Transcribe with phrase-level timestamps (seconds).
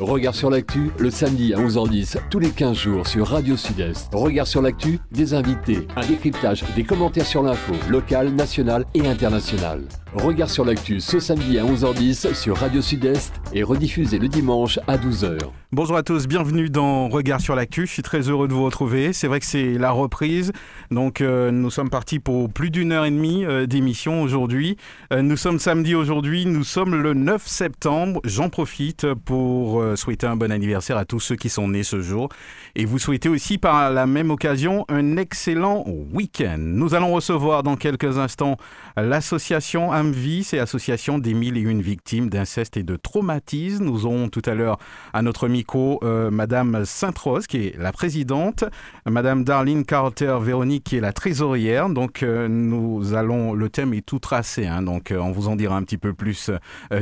[0.00, 4.10] Regard sur l'actu, le samedi à 11h10, tous les 15 jours sur Radio Sud-Est.
[4.14, 9.82] Regard sur l'actu, des invités, un décryptage, des commentaires sur l'info, locale, nationale et internationale.
[10.14, 14.96] Regard sur l'actu ce samedi à 11h10 sur Radio Sud-Est et rediffusé le dimanche à
[14.96, 15.38] 12h.
[15.70, 17.86] Bonjour à tous, bienvenue dans Regard sur l'actu.
[17.86, 19.12] Je suis très heureux de vous retrouver.
[19.12, 20.52] C'est vrai que c'est la reprise,
[20.90, 24.78] donc euh, nous sommes partis pour plus d'une heure et demie euh, d'émission aujourd'hui.
[25.12, 28.22] Euh, nous sommes samedi aujourd'hui, nous sommes le 9 septembre.
[28.24, 32.28] J'en profite pour souhaiter un bon anniversaire à tous ceux qui sont nés ce jour
[32.74, 36.58] et vous souhaiter aussi par la même occasion un excellent week-end.
[36.58, 38.56] Nous allons recevoir dans quelques instants
[38.96, 43.84] l'association AMVI, c'est Association des mille et une victimes d'inceste et de traumatisme.
[43.84, 44.78] Nous aurons tout à l'heure
[45.12, 48.64] à notre micro euh, Madame Sainte-Rose, qui est la présidente,
[49.06, 51.88] Madame Darlene Carter-Véronique, qui est la trésorière.
[51.88, 55.56] Donc, euh, nous allons, le thème est tout tracé, hein, donc euh, on vous en
[55.56, 56.50] dira un petit peu plus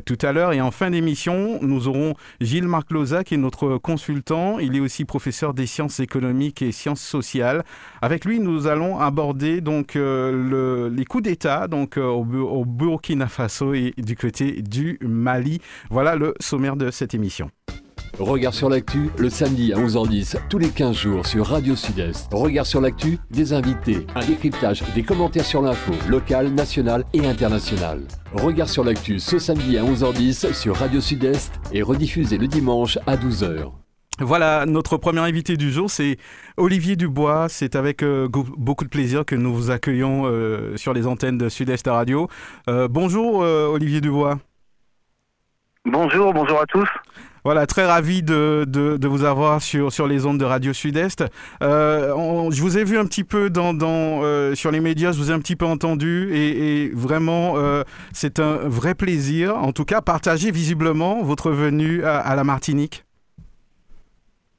[0.04, 0.52] tout à l'heure.
[0.52, 4.59] Et en fin d'émission, nous aurons Gilles Marc Loza, qui est notre consultant.
[4.59, 7.65] Il est aussi professeur des sciences économiques et sciences sociales.
[8.02, 13.73] Avec lui, nous allons aborder donc le, les coups d'État, donc au, au Burkina Faso
[13.73, 15.63] et du côté du Mali.
[15.88, 17.51] Voilà le sommaire de cette émission.
[18.18, 22.32] Regard sur l'actu, le samedi à 11h10, tous les 15 jours sur Radio Sud-Est.
[22.32, 28.00] Regard sur l'actu, des invités, un décryptage, des commentaires sur l'info, locale, nationale et internationale.
[28.32, 33.16] Regard sur l'actu ce samedi à 11h10 sur Radio Sud-Est et rediffusé le dimanche à
[33.16, 33.70] 12h.
[34.18, 36.16] Voilà, notre premier invité du jour, c'est
[36.56, 37.50] Olivier Dubois.
[37.50, 41.50] C'est avec euh, beaucoup de plaisir que nous vous accueillons euh, sur les antennes de
[41.50, 42.28] Sud-Est Radio.
[42.66, 44.38] Euh, bonjour Olivier Dubois.
[45.84, 46.88] Bonjour, bonjour à tous.
[47.47, 51.23] Voilà, très ravi de, de, vous avoir sur, sur les ondes de Radio Sud-Est.
[51.63, 55.19] Euh, je vous ai vu un petit peu dans, dans euh, sur les médias, je
[55.19, 59.85] vous ai un petit peu entendu et, vraiment, euh, c'est un vrai plaisir, en tout
[59.85, 63.05] cas, partager visiblement votre venue à la Martinique.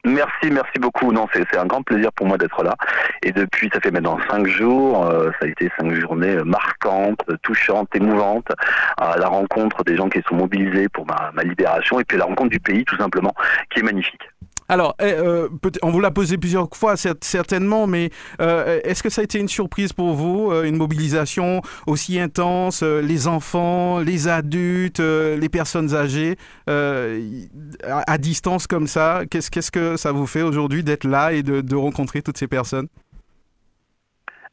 [0.08, 1.12] Merci, merci beaucoup.
[1.12, 2.74] Non, c'est un grand plaisir pour moi d'être là.
[3.22, 5.06] Et depuis, ça fait maintenant cinq jours.
[5.06, 8.50] Euh, ça a été cinq journées marquantes, touchantes, émouvantes.
[8.96, 12.50] à la rencontre des gens qui sont mobilisés pour ma libération et puis la rencontre
[12.50, 13.34] du pays, tout simplement,
[13.70, 14.22] qui est magnifique.
[14.70, 15.48] Alors, eh, euh,
[15.82, 18.10] on vous l'a posé plusieurs fois, certainement, mais
[18.42, 22.82] euh, est-ce que ça a été une surprise pour vous, euh, une mobilisation aussi intense,
[22.82, 26.36] les enfants, les adultes, les personnes âgées,
[26.66, 29.22] à, distance comme ça?
[29.30, 32.88] Qu'est-ce que ça vous fait aujourd'hui d'être là et de rencontrer toutes ces personnes?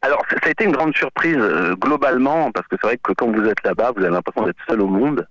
[0.02, 1.40] Alors, ça a été une grande surprise
[1.82, 4.82] globalement, parce que c'est vrai que quand vous êtes là-bas, vous avez l'impression d'être seul
[4.82, 5.28] au monde.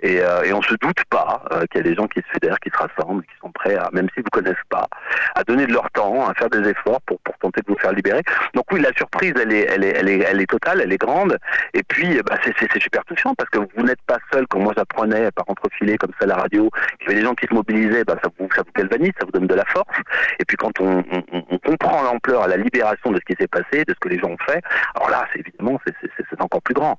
[0.00, 2.26] Et, euh, et on se doute pas euh, qu'il y a des gens qui se
[2.32, 4.86] fédèrent, qui se rassemblent, qui sont prêts, à, même s'ils vous connaissent pas,
[5.34, 7.92] à donner de leur temps, à faire des efforts pour, pour tenter de vous faire
[7.92, 8.22] libérer.
[8.54, 10.98] Donc oui, la surprise, elle est, elle est, elle est, elle est totale, elle est
[10.98, 11.38] grande.
[11.72, 14.46] Et puis, bah, c'est super touchant parce que vous n'êtes pas seul.
[14.48, 17.34] Quand moi j'apprenais par entrefiler comme ça à la radio, qu'il y avait des gens
[17.34, 19.96] qui se mobilisaient, bah, ça vous, ça vous galvanise, ça vous donne de la force.
[20.38, 23.48] Et puis quand on, on, on comprend l'ampleur à la libération de ce qui s'est
[23.48, 24.62] passé, de ce que les gens ont fait,
[24.94, 26.98] alors là, c'est évidemment, c'est encore plus grand.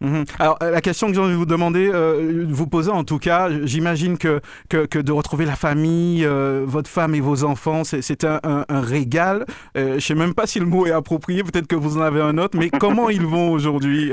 [0.00, 0.24] Mhm.
[0.38, 3.18] Alors euh, la question que j'ai envie de vous demander, euh, vous poser en tout
[3.18, 8.24] cas, j'imagine que, que, de retrouver la famille, euh, votre femme et vos enfants, c'est
[8.24, 9.44] un, régal.
[9.74, 12.20] je ne sais même pas si le mot est approprié, peut-être que vous en avez
[12.20, 14.12] un autre, mais comment ils vont aujourd'hui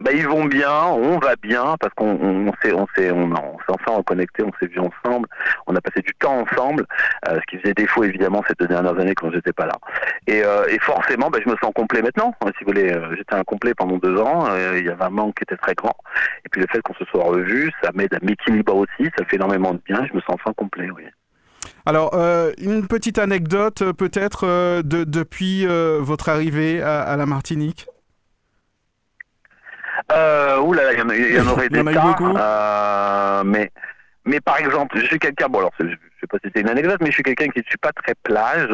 [0.00, 3.70] bah, ils vont bien, on va bien parce qu'on on, s'est on s'est on, s'est
[3.70, 5.26] enfin reconnecté, on s'est vu ensemble,
[5.66, 6.84] on a passé du temps ensemble,
[7.26, 9.74] euh, ce qui faisait défaut évidemment ces deux dernières années quand j'étais pas là.
[10.26, 12.34] Et, euh, forcément, bah, je me sens complet maintenant.
[12.58, 14.46] Si vous voulez, euh, j'étais incomplet pendant deux ans,
[14.76, 15.96] il y avait un manque qui était très grand.
[16.44, 19.36] Et puis le fait qu'on se soit revu, ça m'aide à m'équilibrer aussi, ça fait
[19.36, 20.06] énormément de bien.
[20.06, 21.04] Je me sens enfin complet, oui.
[21.86, 22.14] Alors,
[22.58, 27.86] une petite anecdote peut-être de, depuis votre arrivée à la Martinique?
[30.12, 32.16] Euh, ouh là, il y en, y en aurait des tas.
[32.20, 33.70] Euh, mais,
[34.24, 35.86] mais par exemple, je suis quelqu'un, bon alors je
[36.26, 38.14] sais pas si c'est une anecdote, mais je suis quelqu'un qui ne suis pas très
[38.22, 38.70] plage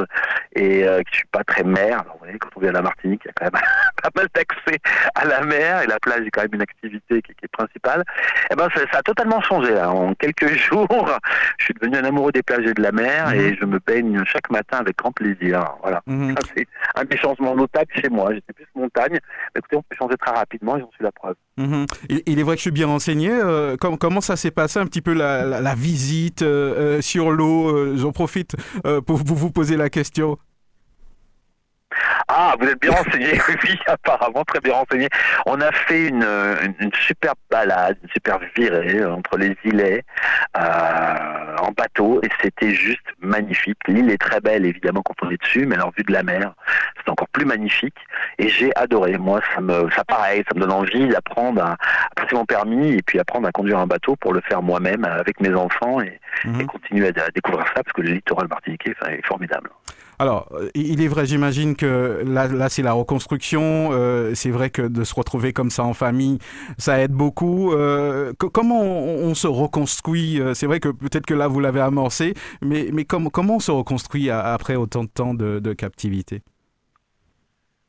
[0.55, 2.01] et euh, qui ne suis pas très mer.
[2.01, 3.63] Alors, vous voyez, quand on vient à la Martinique, il y a quand même
[4.03, 4.79] pas mal d'accès
[5.15, 8.03] à la mer et la plage est quand même une activité qui, est principale.
[8.51, 9.77] Et eh ben, ça, a totalement changé.
[9.81, 11.19] En quelques jours,
[11.59, 13.57] je suis devenu un amoureux des plages et de la mer et mhm.
[13.61, 15.65] je me baigne chaque matin avec grand plaisir.
[15.83, 16.03] Voilà.
[16.07, 16.35] Mhm.
[16.55, 18.33] C'est un des changements notables chez moi.
[18.33, 19.19] J'étais plus montagne.
[19.55, 21.35] Mais écoutez, on peut changer très rapidement et j'en suis la preuve.
[21.59, 21.87] Mhm.
[22.27, 23.31] Il, est vrai que je suis bien renseigné.
[23.31, 27.42] Euh, comment ça s'est passé un petit peu la, visite euh, sur l'eau?
[27.43, 28.57] Euh, J'en profite
[29.07, 30.39] pour vous, vous poser la question.
[32.29, 33.33] Ah, vous êtes bien renseigné,
[33.65, 35.09] oui, apparemment très bien renseigné.
[35.47, 36.27] On a fait une,
[36.81, 40.05] une, superbe balade, une superbe virée entre les îlets
[40.57, 43.79] euh, en bateau et c'était juste magnifique.
[43.89, 46.55] L'île est très belle évidemment quand on est dessus, mais alors vue de la mer,
[46.97, 47.97] c'est encore plus magnifique
[48.39, 49.19] et j'ai adoré.
[49.19, 51.77] Moi, ça me, ça pareil, ça me donne envie d'apprendre à,
[52.17, 55.41] passer mon permis et puis apprendre à conduire un bateau pour le faire moi-même avec
[55.41, 56.67] mes enfants et, mhm.
[56.67, 59.71] continuer à, découvrir ça parce que le littoral martiniquais est formidable.
[60.23, 63.89] Alors, euh, il est vrai, j'imagine que là, là c'est la reconstruction.
[63.91, 66.39] Euh, c'est vrai que de se retrouver comme ça en famille,
[66.79, 67.73] ça aide beaucoup.
[67.73, 72.35] Euh, comment on, se reconstruit C'est vrai que peut-être que là, vous l'avez amorcé,
[72.65, 76.43] mais, mais comment on se reconstruit après autant de temps de captivité?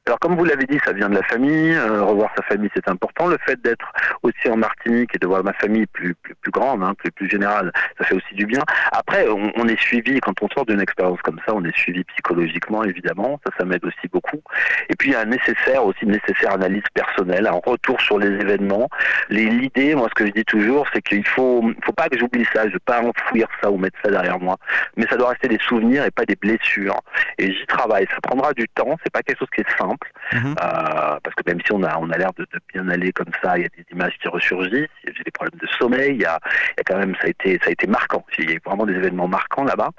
[0.06, 1.74] Alors comme vous l'avez dit, ça vient de la famille.
[1.74, 3.28] Euh, revoir sa famille, c'est important.
[3.28, 3.90] Le fait d'être
[4.22, 7.30] aussi en Martinique et de voir ma famille plus plus, plus grande, hein, plus plus
[7.30, 8.60] générale, ça fait aussi du bien.
[8.92, 12.84] Après, on, est suivi quand on sort d'une expérience comme ça, on est suivi psychologiquement,
[12.84, 13.40] évidemment.
[13.46, 14.42] Ça, ça m'aide aussi beaucoup.
[14.90, 18.20] Et puis il y a un nécessaire aussi une nécessaire analyse personnelle, un retour sur
[18.20, 18.90] les événements.
[19.30, 22.68] L'idée, moi, ce que je dis toujours, c'est qu'il faut faut pas que j'oublie ça.
[22.68, 24.58] Je veux pas enfouir ça ou mettre ça derrière moi,
[24.98, 27.00] mais ça doit rester des souvenirs et pas des blessures.
[27.38, 28.06] Et j'y travaille.
[28.08, 28.98] Ça prendra du temps.
[29.02, 29.93] C'est pas quelque chose qui est simple
[30.31, 30.56] Mhm.
[30.62, 33.57] Euh, parce que même si on a, on a l'air de, bien aller comme ça,
[33.57, 36.40] il y a des images qui ressurgissent, j'ai des problèmes de sommeil, il y a,
[36.72, 38.25] il y a quand même, ça a été, ça a été marquant.
[38.40, 39.90] Il y a vraiment des événements marquants là-bas.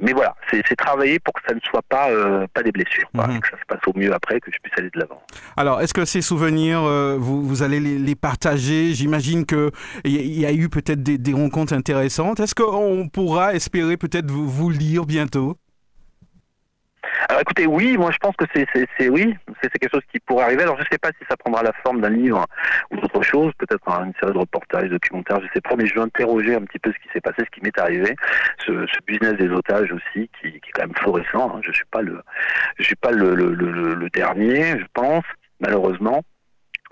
[0.00, 3.40] Mais voilà, c'est travailler pour que ça ne soit pas, euh, pas des blessures, mhm.
[3.40, 5.22] que ça se passe au mieux après, que je puisse aller de l'avant.
[5.56, 8.92] Alors, est-ce que ces souvenirs, euh, vous, vous allez les, partager?
[8.94, 9.70] J'imagine qu'il
[10.04, 12.40] y, y a eu peut-être des, des rencontres intéressantes.
[12.40, 15.56] Est-ce qu'on pourra espérer peut-être vous, vous lire bientôt?
[17.28, 18.66] Alors écoutez, oui, moi je pense que c'est
[19.08, 20.62] oui, c'est quelque chose qui pourrait arriver.
[20.62, 22.46] Alors je ne sais pas si ça prendra la forme d'un livre
[22.90, 25.94] ou d'autre chose, peut-être une série de reportages, documentaires, je ne sais pas, mais je
[25.94, 28.14] vais interroger un petit peu ce qui s'est passé, ce qui m'est arrivé,
[28.66, 31.56] ce, business des otages aussi, qui, qui est quand même florissant.
[31.56, 31.60] Hein.
[31.62, 32.22] Je suis pas le,
[32.78, 35.24] je suis pas le, le, le dernier, je pense,
[35.60, 36.22] malheureusement.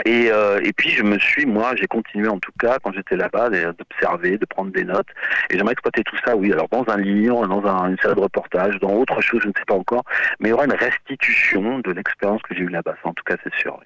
[0.04, 3.16] Et, euh, et puis je me suis, moi, j'ai continué en tout cas quand j'étais
[3.16, 5.08] là-bas d'observer, de prendre des notes.
[5.50, 6.52] Et j'aimerais exploiter tout ça, oui.
[6.52, 9.52] Alors dans un livre, dans un, une salle de reportage, dans autre chose, je ne
[9.56, 10.04] sais pas encore,
[10.38, 12.94] mais il y aura une restitution de l'expérience que j'ai eue là-bas.
[13.04, 13.78] en tout cas, c'est sûr.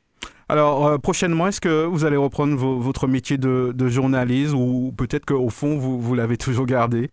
[0.48, 5.24] Alors euh, prochainement, est-ce que vous allez reprendre votre métier de, de journaliste ou peut-être
[5.24, 7.10] qu'au fond vous, vous l'avez toujours gardé?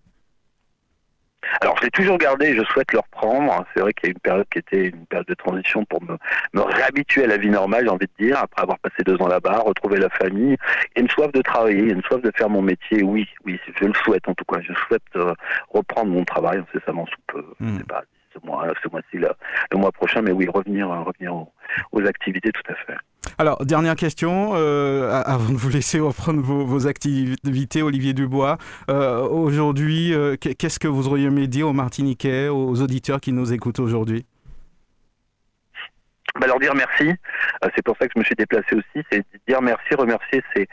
[1.61, 3.65] Alors, je l'ai toujours gardé je souhaite le reprendre.
[3.73, 6.17] C'est vrai qu'il y a une période qui était une période de transition pour me,
[6.53, 9.27] me réhabituer à la vie normale, j'ai envie de dire, après avoir passé deux ans
[9.27, 10.55] là-bas, retrouver la famille,
[10.95, 13.03] et une soif de travailler, une soif de faire mon métier.
[13.03, 14.61] Oui, oui, je le souhaite en tout cas.
[14.61, 15.33] Je souhaite euh,
[15.69, 17.45] reprendre mon travail incessamment sous peu.
[17.59, 17.77] Hmm.
[17.77, 18.03] sais pas,
[18.33, 19.29] ce mois, ce mois-ci, le,
[19.77, 21.33] mois prochain, mais oui, revenir, euh, revenir
[21.91, 22.97] aux activités, tout à fait.
[23.39, 28.57] Alors, dernière question, euh, avant de vous laisser reprendre vos, activités, Olivier Dubois.
[28.89, 33.53] Euh, aujourd'hui, euh, qu'est-ce que vous auriez aimé dire aux Martiniquais, aux auditeurs qui nous
[33.53, 34.25] écoutent aujourd'hui?
[36.39, 37.09] Bah, leur dire merci.
[37.63, 39.05] Euh, c'est pour ça que je me suis déplacé aussi.
[39.11, 40.67] C'est dire merci, remercier ces,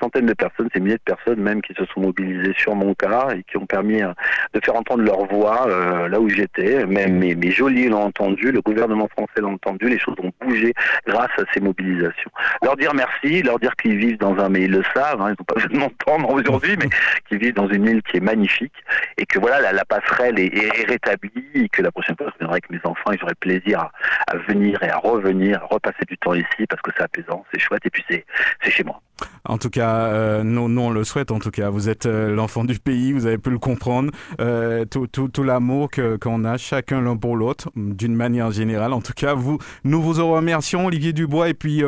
[0.00, 3.28] centaines de personnes, ces milliers de personnes même qui se sont mobilisées sur mon cas
[3.34, 4.12] et qui ont permis euh,
[4.54, 6.86] de faire entendre leur voix euh, là où j'étais.
[6.86, 9.88] Même mes, mes l'ont entendu, le gouvernement français l'a entendu.
[9.88, 10.72] Les choses ont bougé
[11.06, 12.30] grâce à ces mobilisations.
[12.62, 15.36] Leur dire merci, leur dire qu'ils vivent dans un, mais ils le savent, hein, ils
[15.38, 16.88] n'ont pas besoin de m'entendre aujourd'hui, mais
[17.28, 18.72] qu'ils vivent dans une île qui est magnifique
[19.18, 22.70] et que voilà, la, passerelle est, rétablie et que la prochaine fois, je viendrai avec
[22.70, 23.90] mes enfants et j'aurai plaisir
[24.26, 27.60] à venir et à revenir, à repasser du temps ici parce que c'est apaisant, c'est
[27.60, 29.00] chouette et puis c'est chez moi.
[29.44, 31.30] En tout cas, euh, nous, on le souhaite.
[31.30, 34.10] En tout cas, vous êtes euh, l'enfant du pays, vous avez pu le comprendre.
[34.40, 35.88] Euh, tout, tout, tout l'amour
[36.20, 38.92] qu'on a chacun l'un pour l'autre, d'une manière générale.
[38.92, 41.82] En tout cas, vous, nous vous remercions, Olivier Dubois, et puis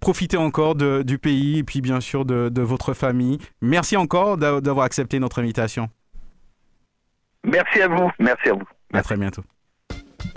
[0.00, 3.38] profitez encore de, du pays et puis bien sûr de, de votre famille.
[3.60, 5.88] Merci encore d'avoir accepté notre invitation.
[7.44, 8.10] Merci à vous.
[8.18, 8.64] Merci à vous.
[8.92, 9.42] À très bientôt.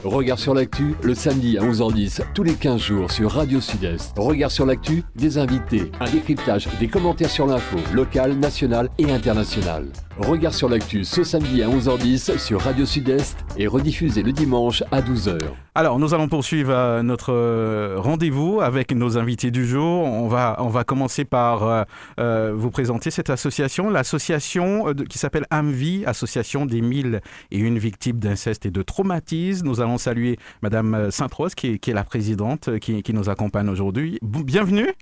[0.03, 4.17] Regard sur l'actu, le samedi à 11h10, tous les 15 jours sur Radio Sud-Est.
[4.17, 9.87] Regard sur l'actu, des invités, un décryptage, des commentaires sur l'info, locale, nationale et internationale.
[10.19, 15.01] Regard sur l'actu ce samedi à 11h10 sur Radio Sud-Est et rediffusé le dimanche à
[15.01, 15.37] 12h.
[15.75, 20.05] Alors, nous allons poursuivre euh, notre euh, rendez-vous avec nos invités du jour.
[20.05, 21.85] On va, on va commencer par
[22.19, 27.21] euh, vous présenter cette association, l'association qui s'appelle AMVI, Association des mille
[27.51, 29.67] et une victimes d'inceste et de traumatisme.
[29.67, 34.17] Nous allons saluer Madame Sainte-Rose, qui, est la présidente, qui nous accompagne aujourd'hui.
[34.23, 34.93] Bienvenue.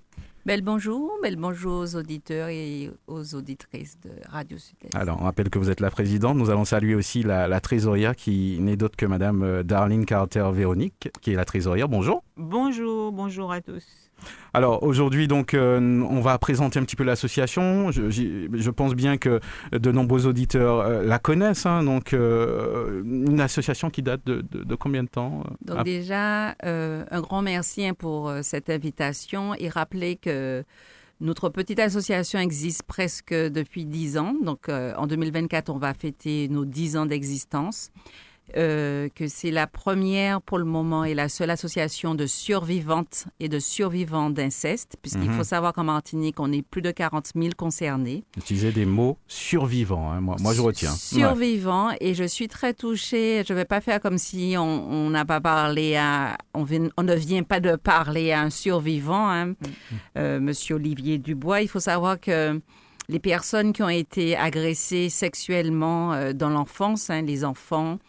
[0.45, 4.95] Bel bonjour, bel bonjour aux auditeurs et aux auditrices de Radio Sud-Est.
[4.95, 6.37] Alors, on rappelle que vous êtes la présidente.
[6.37, 11.31] Nous allons saluer aussi la, trésorière qui n'est d'autre que Madame euh, Darlene Carter-Véronique, qui
[11.31, 11.89] est la trésorière.
[11.89, 12.23] Bonjour.
[12.37, 14.04] Bonjour, bonjour à tous.
[14.53, 17.91] Alors aujourd'hui, donc, euh, on va présenter un petit peu l'association.
[17.91, 19.41] Je, je, pense bien que
[19.73, 21.65] de nombreux auditeurs euh, la connaissent.
[21.65, 21.83] Hein.
[21.83, 27.41] donc, euh, une association qui date de, de, combien de temps Donc déjà, un grand
[27.41, 30.63] merci hein, pour cette invitation et rappeler que
[31.19, 34.35] notre petite association existe presque depuis 10 ans.
[34.41, 37.91] Donc en 2024, on va fêter nos 10 ans d'existence.
[38.57, 43.49] Euh, que c'est la première pour le moment et la seule association de survivantes et
[43.49, 45.43] de survivants d'inceste, puisqu'il faut mhm.
[45.43, 48.23] savoir qu'en Martinique, on est plus de 40 000 concernés.
[48.37, 50.91] Utilisez des mots survivants, hein, moi, moi, je retiens.
[50.91, 53.43] Survivants, et je suis très touchée.
[53.45, 56.37] Je ne vais pas faire comme si on n'a pas parlé à.
[56.53, 59.55] On, on, ne vient pas de parler à un survivant, hein, mm.
[60.17, 61.61] euh, Monsieur Olivier Dubois.
[61.61, 62.61] Il faut savoir que
[63.09, 67.99] les personnes qui ont été agressées sexuellement euh, dans l'enfance, hein, les enfants,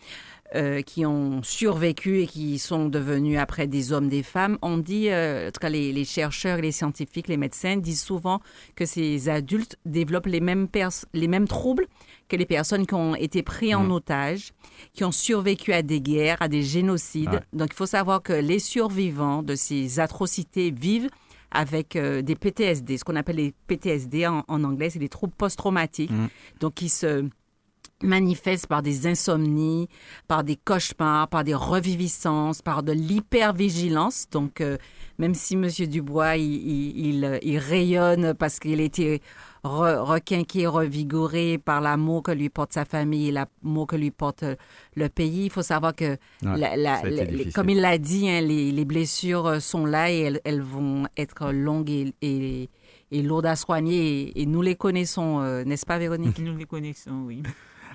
[0.54, 5.08] euh, qui ont survécu et qui sont devenus après des hommes, des femmes, on dit,
[5.08, 8.40] euh, en tout cas les, les, chercheurs, les scientifiques, les médecins disent souvent
[8.76, 10.68] que ces adultes développent les mêmes,
[11.14, 11.86] les mêmes troubles
[12.28, 13.92] que les personnes qui ont été pris en mmh.
[13.92, 14.52] otage,
[14.92, 17.40] qui ont survécu à des guerres, à des génocides.
[17.52, 21.08] Donc il faut savoir que les survivants de ces atrocités vivent
[21.50, 26.10] avec euh, des PTSD, ce qu'on appelle les PTSD en, anglais, c'est des troubles post-traumatiques,
[26.10, 26.28] mmh.
[26.60, 27.28] donc qui se
[28.02, 29.88] manifestent par des insomnies,
[30.28, 34.26] par des cauchemars, par des reviviscences, par de l'hypervigilance.
[34.30, 34.76] Donc, euh,
[35.18, 35.68] même si M.
[35.88, 39.20] Dubois, il, il, rayonne parce qu'il était
[39.66, 44.56] requinqué, revigoré par l'amour que lui porte sa famille et l'amour que lui porte euh,
[44.94, 45.46] le pays.
[45.46, 46.16] Il faut savoir que,
[47.54, 51.90] comme il l'a dit, hein, les, blessures euh, sont là et elles, vont être longues
[51.90, 52.68] et,
[53.10, 54.32] et, lourdes à soigner.
[54.40, 56.38] Et, nous les connaissons, euh, n'est-ce pas, Véronique?
[56.38, 57.42] Nous les connaissons, oui.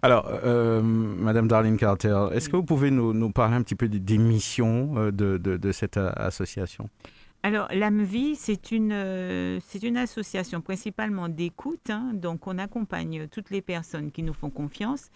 [0.02, 0.28] Alors,
[0.84, 5.38] Madame Darlene Carter, est-ce que vous pouvez nous, parler un petit peu des, missions de,
[5.38, 6.90] de cette association?
[7.44, 11.90] Alors, l'AMVI, c'est une, euh, c'est une association principalement d'écoute.
[11.90, 12.12] Hein.
[12.14, 15.10] donc, on accompagne toutes les personnes qui nous font confiance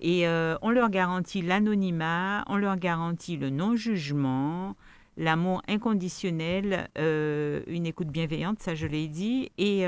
[0.00, 4.74] et euh, on leur garantit l'anonymat, on leur garantit le non-jugement,
[5.20, 9.52] l'amour inconditionnel, euh, une écoute bienveillante, ça je l'ai dit.
[9.58, 9.82] Et,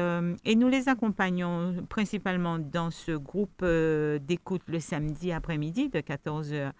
[0.44, 6.72] et, nous les accompagnons principalement dans ce groupe d'écoute le samedi après-midi de 14h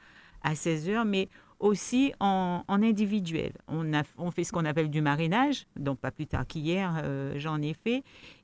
[0.42, 1.28] à 16h, mais
[1.62, 3.52] aussi en, individuel.
[3.68, 7.34] On, a, on fait ce qu'on appelle du marinage, donc pas plus tard qu'hier, euh,
[7.36, 8.02] j'en ai fait.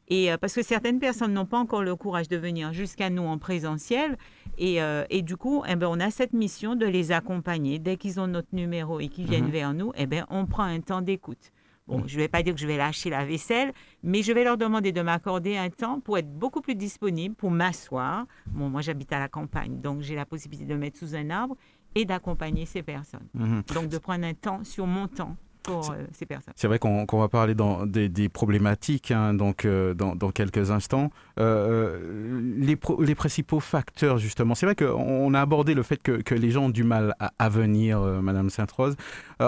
[0.09, 3.23] Et euh, parce que certaines personnes n'ont pas encore le courage de venir jusqu'à nous
[3.23, 4.17] en présentiel.
[4.57, 7.79] Et, euh, et du coup, eh ben, on a cette mission de les accompagner.
[7.79, 9.51] Dès qu'ils ont notre numéro et qu'ils viennent mhm.
[9.51, 11.53] vers nous, eh ben, on prend un temps d'écoute.
[11.87, 13.73] Bon, je ne vais pas dire que je vais lâcher la vaisselle,
[14.03, 17.51] mais je vais leur demander de m'accorder un temps pour être beaucoup plus disponible, pour
[17.51, 18.27] m'asseoir.
[18.47, 21.31] Bon, moi, j'habite à la campagne, donc j'ai la possibilité de me mettre sous un
[21.31, 21.57] arbre
[21.95, 23.27] et d'accompagner ces personnes.
[23.33, 23.63] Mhm.
[23.75, 25.37] Donc de prendre un temps sur mon temps
[25.69, 26.55] pour euh, ces personnes.
[26.57, 31.11] C'est vrai qu'on va parler dans des, problématiques hein, donc, euh, dans, dans, quelques instants.
[31.39, 36.35] Euh, les, les, principaux facteurs, justement, c'est vrai qu'on a abordé le fait que, que,
[36.35, 38.97] les gens ont du mal à, venir, Madame Sainte-Rose.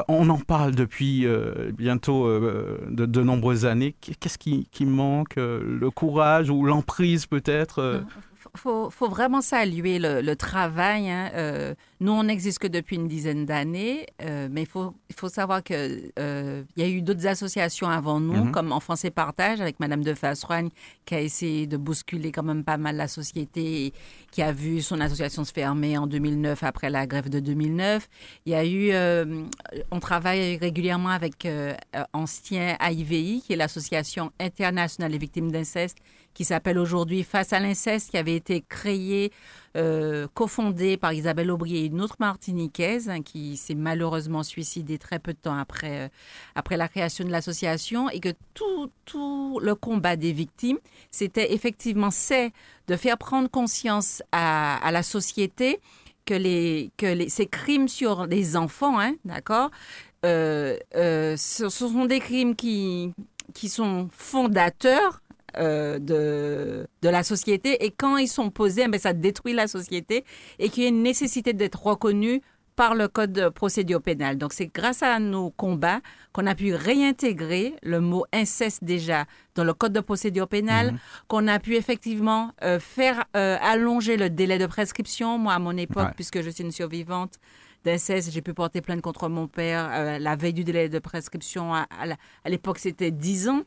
[0.09, 1.27] on en parle depuis
[1.77, 3.95] bientôt de, de, nombreuses années.
[4.01, 8.03] Qu'est-ce qui, qui, manque Le courage ou l'emprise peut-être
[8.57, 11.11] faut, faut vraiment saluer le, travail.
[11.11, 11.31] Hein.
[11.35, 14.95] Euh, nous, on n'existe que depuis une dizaine d'années, euh, mais il faut,
[15.29, 18.51] savoir qu'il euh, y a eu d'autres associations avant nous, mm-hmm.
[18.51, 20.71] comme Enfance et Partage, avec Madame de Fassoigne,
[21.05, 23.93] qui a essayé de bousculer quand même pas mal la société, et
[24.31, 28.09] qui a vu son association se fermer en 2009 après la grève de 2009.
[28.47, 28.93] Il y a eu,
[29.91, 31.47] on travaille régulièrement avec
[32.13, 35.99] Ancien AIVI, qui est l'Association internationale des victimes d'inceste,
[36.35, 39.33] qui s'appelle aujourd'hui Face à l'inceste, qui avait été créé,
[39.77, 45.19] euh, cofondé par Isabelle Aubry et une autre martiniquaise hein, qui s'est malheureusement suicidée très
[45.19, 46.09] peu de temps après, euh,
[46.55, 50.79] après la création de l'association et que tout, tout le combat des victimes,
[51.11, 52.53] c'était effectivement c'est
[52.87, 55.81] de faire prendre conscience à, la société
[56.27, 59.71] que, les, que les, ces crimes sur les enfants, hein, d'accord,
[60.25, 63.15] euh, euh ce, ce, sont des crimes qui,
[63.55, 65.23] qui sont fondateurs
[65.57, 70.25] euh, de, de la société et quand ils sont posés, ben, ça détruit la société
[70.59, 72.43] et qu'il y a une nécessité d'être reconnu
[72.77, 74.39] par le code de procédure pénale.
[74.39, 76.01] Donc c'est grâce à nos combats
[76.33, 80.99] qu'on a pu réintégrer le mot inceste déjà dans le code de procédure pénale, mhm.
[81.29, 85.37] qu'on a pu effectivement euh, faire euh, allonger le délai de prescription.
[85.37, 87.39] Moi, à mon époque, puisque je suis une survivante,
[87.85, 88.31] d'inceste.
[88.31, 91.75] J'ai pu porter plainte contre mon père la veille du délai de prescription.
[91.75, 91.87] À,
[92.45, 93.63] à l'époque, c'était 10 ans.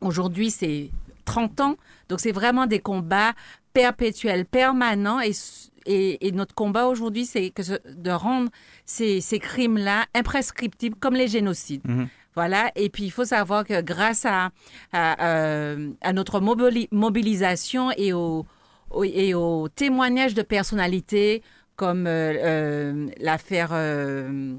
[0.00, 0.90] Aujourd'hui, c'est
[1.24, 1.76] 30 ans.
[2.08, 3.34] Donc, c'est vraiment des combats
[3.72, 5.20] perpétuels, permanents.
[5.20, 5.32] Et
[5.86, 7.62] et, notre combat aujourd'hui, c'est que
[7.92, 8.50] de rendre
[8.84, 11.82] ces, ces crimes-là imprescriptibles comme les génocides.
[11.84, 12.08] Mhm.
[12.34, 12.70] Voilà.
[12.76, 14.50] Et puis, il faut savoir que grâce à,
[14.92, 18.44] à, euh, à notre mobilisation et au,
[19.04, 21.42] et au témoignage de personnalités
[21.76, 24.56] comme euh, euh, l'affaire de,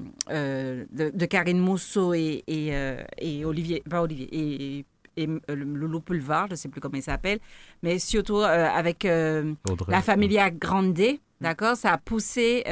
[0.92, 2.72] de, Karine Mousseau et, et,
[3.18, 4.84] et Olivier, pas Olivier, et
[5.18, 7.40] et euh, Loulou Pulvar, je ne sais plus comment il s'appelle,
[7.82, 9.52] mais surtout euh, avec euh,
[9.88, 10.98] la Familia Grande,
[11.40, 12.64] D'accord Ça a poussé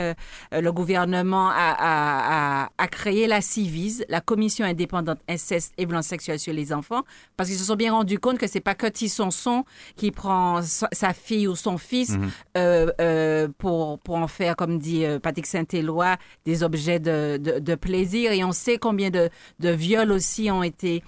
[0.50, 6.52] le gouvernement à, à, créer la CIVIS, la Commission indépendante inceste et violence sexuelle sur
[6.52, 7.02] les enfants,
[7.36, 11.12] parce qu'ils se sont bien rendus compte que c'est pas que Tissonson qui prend sa
[11.12, 13.52] fille ou son fils mhm.
[13.58, 18.32] pour, pour en faire, comme dit Patrick Saint-Éloi, des objets de, de, de, plaisir.
[18.32, 21.04] Et on sait combien de, de viols aussi ont été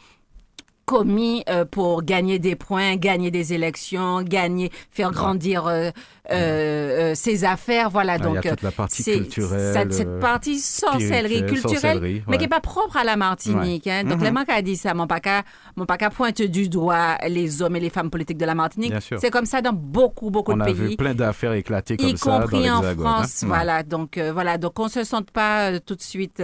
[0.89, 5.93] commis euh, pour gagner des points, gagner des élections, gagner, faire grandir
[6.31, 7.91] euh, euh, ses affaires.
[7.91, 12.37] Voilà, donc il y a toute la partie culturelle, cette, cette partie sorcellerie culturelle, mais
[12.37, 13.87] qui n'est pas propre à la Martinique.
[13.87, 14.05] Hein.
[14.05, 14.47] Donc, mm -hmm.
[14.47, 15.43] les a dit ça, mon paca,
[15.77, 18.95] mon paca pointe du doigt les hommes et les femmes politiques de la Martinique.
[19.21, 20.75] C'est comme ça dans beaucoup, beaucoup de pays.
[20.79, 23.43] On a vu plein d'affaires éclatées comme y ça compris dans en France.
[23.43, 23.47] Hein.
[23.49, 26.43] Voilà, donc voilà, donc on se sente pas tout de suite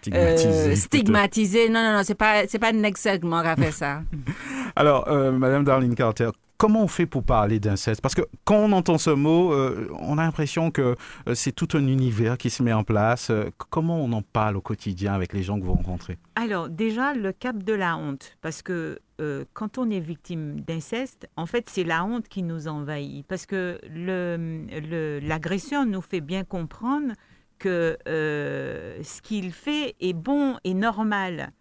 [0.00, 0.76] stigmatisé.
[0.76, 1.68] stigmatisé.
[1.68, 4.02] Non, non, non, c'est pas, c'est pas Nexegment qui a fait ça.
[4.76, 6.30] Alors, euh, Madame Darlene Carter,
[6.62, 8.00] comment on fait pour parler d'inceste?
[8.00, 10.94] Parce que quand on entend ce mot, euh, on a l'impression que
[11.26, 13.32] euh, c'est tout un univers qui se met en place.
[13.68, 16.18] comment on en parle au quotidien avec les gens que vous rencontrez?
[16.36, 18.36] Alors, déjà, le cap de la honte.
[18.42, 19.00] Parce que
[19.52, 23.26] quand on est victime d'inceste, en fait, c'est la honte qui nous envahit.
[23.26, 23.80] Parce que
[25.24, 27.12] l'agresseur nous fait bien comprendre
[27.58, 31.52] que ce qu'il fait est bon et normal.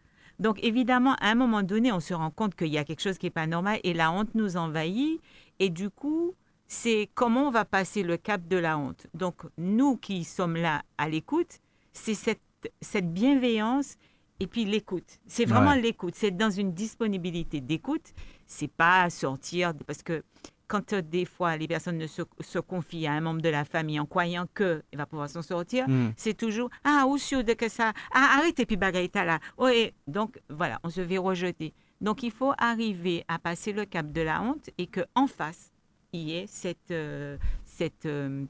[0.41, 3.19] Donc évidemment, à un moment donné, on se rend compte qu'il y a quelque chose
[3.19, 5.21] qui n'est pas normal et la honte nous envahit.
[5.60, 6.33] Et du coup,
[6.67, 9.05] c'est comment on va passer le cap de la honte.
[9.13, 11.60] Donc nous qui sommes là à l'écoute,
[11.93, 12.41] c'est cette,
[12.81, 13.98] cette bienveillance
[14.39, 15.19] et puis l'écoute.
[15.27, 16.15] C'est vraiment l'écoute.
[16.15, 18.12] C'est dans une disponibilité d'écoute.
[18.48, 20.24] C'est pas sortir parce que
[20.72, 23.66] quand euh, des fois les personnes ne se, se, confient à un membre de la
[23.66, 26.13] famille en croyant qu'il va pouvoir s'en sortir, hmm.
[26.16, 29.40] c'est toujours Ah, où de que ça Ah, arrêtez, puis bagaïta là.
[29.58, 29.94] Ouais.
[30.08, 31.74] Donc, voilà, on se fait rejeter.
[32.00, 35.74] Donc, il faut arriver à passer le cap de la honte et qu'en face,
[36.13, 38.46] il y ait cette, euh, cette, euh,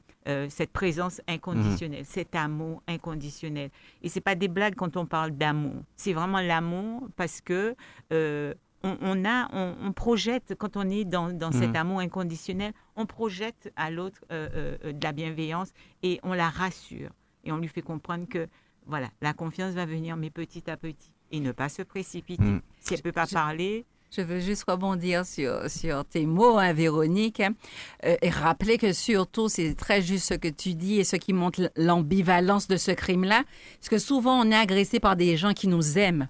[0.48, 2.06] cette présence inconditionnelle, hmm.
[2.06, 3.70] cet amour inconditionnel.
[4.02, 5.82] Et c'est pas des blagues quand on parle d'amour.
[5.96, 7.74] C'est vraiment l'amour parce que
[8.82, 11.76] on, a, on, projette, quand on est dans, cet mhm.
[11.76, 15.70] amour inconditionnel, on projette à l'autre euh, euh, euh, de la bienveillance
[16.02, 17.10] et on la rassure.
[17.44, 18.48] Et on lui fait comprendre que,
[18.86, 21.12] voilà, la confiance va venir, mais petit à petit.
[21.30, 22.42] Et ne pas se précipiter.
[22.42, 22.60] Mhm.
[22.80, 26.74] Si elle ne peut pas parler, je veux juste rebondir sur, sur tes mots, hein,
[26.74, 27.54] Véronique, hein,
[28.02, 31.72] et rappeler que surtout, c'est très juste ce que tu dis et ce qui montre
[31.76, 33.42] l'ambivalence de ce crime-là,
[33.78, 36.28] parce que souvent, on est agressé par des gens qui nous aiment.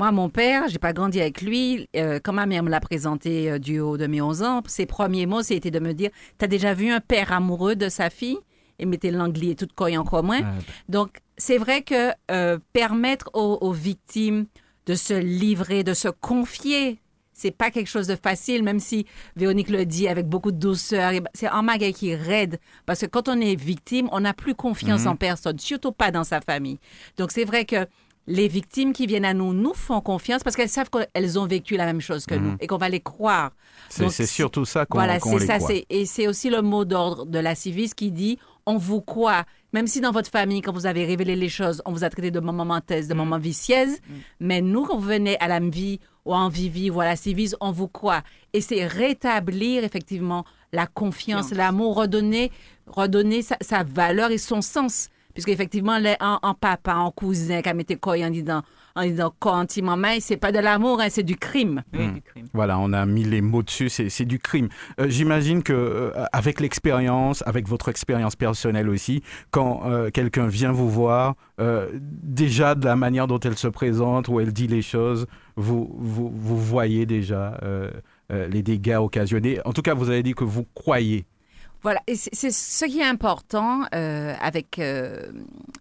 [0.00, 1.86] Moi, mon père, j'ai pas grandi avec lui.
[1.94, 4.86] Euh, quand ma mère me l'a présenté euh, du haut de mes 11 ans, ses
[4.86, 6.08] premiers mots, c'était de me dire
[6.38, 8.38] T'as déjà vu un père amoureux de sa fille
[8.78, 10.54] Et mettait l'anglais tout coy en commun.
[10.88, 14.46] Donc, c'est vrai que euh, permettre aux, victimes
[14.86, 16.98] de se livrer, de se confier,
[17.34, 19.04] c'est pas quelque chose de facile, même si
[19.36, 21.12] Véronique le dit avec beaucoup de douceur.
[21.34, 22.58] C'est un magasin qui raide.
[22.86, 25.08] Parce que quand on est victime, on n'a plus confiance mhm.
[25.08, 26.78] en personne, surtout pas dans sa famille.
[27.18, 27.86] Donc, c'est vrai que
[28.30, 31.76] les victimes qui viennent à nous nous font confiance parce qu'elles savent qu'elles ont vécu
[31.76, 32.58] la même chose que nous mhm.
[32.60, 33.50] et qu'on va les croire.
[33.88, 35.58] C'est surtout ça qu'on voilà, c'est ça,
[35.90, 39.44] Et c'est aussi le mot d'ordre de la civis qui dit on vous croit.
[39.72, 42.30] Même si dans votre famille, quand vous avez révélé les choses, on vous a traité
[42.30, 44.16] de maman menteuse, de maman vicieuse, mhm.
[44.40, 47.54] mais nous, quand vous venez à la vie ou en vivi ou à la civis,
[47.60, 48.22] on vous croit.
[48.52, 52.52] Et c'est rétablir effectivement la confiance, l'amour, redonner,
[52.86, 58.16] redonner sa valeur et son sens puisque effectivement, en, papa, en cousin, qui mettait quoi
[58.18, 58.62] en disant,
[58.94, 61.82] en disant quoi maman, c'est pas de l'amour, hein, c'est du crime.
[61.92, 62.14] Hmm.
[62.14, 62.46] du crime.
[62.52, 64.68] Voilà, on a mis les mots dessus, c'est du crime.
[64.98, 70.72] Euh, j'imagine que euh, avec l'expérience, avec votre expérience personnelle aussi, quand euh, quelqu'un vient
[70.72, 71.34] vous voir,
[72.22, 76.32] déjà de la manière dont elle se présente, où elle dit les choses, vous, vous,
[76.34, 77.60] vous voyez déjà
[78.30, 79.58] les dégâts occasionnés.
[79.66, 81.26] En tout cas, vous avez dit que vous croyez
[81.82, 85.32] voilà, et c'est ce qui est important euh, avec euh,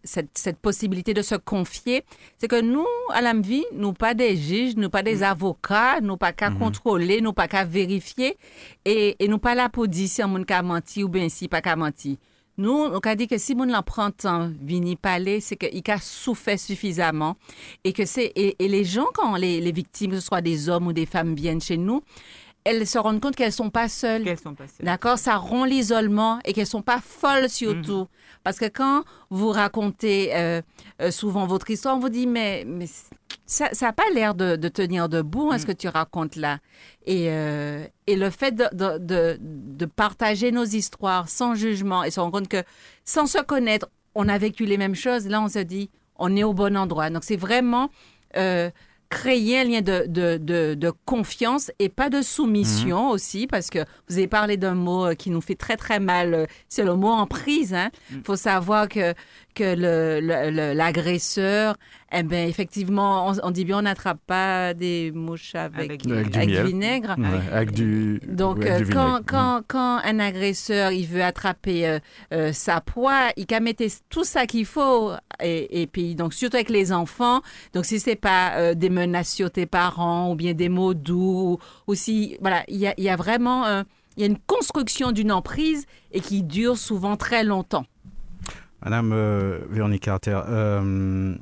[0.03, 2.03] cette, cette, possibilité de se confier,
[2.37, 5.23] c'est que nous, à la vie, nous pas des juges, nous pas des mm.
[5.23, 6.57] avocats, nous pas qu'à mm-hmm.
[6.57, 8.37] contrôler, nous pas qu'à vérifier,
[8.85, 11.75] et, et nous pas là pour dire si a menti ou bien si pas qu'à
[11.75, 12.17] menti.
[12.59, 15.97] Nous, on a dit que si on l'en prend temps, vini parler, c'est qu'il a
[15.97, 17.37] souffert suffisamment,
[17.85, 20.67] et que c'est et, et, les gens quand les, les victimes, que ce soit des
[20.67, 22.03] hommes ou des femmes, viennent chez nous,
[22.69, 24.23] elles se rendent compte qu'elles sont pas seules.
[24.23, 24.85] Qu'elles sont pas seules.
[24.85, 25.17] D'accord?
[25.17, 28.07] Ça rompt l'isolement et qu'elles sont pas folles surtout.
[28.43, 30.61] Parce que quand vous racontez euh,
[31.01, 32.85] euh, souvent votre histoire, on vous dit, mais, mais
[33.45, 36.59] ça n'a pas l'air de, de tenir debout, hein, ce que tu racontes là.
[37.05, 42.11] Et, euh, et le fait de, de, de, de partager nos histoires sans jugement et
[42.11, 42.63] se rendre compte que
[43.03, 46.43] sans se connaître, on a vécu les mêmes choses, là, on se dit, on est
[46.43, 47.09] au bon endroit.
[47.09, 47.89] Donc, c'est vraiment
[48.35, 48.69] euh,
[49.09, 53.79] créer un lien de, de, de, de confiance et pas de soumission aussi, parce que
[54.07, 56.33] vous avez parlé d'un mot euh, qui nous fait très, très mal.
[56.33, 57.71] euh, C'est le mot emprise.
[57.71, 57.89] Il hein.
[58.23, 59.13] faut savoir que,
[59.59, 61.75] que l'agresseur,
[62.11, 66.29] eh ben, effectivement, on, on dit bien, on n'attrape pas des mouches avec, Avec- Avec
[66.31, 66.67] du avec miel.
[66.67, 67.15] vinaigre.
[67.17, 68.19] Ouais, avec du.
[68.27, 71.99] Donc, ouais, euh, du quand, quand, quand un agresseur il veut attraper euh,
[72.33, 75.11] euh, sa proie, il qu'à mettre tout ça qu'il faut.
[75.41, 77.41] Et, et puis, donc, surtout avec les enfants.
[77.73, 81.59] Donc, si c'est pas euh, des menaces sur tes parents ou bien des mots doux,
[81.87, 83.83] ou si, voilà, il y a, y a vraiment euh,
[84.17, 87.85] il y a une construction d'une emprise et qui dure souvent très longtemps.
[88.83, 91.35] Madame euh, Véronique Carter, euh,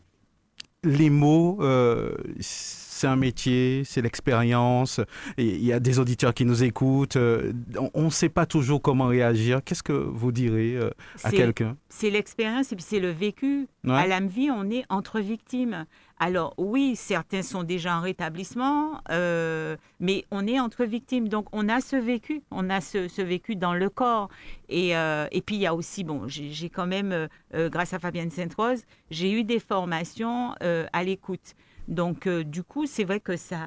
[0.84, 5.00] les mots, euh, c'est un métier, c'est l'expérience.
[5.38, 7.16] Il y a des auditeurs qui nous écoutent.
[7.16, 7.54] euh,
[7.94, 9.62] on ne sait pas toujours comment réagir.
[9.64, 10.80] Qu'est-ce que vous direz
[11.24, 11.78] à quelqu'un?
[11.90, 13.68] C'est l'expérience et puis c'est le vécu.
[13.84, 13.94] Ouais.
[13.94, 15.86] À l'âme-vie, on est entre victimes.
[16.20, 21.30] Alors oui, certains sont déjà en rétablissement, euh, mais on est entre victimes.
[21.30, 24.30] Donc on a ce vécu, on a ce, vécu dans le corps.
[24.68, 28.00] Et, euh, et puis il y a aussi, bon, j'ai quand même, euh, grâce à
[28.00, 31.54] Fabienne Sainte-Rose, j'ai eu des formations à l'écoute.
[31.88, 33.60] Donc du coup, c'est vrai que ça,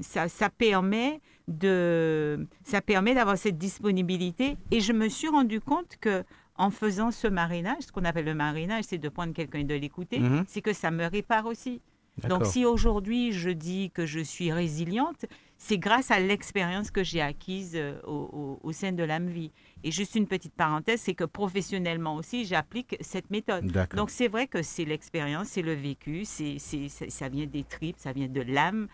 [0.00, 4.56] ça, ça permet de, ça permet d'avoir cette disponibilité.
[4.72, 6.24] Et je me suis rendu compte que
[6.58, 9.74] en faisant ce marinage, ce qu'on appelle le marinage, c'est de prendre quelqu'un et de
[9.74, 10.44] l'écouter, Mhm.
[10.46, 11.80] c'est que ça me répare aussi.
[12.28, 15.26] Donc si aujourd'hui je dis que je suis résiliente,
[15.58, 19.52] c'est grâce à l'expérience que j'ai acquise euh, au, au- au sein de l'âme vie.
[19.84, 23.70] Et juste une petite parenthèse, c'est que professionnellement aussi, j'applique cette méthode.
[23.94, 28.12] Donc c'est vrai que c'est l'expérience, c'est le vécu, c'est- ça vient des tripes, ça
[28.12, 28.88] vient de l'âme.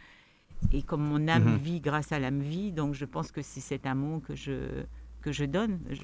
[0.72, 1.56] Et comme mon âme Mhm.
[1.58, 4.82] vit grâce à l'âme vie, donc je pense que c'est cet amour que je,
[5.22, 5.78] que je donne.
[5.90, 6.00] Je-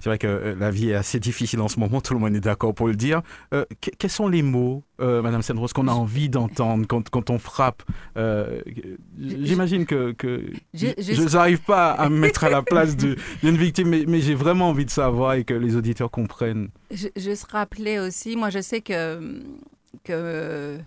[0.00, 2.34] C'est vrai que euh, la vie est assez difficile en ce moment, tout le monde
[2.36, 3.22] est d'accord pour le dire.
[3.54, 7.30] Euh, que- quels sont les mots, euh, Madame Sandrose, qu'on a envie d'entendre quand, quand
[7.30, 7.82] on frappe
[8.16, 8.60] euh,
[9.18, 10.44] J'imagine que, que
[10.74, 14.68] Je- n'arrive pas à me mettre à la place d'une victime, mais, mais j'ai vraiment
[14.68, 16.68] envie de savoir et que les auditeurs comprennent.
[16.90, 19.40] Je, je se rappelais aussi, moi je sais que,
[20.04, 20.78] que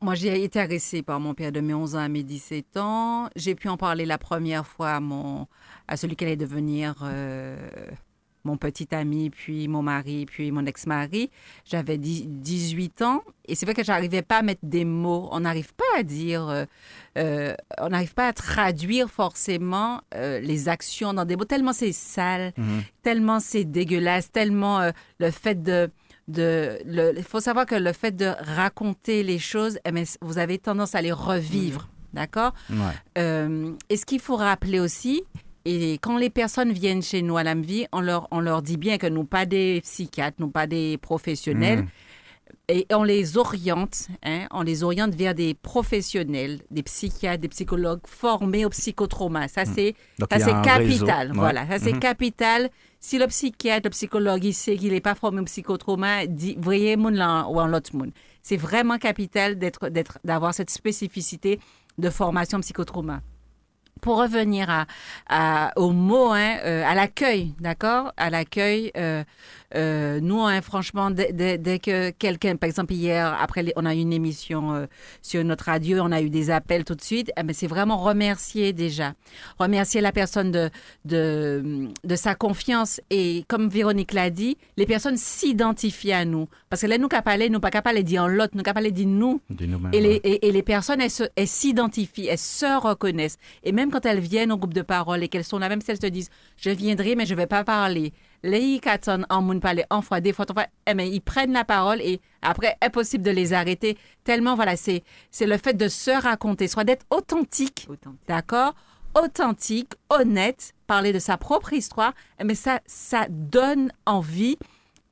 [0.00, 3.28] moi j'ai été agressée par mon père de mes 11 ans à mes 17 ans.
[3.36, 5.46] J'ai pu en parler la première fois à, mon,
[5.88, 7.56] à celui qui allait devenir euh,
[8.44, 11.30] mon petit ami, puis mon mari, puis mon ex-mari.
[11.64, 15.28] J'avais dix- 18 ans et c'est vrai que j'arrivais pas à mettre des mots.
[15.32, 16.64] On n'arrive pas à dire, euh,
[17.18, 21.92] euh, on n'arrive pas à traduire forcément euh, les actions dans des mots, tellement c'est
[21.92, 22.52] sale
[23.02, 25.90] tellement c'est dégueulasse, tellement le fait de...
[26.32, 26.78] de
[27.16, 30.94] il faut savoir que le fait de raconter les choses, eh bien, vous avez tendance
[30.94, 32.52] à les revivre, d'accord?
[32.70, 32.76] Ouais.
[33.18, 35.22] Euh, Et ce qu'il faut rappeler aussi,
[35.64, 38.98] et quand les personnes viennent chez nous à l'AMVI, on leur, on leur dit bien
[38.98, 41.88] que nous pas des psychiatres, nous pas des professionnels, Mhm.
[42.68, 48.00] Et on les oriente, hein, on les oriente vers des professionnels, des psychiatres, des psychologues
[48.06, 49.48] formés au psychotrauma.
[49.48, 49.94] Ça, c'est
[50.30, 51.32] a c'est un capital.
[51.34, 52.00] Voilà, ça, c'est Mhm.
[52.00, 52.70] capital.
[53.00, 56.96] Si le psychiatre, le psychologue, il sait qu'il n'est pas formé au psychotrauma, dit, voyez,
[56.96, 58.12] moun là, ou en l'autre moun.
[58.42, 61.58] C'est vraiment capital d'être, d'être, d'avoir cette spécificité
[61.98, 63.20] de formation psychotrauma.
[64.00, 64.86] Pour revenir à,
[65.28, 68.12] à- au mot, hein, euh, à l'accueil, d'accord?
[68.16, 69.22] À l'accueil, euh,
[69.74, 73.94] euh, nous, hein, franchement, dès, dès- dès que quelqu'un, par exemple, hier, après, on a
[73.94, 74.86] eu une émission euh,
[75.22, 77.96] sur notre radio, on a eu des appels tout de suite, eh ben, c'est vraiment
[77.98, 79.14] remercier déjà.
[79.58, 80.70] Remercier la personne de,
[81.04, 83.00] de, de sa confiance.
[83.10, 86.48] Et comme Véronique l'a dit, les personnes s'identifient à nous.
[86.70, 88.92] Parce que là, nous, qu'à parler, nous, pas capables de dire l'autre, nous, capables de
[88.92, 89.40] dire nous.
[89.92, 93.38] Et les, et, et les personnes, elles se- elles s'identifient, elles se reconnaissent.
[93.64, 95.90] Et même quand elles viennent au groupe de parole et qu'elles sont là, même si
[95.90, 98.12] elles te disent, je viendrai, mais je ne vais pas parler.
[98.44, 101.64] Les Katon en moun parler en fois, des fois, trois fois, eh ils prennent la
[101.64, 103.96] parole et après, impossible de les arrêter.
[104.24, 108.14] Tellement, voilà, c'est, c'est le fait de se raconter, soit d'être authentique, Autant.
[108.26, 108.74] d'accord?
[109.14, 114.56] Authentique, honnête, parler de sa propre histoire, eh ben, ça, ça donne envie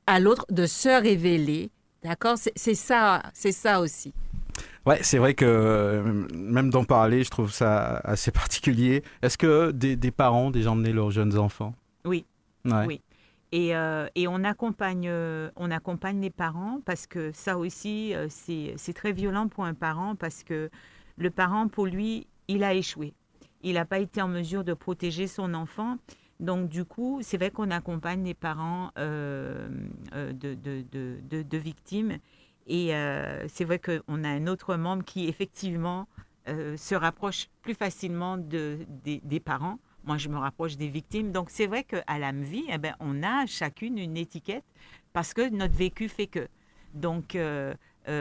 [0.07, 1.69] à l'autre de se révéler,
[2.03, 2.37] d'accord?
[2.37, 4.13] C'est, c'est ça, c'est ça aussi.
[4.85, 9.03] Ouais, c'est vrai que euh, même d'en parler, je trouve ça assez particulier.
[9.21, 11.73] Est-ce que des, des parents déjà emmené leurs jeunes enfants?
[12.03, 12.25] Oui.
[12.65, 12.85] Ouais.
[12.87, 13.01] Oui.
[13.51, 18.27] Et, euh, et on, accompagne, euh, on accompagne les parents parce que ça aussi, euh,
[18.29, 20.69] c'est très violent pour un parent parce que
[21.17, 23.13] le parent, pour lui, il a échoué.
[23.61, 25.97] il n'a pas été en mesure de protéger son enfant.
[26.39, 29.69] Donc, du coup, c'est vrai qu'on accompagne les parents euh,
[30.13, 32.17] de, de, de, victimes.
[32.67, 32.93] Et
[33.47, 36.07] c'est vrai qu'on a un autre membre qui, effectivement,
[36.47, 39.77] se rapproche plus facilement de, des, parents.
[40.03, 41.31] Moi, je me rapproche des victimes.
[41.31, 44.65] Donc, c'est vrai qu'à l'AMVI, eh ben, on a chacune une étiquette
[45.13, 46.47] parce que notre vécu fait que.
[46.93, 47.37] Donc,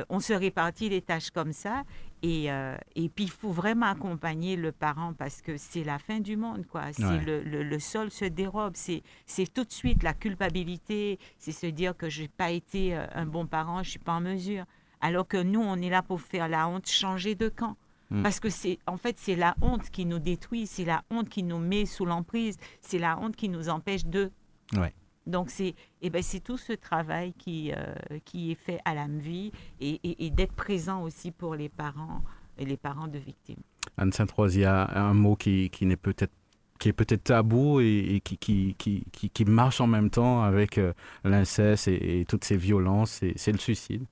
[0.09, 1.85] on se répartit les tâches comme ça.
[2.23, 6.21] Et, euh, et puis, il faut vraiment accompagner le parent parce que c'est la fin
[6.21, 6.93] du monde, quoi.
[6.93, 8.73] C'est le, le, sol se dérobe.
[8.75, 11.19] C'est, c'est tout de suite la culpabilité.
[11.39, 13.99] C'est se dire que je n'ai pas été euh, un bon parent, je ne suis
[13.99, 14.65] pas en mesure.
[15.01, 17.77] Alors que nous, on est là pour faire la honte, changer de camp.
[18.11, 18.23] Hmm.
[18.23, 21.43] Parce que c'est, en fait, c'est la honte qui nous détruit, c'est la honte qui
[21.43, 24.31] nous met sous l'emprise, c'est la honte qui nous empêche de.
[24.77, 24.93] Ouais.
[25.27, 27.95] Donc, c'est eh ben, tout ce travail qui, euh,
[28.25, 32.23] qui est fait à l'AMVI et, et, d'être présent aussi pour les parents
[32.59, 33.63] et les parents de victimes.
[33.97, 36.33] Anne Saint-Rose, il y a un mot qui, qui n'est peut-être
[36.81, 40.95] qui est peut-être tabou et, qui, qui, qui, qui, marche en même temps avec euh,
[41.25, 44.07] l'inceste et, toutes ces violences, c'est le suicide.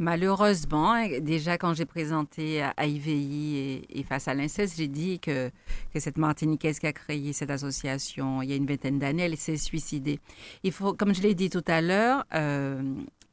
[0.00, 5.50] Malheureusement, déjà quand j'ai présenté à IVI et, face à l'inceste, j'ai dit que,
[5.92, 9.36] que cette Martiniquaise qui a créé cette association il y a une vingtaine d'années, elle
[9.36, 10.20] s'est suicidée.
[10.62, 12.80] Il faut, comme je l'ai dit tout à l'heure, euh,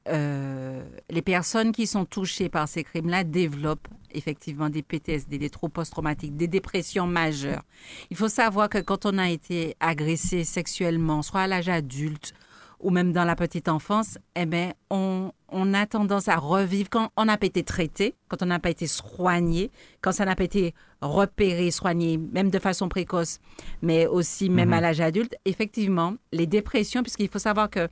[0.07, 5.73] euh, les personnes qui sont touchées par ces crimes-là développent effectivement des PTSD, des troubles
[5.73, 7.63] post-traumatiques, des dépressions majeures.
[8.11, 12.33] Il faut savoir que quand on a été agressé sexuellement, soit à l'âge adulte
[12.79, 17.09] ou même dans la petite enfance, eh bien, on, on a tendance à revivre quand
[17.17, 20.43] on n'a pas été traité, quand on n'a pas été soigné, quand ça n'a pas
[20.43, 23.39] été repéré, soigné, même de façon précoce,
[23.81, 24.73] mais aussi même mhm.
[24.73, 25.35] à l'âge adulte.
[25.45, 27.87] Effectivement, les dépressions, puisqu'il faut savoir que,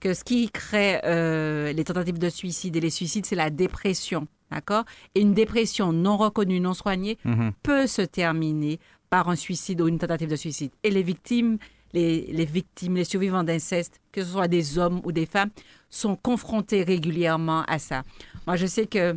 [0.00, 4.26] que ce qui crée euh, les tentatives de suicide et les suicides, c'est la dépression.
[4.50, 4.84] D'accord?
[5.14, 7.52] Et une dépression non reconnue, non soignée, mhm.
[7.62, 8.78] peut se terminer
[9.10, 10.72] par un suicide ou une tentative de suicide.
[10.82, 11.58] Et les victimes
[11.94, 15.50] les, victimes, les survivants d'inceste, que ce soit des hommes ou des femmes,
[15.90, 18.02] sont confrontés régulièrement à ça.
[18.46, 19.16] Moi, je sais que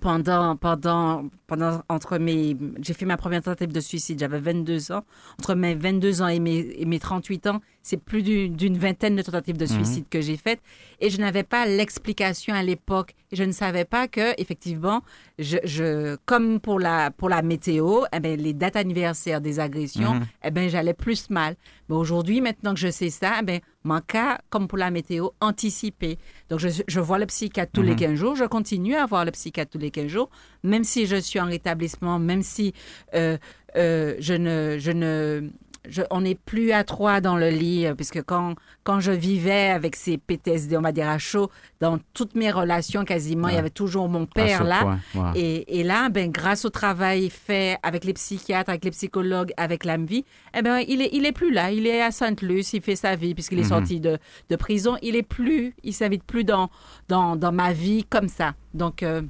[0.00, 5.04] pendant, pendant, pendant, entre mes, j'ai fait ma première tentative de suicide, j'avais 22 ans.
[5.38, 9.22] Entre mes 22 ans et mes, et mes 38 ans, c'est plus d'une vingtaine de
[9.22, 9.70] tentatives de mhm.
[9.76, 10.60] suicide que j'ai faites.
[11.00, 13.14] Et je n'avais pas l'explication à l'époque.
[13.32, 15.02] Je ne savais pas que, effectivement,
[15.38, 20.14] je, je, comme pour la, pour la météo, eh bien, les dates anniversaires des agressions,
[20.14, 20.26] mhm.
[20.44, 21.56] eh bien, j'allais plus mal.
[21.88, 25.28] Mais aujourd'hui, maintenant que je sais ça, eh bien, mon cas, comme pour la météo,
[25.40, 26.18] anticipé.
[26.50, 28.16] Donc, je, je vois le psychiatre tous les 15 mhm.
[28.16, 28.36] jours.
[28.36, 30.30] Je continue à voir le psychiatre tous les 15 jours,
[30.62, 32.74] même si je suis en rétablissement, même si
[33.14, 33.38] euh,
[33.76, 35.50] euh, je ne, je ne
[36.10, 39.96] on n'est plus à trois dans le lit, euh, puisque quand, quand je vivais avec
[39.96, 43.70] ces PTSD, on va dire à chaud, dans toutes mes relations quasiment, il y avait
[43.70, 44.98] toujours mon père là.
[45.34, 49.84] Et, et, là, ben, grâce au travail fait avec les psychiatres, avec les psychologues, avec
[49.84, 50.24] l'AMVI,
[50.56, 51.70] eh ben, il est, il est plus là.
[51.70, 53.68] Il est à Sainte-Luce, il fait sa vie puisqu'il est mhm.
[53.68, 54.18] sorti de,
[54.50, 54.96] de, prison.
[55.02, 56.70] Il est plus, il s'invite plus dans,
[57.08, 58.54] dans, dans ma vie comme ça.
[58.74, 59.22] Donc, euh,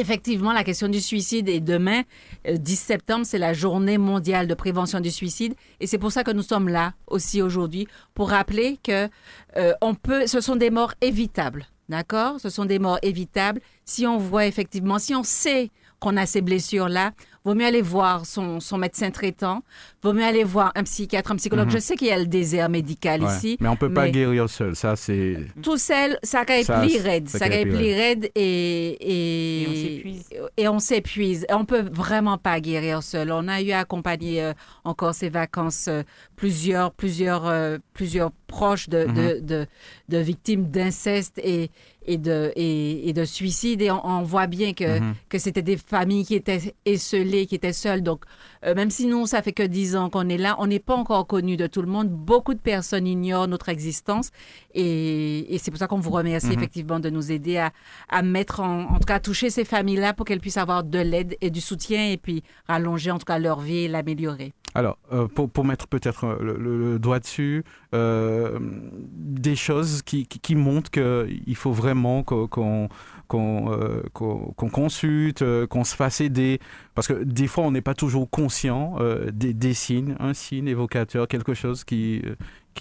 [0.00, 2.02] Effectivement, la question du suicide est demain,
[2.48, 5.54] 10 euh, septembre, c'est la journée mondiale de prévention du suicide.
[5.80, 9.08] Et c'est pour ça que nous sommes là aussi aujourd'hui, pour rappeler que
[9.56, 11.66] euh, on peut, ce sont des morts évitables.
[11.88, 12.38] D'accord?
[12.38, 16.42] Ce sont des morts évitables si on voit effectivement, si on sait qu'on a ces
[16.42, 17.12] blessures-là,
[17.48, 19.62] vaut mieux aller voir son, son, médecin traitant,
[20.02, 21.66] vaut mieux aller voir un psychiatre, un psychologue.
[21.66, 21.72] Mhm.
[21.72, 23.56] Je sais qu'il y a le désert médical ici.
[23.60, 25.38] Mais on ne peut pas guérir seul, ça c'est...
[25.62, 27.28] Tout seul, ça va être plus raide.
[27.28, 30.16] Ça va être plus raide et, et,
[30.58, 31.46] et on s'épuise.
[31.48, 33.32] Et on ne peut vraiment pas guérir seul.
[33.32, 34.52] On a eu à accompagner euh,
[34.84, 36.02] encore ces vacances euh,
[36.38, 39.40] plusieurs, plusieurs, euh, plusieurs proches de, de, mhm.
[39.44, 39.66] de,
[40.08, 41.68] de victimes d'inceste et,
[42.06, 43.82] et de, et, de suicide.
[43.82, 45.14] Et on, voit bien que, mhm.
[45.28, 48.04] que c'était des familles qui étaient esselées, qui étaient seules.
[48.04, 48.22] Donc,
[48.64, 50.94] euh, même si nous, ça fait que dix ans qu'on est là, on n'est pas
[50.94, 52.08] encore connu de tout le monde.
[52.08, 54.30] Beaucoup de personnes ignorent notre existence.
[54.74, 56.52] Et, et c'est pour ça qu'on vous remercie mhm.
[56.52, 57.72] effectivement de nous aider à,
[58.08, 61.00] à mettre, en, en tout cas, à toucher ces familles-là pour qu'elles puissent avoir de
[61.00, 64.52] l'aide et du soutien et puis rallonger en tout cas leur vie et l'améliorer.
[64.78, 67.64] Alors, euh, pour, pour, mettre peut-être euh, le, doigt dessus,
[67.96, 72.88] euh, des choses qui, qui, montrent qu'il faut vraiment qu'on
[73.26, 76.60] qu'on consulte, qu'on se fasse aider,
[76.94, 78.98] parce que des fois on n'est pas toujours conscient
[79.32, 82.22] des, signes, un signe évocateur, quelque chose qui,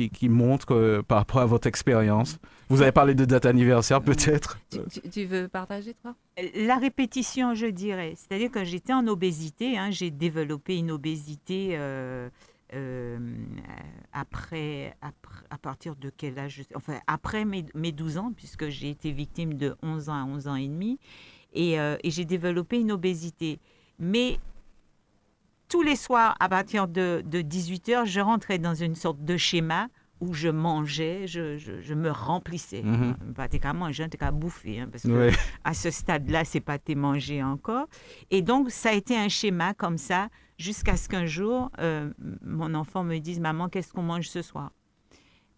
[0.05, 2.39] qui, montre par rapport à votre expérience.
[2.69, 4.59] Vous avez parlé de date anniversaire peut-être.
[5.11, 6.15] Tu, veux partager toi?
[6.55, 8.13] La répétition, je dirais.
[8.15, 12.29] C'est-à-dire que j'étais en obésité, hein, j'ai développé une obésité euh,
[12.73, 13.17] euh,
[14.13, 16.63] après, à partir de quel âge?
[16.75, 20.47] Enfin, après mes, mes 12 ans, puisque j'ai été victime de 11 ans à 11
[20.47, 20.99] ans et demi,
[21.53, 23.59] et, euh, et j'ai développé une obésité.
[23.99, 24.37] Mais
[25.69, 29.89] tous les soirs, à partir de, de 18h, je rentrais dans une sorte de schéma
[30.19, 32.81] où je mangeais, je, je, me remplissais.
[32.81, 33.91] Mm -hmm.
[33.91, 35.29] je n'étais qu'à bouffer, hein, parce que
[35.63, 37.87] à ce stade-là, c'est pas tes manger encore.
[38.31, 42.11] Et donc, ça a été un schéma comme ça, jusqu'à ce qu'un jour, euh,
[42.43, 44.71] mon enfant me dise, maman, qu'est-ce qu'on mange ce soir?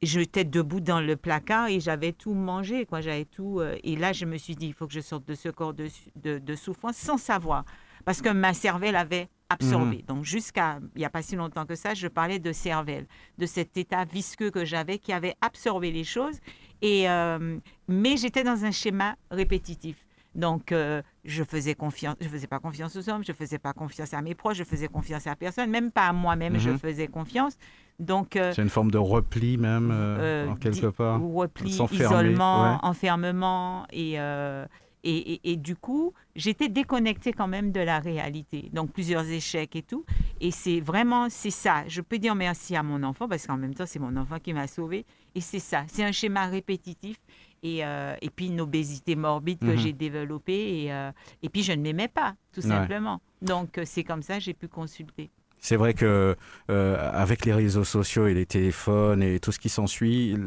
[0.01, 3.01] J'étais debout dans le placard et j'avais tout mangé, quoi.
[3.01, 3.59] J'avais tout.
[3.59, 5.73] Euh, et là, je me suis dit, il faut que je sorte de ce corps
[5.73, 7.63] de, de, de souffrance sans savoir,
[8.05, 9.97] parce que ma cervelle avait absorbé.
[9.97, 10.05] Mhm.
[10.07, 13.07] Donc jusqu'à il n'y a pas si longtemps que ça, je parlais de cervelle,
[13.37, 16.39] de cet état visqueux que j'avais qui avait absorbé les choses.
[16.81, 17.57] Et, euh,
[17.87, 20.05] mais j'étais dans un schéma répétitif.
[20.35, 24.13] Donc, euh, je faisais confiance, je faisais pas confiance aux hommes, je faisais pas confiance
[24.13, 26.77] à mes proches, je faisais confiance à personne, même pas à moi-même, je mhm.
[26.77, 27.57] faisais confiance.
[27.97, 31.19] Donc, euh, c'est une forme de repli même, en quelque part.
[31.21, 34.17] Repli, isolement, enfermement et
[35.03, 38.69] et, du coup, j'étais déconnectée quand même de la réalité.
[38.73, 40.05] Donc, plusieurs échecs et tout.
[40.41, 41.83] Et c'est vraiment, c'est ça.
[41.87, 44.53] Je peux dire merci à mon enfant parce qu'en même temps, c'est mon enfant qui
[44.53, 45.05] m'a sauvée.
[45.35, 45.85] Et c'est ça.
[45.87, 47.17] C'est un schéma répétitif.
[47.61, 49.77] Et, euh, et puis une obésité morbide que mhm.
[49.77, 50.83] j'ai développée.
[50.83, 51.11] Et, euh,
[51.43, 53.21] et puis, je ne m'aimais pas, tout simplement.
[53.41, 55.29] Donc, c'est comme ça que j'ai pu consulter.
[55.61, 56.35] C'est vrai que
[56.69, 60.37] euh, avec les réseaux sociaux et les téléphones et tout ce qui s'ensuit,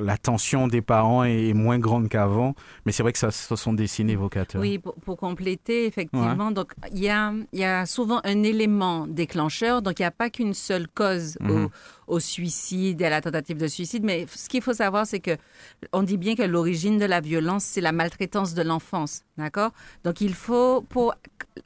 [0.00, 2.54] l'attention des parents est moins grande qu'avant.
[2.84, 4.60] Mais c'est vrai que ça, ce sont des signes évocateurs.
[4.60, 9.82] Oui, pour, compléter, effectivement, donc il y a, y a, souvent un élément déclencheur.
[9.82, 11.68] Donc il n'y a pas qu'une seule cause au, mhm.
[12.10, 14.04] Au, suicide à la tentative de suicide.
[14.04, 15.36] Mais ce qu'il faut savoir, c'est que
[15.92, 19.70] on dit bien que l'origine de la violence, c'est la maltraitance de l'enfance, d'accord?
[20.04, 21.14] Donc il faut, pour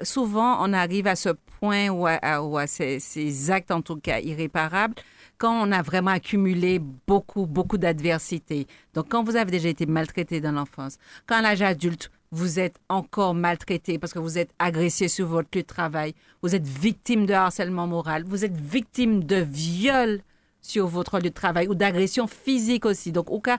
[0.03, 1.31] souvent, on arrive à ce
[1.61, 4.95] point ou à, ces, actes, en tout cas irréparables,
[5.39, 8.67] quand on a vraiment accumulé beaucoup, beaucoup d'adversité.
[8.93, 12.77] Donc, quand vous avez déjà été maltraité dans l'enfance, quand à l'âge adulte, vous êtes
[12.89, 17.27] encore maltraité parce que vous êtes agressé sur votre lieu de travail, vous êtes victime
[17.27, 20.21] de harcèlement moral, vous êtes victime de viol
[20.65, 23.13] sur votre lieu de travail ou d'agression physique aussi.
[23.13, 23.59] Donc, au cas,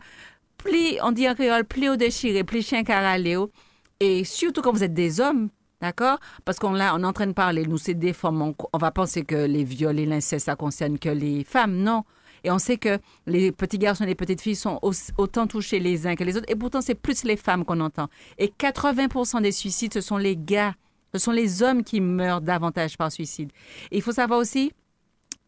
[0.58, 3.52] pli, on dit en créole, pli au déchiré, pli chien caraléo.
[4.00, 5.50] Et surtout quand vous êtes des hommes,
[5.82, 6.20] D'accord?
[6.46, 8.14] Parce qu'on on est en train de parler, nous, c'est des.
[8.24, 11.76] On, va penser que les viols et l'inceste, ça concerne que les femmes.
[11.76, 12.06] Non.
[12.44, 14.80] Et on sait que les petits garçons et les petites filles sont
[15.18, 16.50] autant touchés les uns que les autres.
[16.50, 18.08] Et pourtant, c'est plus les femmes qu'on entend.
[18.38, 20.74] Et 80% des suicides, ce sont les gars.
[21.14, 23.52] Ce sont les hommes qui meurent davantage par suicide.
[23.92, 24.72] Il faut savoir aussi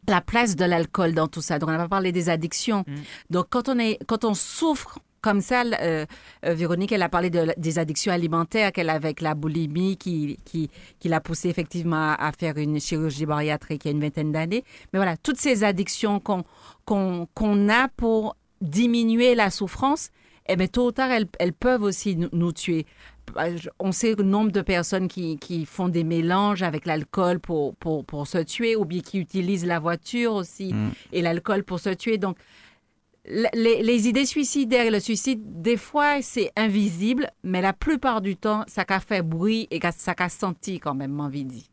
[0.07, 1.59] la place de l'alcool dans tout ça.
[1.59, 2.83] Donc, on n'a pas parlé des addictions.
[2.87, 2.95] Mm.
[3.29, 6.05] Donc, quand on, est, quand on souffre comme ça, euh,
[6.45, 10.39] euh, Véronique, elle a parlé de, des addictions alimentaires qu'elle a avec la boulimie qui,
[10.45, 14.31] qui, qui l'a poussée effectivement à, faire une chirurgie bariatrique il y a une vingtaine
[14.31, 14.63] d'années.
[14.93, 16.45] Mais voilà, toutes ces addictions qu'on
[16.85, 20.11] qu'on a pour diminuer la souffrance,
[20.47, 22.85] eh bien, tôt ou tard, elles, elles peuvent aussi nous, tuer.
[23.33, 23.45] Bah,
[23.79, 28.05] on sait le nombre de personnes qui, qui font des mélanges avec l'alcool pour, pour,
[28.05, 30.91] pour, se tuer ou bien qui utilisent la voiture aussi mm.
[31.13, 32.17] et l'alcool pour se tuer.
[32.17, 32.37] Donc,
[33.27, 38.63] les, idées suicidaires et le suicide, des fois, c'est invisible, mais la plupart du temps,
[38.67, 41.69] ça a fait bruit et ça a senti quand même, envie dit.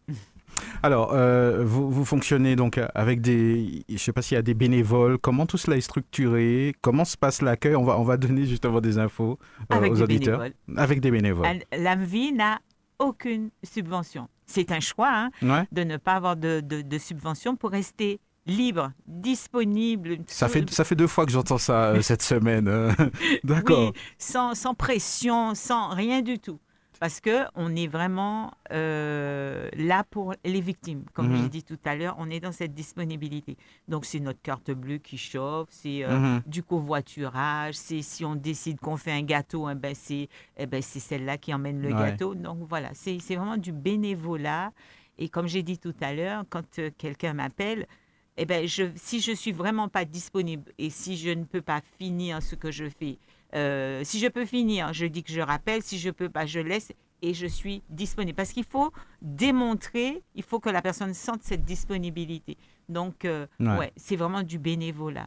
[0.83, 4.55] Alors, euh, vous, fonctionnez donc avec des, je ne sais pas s'il y a des
[4.55, 5.19] bénévoles.
[5.19, 6.75] Comment tout cela est structuré?
[6.81, 7.77] Comment se passe l'accueil?
[7.77, 9.39] On va, on va donner justement des infos
[9.73, 10.45] euh, aux auditeurs.
[10.77, 11.47] Avec des bénévoles.
[11.77, 12.61] L'AMVI n'a
[12.99, 14.29] aucune subvention.
[14.47, 18.93] C'est un choix hein, de ne pas avoir de, de, de subvention pour rester libre,
[19.07, 20.19] disponible.
[20.27, 22.69] Ça fait, ça fait deux fois que j'entends ça euh, cette semaine.
[22.69, 22.93] Euh.
[23.45, 23.93] D'accord.
[23.95, 26.61] Oui, sans, sans, pression, sans rien du tout.
[27.05, 31.05] Parce que on est vraiment euh, là pour les victimes.
[31.13, 31.43] Comme mhm.
[31.43, 33.59] j'ai dit tout à l'heure, on est dans cette disponibilité.
[33.89, 36.41] Donc, c'est notre carte bleue qui chauffe, c'est mhm.
[36.47, 40.81] du covoiturage, c'est si on décide qu'on fait un gâteau, eh ben c'est eh ben
[40.81, 42.35] celle-là qui emmène le gâteau.
[42.35, 44.73] Donc, voilà, c'est vraiment du bénévolat.
[45.19, 47.87] Et comme j'ai dit tout à l'heure, quand quelqu'un m'appelle,
[48.39, 51.83] eh ben, je, si je suis vraiment pas disponible et si je ne peux pas
[51.99, 53.19] finir ce que je fais,
[53.55, 56.61] euh, si je peux finir, je dis que je rappelle, si je peux pas, je
[56.61, 58.37] laisse et je suis disponible.
[58.37, 62.57] Parce qu'il faut démontrer, il faut que la personne sente cette disponibilité.
[62.89, 65.27] Donc, euh, ouais c'est vraiment du bénévolat.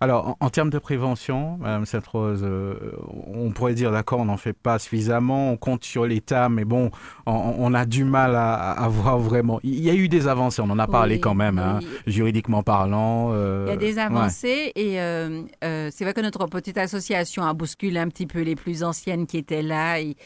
[0.00, 2.74] Alors, en, termes de prévention, Madame Sainte-Rose, euh,
[3.32, 6.90] on pourrait dire, d'accord, on n'en fait pas suffisamment, on compte sur l'État, mais bon,
[7.26, 9.60] on, a du mal à, voir vraiment.
[9.62, 13.30] Il y a eu des avancées, on en a parlé quand même, hein, juridiquement parlant.
[13.32, 17.54] Euh, il y a des avancées et euh, c'est vrai que notre petite association a
[17.54, 20.16] bousculé un petit peu les plus anciennes qui étaient là et,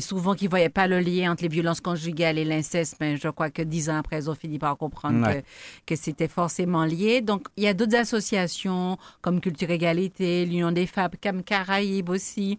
[0.00, 3.28] souvent qui ne voyaient pas le lien entre les violences conjugales et l'inceste, mais je
[3.28, 5.42] crois que dix ans après, ils ont fini par comprendre que,
[5.86, 7.22] que c'était forcément lié.
[7.22, 12.58] Donc, il y a d'autres associations comme Culture Égalité, l'Union des femmes, Cam Caraïbes aussi,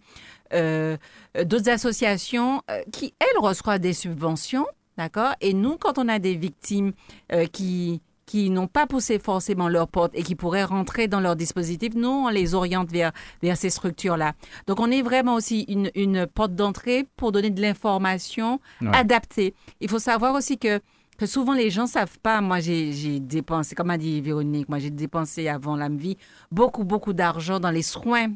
[0.52, 0.96] euh,
[1.44, 4.66] d'autres associations euh, qui, elles, reçoivent des subventions,
[4.98, 5.34] D'accord?
[5.40, 6.92] Et nous, quand on a des victimes
[7.32, 11.34] euh, qui qui n'ont pas poussé forcément leur porte et qui pourraient rentrer dans leur
[11.34, 14.34] dispositif, nous, on les oriente vers, vers ces structures-là.
[14.66, 18.60] Donc, on est vraiment aussi une, une porte d'entrée pour donner de l'information
[18.92, 19.54] adaptée.
[19.80, 20.78] Il faut savoir aussi que
[21.18, 22.40] que souvent les gens savent pas.
[22.40, 26.16] Moi, j'ai dépensé, comme a dit Véronique, moi j'ai dépensé avant la vie
[26.50, 28.28] beaucoup, beaucoup d'argent dans les soins.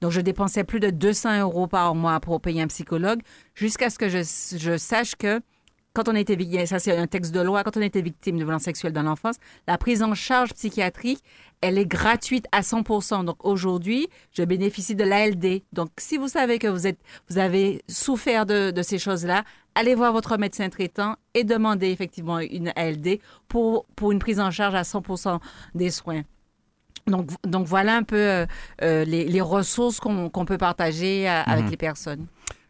[0.00, 3.20] Donc, je dépensais plus de 200 euros par mois pour payer un psychologue
[3.54, 4.18] jusqu'à ce que je,
[4.58, 5.40] je sache que
[5.96, 8.64] quand on victime, ça c'est un texte de loi, quand on été victime de violence
[8.64, 11.24] sexuelle dans l'enfance, la prise en charge psychiatrique,
[11.62, 13.24] elle est gratuite à 100%.
[13.24, 15.62] Donc aujourd'hui, je bénéficie de l'ALD.
[15.72, 16.98] Donc si vous savez que vous êtes,
[17.30, 19.44] vous avez souffert de, ces choses-là,
[19.76, 24.50] allez voir votre médecin traitant et demandez effectivement une ALD pour, pour une prise en
[24.50, 25.38] charge à 100%
[25.74, 26.22] des soins.
[27.06, 28.46] Donc, donc voilà un peu euh,
[28.82, 31.70] euh, les, ressources qu'on peut partager avec mhm.
[31.70, 32.26] les personnes.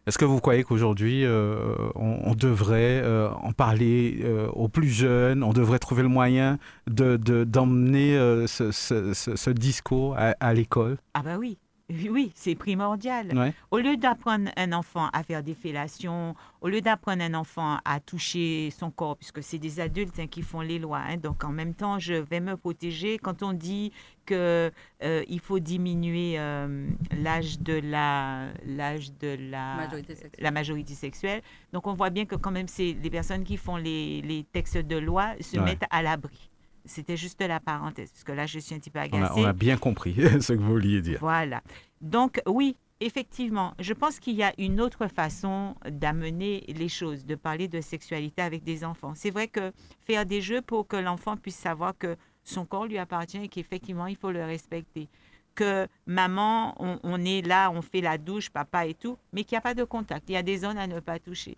[0.07, 5.43] Est-ce que vous croyez qu'aujourd'hui, euh, on, devrait euh, en parler euh, aux plus jeunes,
[5.43, 10.99] on devrait trouver le moyen d'emmener de, d'emmener ce, ce, ce, discours à, à l'école?
[11.15, 11.59] Ah bah oui,
[11.89, 13.53] oui, c'est primordial.
[13.71, 18.01] Au lieu d'apprendre un enfant à faire des fellations, au lieu d'apprendre un enfant à
[18.01, 21.53] toucher son corps, puisque c'est des adultes hein, qui font les lois, hein, donc en
[21.53, 23.19] même temps, je vais me protéger.
[23.19, 23.93] Quand on dit
[24.27, 31.43] qu'il euh, faut diminuer euh, l'âge de la l'âge de la majorité, la majorité sexuelle,
[31.73, 34.79] donc on voit bien que quand même c'est les personnes qui font les, les textes
[34.79, 36.51] de loi se mettent à l'abri.
[36.87, 39.41] C'était juste la parenthèse, parce que là, je suis un petit peu agacée.
[39.41, 41.19] On a, bien compris ce que vous vouliez dire.
[41.21, 41.63] Voilà.
[42.01, 47.35] Donc, oui, effectivement, je pense qu'il y a une autre façon d'amener les choses, de
[47.35, 49.13] parler de sexualité avec des enfants.
[49.15, 49.73] C'est vrai que
[50.07, 54.07] faire des jeux pour que l'enfant puisse savoir que son corps lui appartient et qu'effectivement,
[54.07, 55.09] il faut le respecter.
[55.55, 59.57] Que maman, on, on, est là, on fait la douche, papa et tout, mais qu'il
[59.57, 60.29] n'y a pas de contact.
[60.29, 61.57] Il y a des zones à ne pas toucher.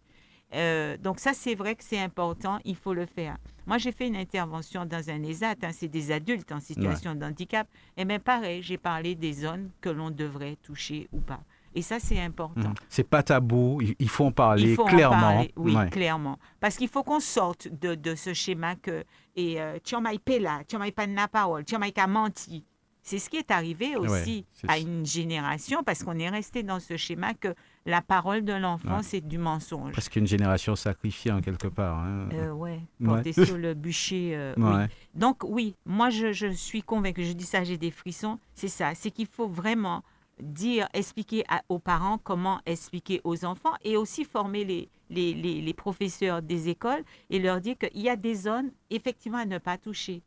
[0.55, 3.37] Euh, donc ça, c'est vrai que c'est important, il faut le faire.
[3.67, 7.25] Moi, j'ai fait une intervention dans un ESAT, hein, c'est des adultes en situation de
[7.25, 11.41] handicap, et bien pareil, j'ai parlé des zones que l'on devrait toucher ou pas.
[11.75, 12.71] Et ça, c'est important.
[12.71, 12.75] Mmh.
[12.89, 15.17] C'est pas tabou, il faut en parler faut clairement.
[15.17, 16.39] En parler, oui, clairement.
[16.61, 19.05] Parce qu'il faut qu'on sorte de, de, ce schéma que
[19.37, 19.95] et euh, tu
[20.41, 21.77] là, tu pas la parole, tu
[22.09, 22.65] menti.
[23.03, 26.97] C'est ce qui est arrivé aussi à une génération parce qu'on est resté dans ce
[26.97, 27.55] schéma que
[27.89, 29.93] la parole de l'enfant, c'est du mensonge.
[29.93, 31.99] Parce qu'une génération sacrifiée en quelque part.
[31.99, 32.29] Hein.
[32.35, 34.33] Euh, ouais, portée sur le bûcher.
[34.37, 34.85] Euh, oui.
[35.15, 39.11] Donc oui, moi je, suis convaincue, je dis ça, j'ai des frissons, c'est ça, c'est
[39.11, 40.05] qu'il faut vraiment
[40.39, 46.43] dire, expliquer aux parents comment expliquer aux enfants et aussi former les, les, les professeurs
[46.43, 50.23] des écoles et leur dire qu'il y a des zones effectivement à ne pas toucher.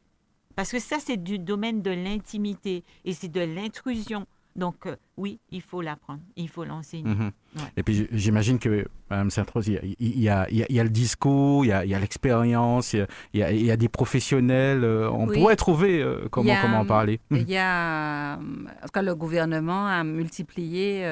[0.55, 4.25] Parce que ça, c'est du domaine de l'intimité et c'est de l'intrusion.
[4.55, 7.03] Donc, euh, oui, il faut l'apprendre, il faut l'enseigner.
[7.03, 7.31] Mhm.
[7.77, 12.93] Et puis, j'imagine que, Mme Saint-Rose, il, y a, le discours, il y a, l'expérience,
[12.93, 14.83] il, y a, des professionnels.
[14.83, 17.19] Euh, on pourrait trouver euh, comment, comment en parler.
[17.31, 21.05] Il y a, en tout cas, le gouvernement a multiplié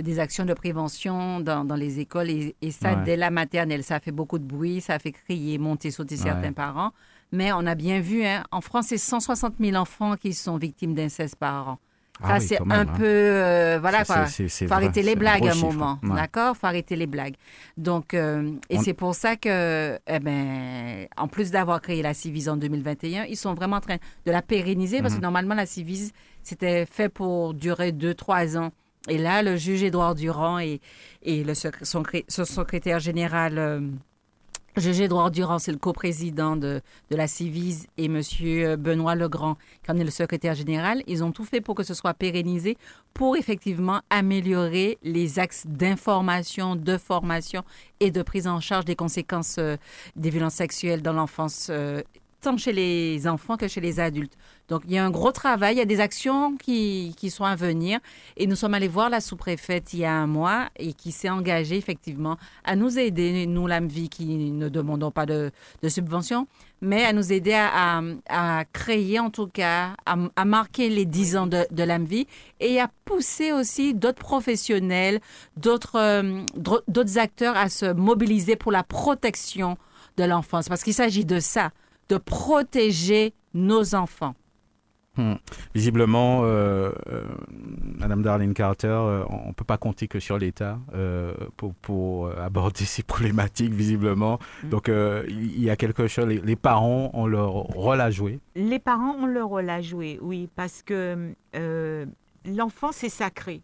[0.00, 3.82] des actions de prévention dans, les écoles et, ça, dès la maternelle.
[3.82, 6.92] Ça fait beaucoup de bruit, ça fait crier, monter, sauter certains parents.
[7.30, 10.94] Mais on a bien vu, hein, en France, c'est 160 000 enfants qui sont victimes
[10.94, 11.78] d'inceste par an.
[12.22, 12.86] Ah ça, c'est un hein.
[12.86, 13.04] peu.
[13.04, 14.26] Euh, voilà, quoi.
[14.26, 15.98] faut arrêter les blagues à un moment.
[16.02, 16.56] D'accord?
[16.56, 17.36] Faut arrêter les blagues.
[17.76, 22.48] Donc, euh, et c'est pour ça que, eh ben, en plus d'avoir créé la Civise
[22.48, 25.22] en 2021, ils sont vraiment en train de la pérenniser parce que mhm.
[25.22, 26.12] normalement, la Civise,
[26.42, 28.70] c'était fait pour durer deux, trois ans.
[29.08, 30.80] Et là, le juge Édouard Durand et,
[31.22, 31.72] et le son,
[32.44, 33.58] secrétaire général.
[33.58, 33.80] Euh,
[34.78, 38.20] Gégé Edouard Durand, c'est le coprésident de, de la Civise, et M.
[38.76, 41.02] Benoît Legrand, qui en est le secrétaire général.
[41.06, 42.76] Ils ont tout fait pour que ce soit pérennisé,
[43.14, 47.64] pour effectivement améliorer les axes d'information, de formation
[48.00, 49.76] et de prise en charge des conséquences euh,
[50.16, 52.02] des violences sexuelles dans l'enfance euh,
[52.40, 54.34] tant chez les enfants que chez les adultes.
[54.68, 57.44] Donc, il y a un gros travail, il y a des actions qui, qui sont
[57.44, 58.00] à venir.
[58.36, 61.30] Et nous sommes allés voir la sous-préfète il y a un mois et qui s'est
[61.30, 65.50] engagée effectivement à nous aider, nous, l'AMVI, qui ne demandons pas de,
[65.82, 66.46] de subvention,
[66.82, 71.46] mais à nous aider à, à, créer, en tout cas, à, marquer les 10 ans
[71.46, 72.26] de, de l'AMVI
[72.60, 75.20] et à pousser aussi d'autres professionnels,
[75.66, 76.44] euh,
[76.86, 79.78] d'autres acteurs à se mobiliser pour la protection
[80.18, 80.68] de l'enfance.
[80.68, 81.70] Parce qu'il s'agit de ça
[82.08, 84.34] de protéger nos enfants.
[85.16, 85.34] Hmm.
[85.74, 87.24] Visiblement, euh, euh,
[87.98, 90.78] Madame Darlene Carter, euh, on ne peut pas compter que sur l'État
[91.56, 94.38] pour, pour, aborder ces problématiques, visiblement.
[94.62, 94.68] Hmm.
[94.68, 98.38] Donc, il y a quelque chose, les, parents ont leur rôle à jouer.
[98.54, 101.34] Les parents ont leur rôle à jouer, oui, parce que
[102.44, 103.62] l'enfant, c'est sacré.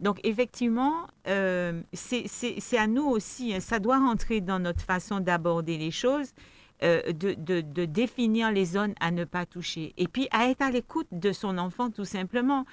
[0.00, 5.76] Donc, effectivement, euh, c'est à nous aussi, hein, ça doit rentrer dans notre façon d'aborder
[5.76, 6.32] les choses,
[6.82, 9.92] euh, de, de, définir les zones à ne pas toucher.
[9.96, 12.64] Et puis, à être à l'écoute de son enfant, tout simplement.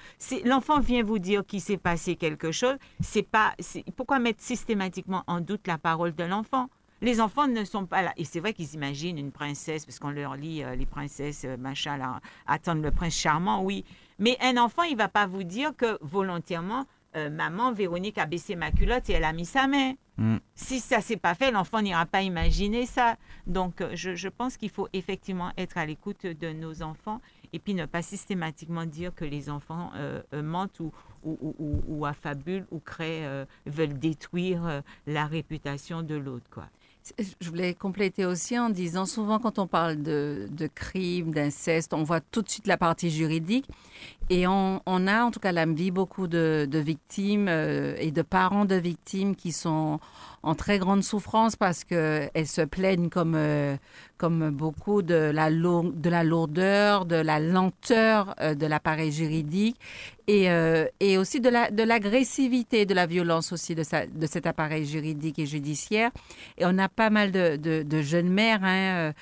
[0.44, 3.54] L'enfant vient vous dire qu'il s'est passé quelque chose, c'est pas...
[3.96, 6.68] Pourquoi mettre systématiquement en doute la parole de l'enfant?
[7.00, 8.12] Les enfants ne sont pas là.
[8.16, 11.96] Et c'est vrai qu'ils imaginent une princesse, parce qu'on leur lit euh, les princesses, machin,
[11.96, 13.84] là, attendre le prince charmant, oui.
[14.18, 16.86] Mais un enfant, il va pas vous dire que volontairement,
[17.16, 19.94] euh, maman, Véronique a baissé ma culotte et elle a mis sa main.
[20.18, 20.36] Mm.
[20.54, 23.16] Si ça s'est pas fait, l'enfant n'ira pas imaginer ça.
[23.46, 27.20] Donc, euh, je, pense qu'il faut effectivement être à l'écoute de nos enfants
[27.52, 30.92] et puis ne pas systématiquement dire que les enfants euh, mentent ou,
[31.24, 36.68] ou, ou, ou, affabulent ou créent, veulent détruire la réputation de l'autre, quoi.
[37.40, 42.02] Je voulais compléter aussi en disant souvent quand on parle de, de crimes, d'inceste, on
[42.02, 43.66] voit tout de suite la partie juridique
[44.30, 48.22] et on, a en tout cas la vie beaucoup de, de victimes euh, et de
[48.22, 50.00] parents de victimes qui sont
[50.42, 53.76] en très grande souffrance parce qu'elles se plaignent comme, euh,
[54.18, 59.78] comme beaucoup de la, de la lourdeur, de la lenteur euh, de l'appareil juridique
[60.26, 61.48] et, euh, et aussi de
[61.82, 66.10] l'agressivité, la, de, de la violence aussi de, de cet appareil juridique et judiciaire.
[66.58, 69.12] Et on a pas mal de, de, jeunes mères hein,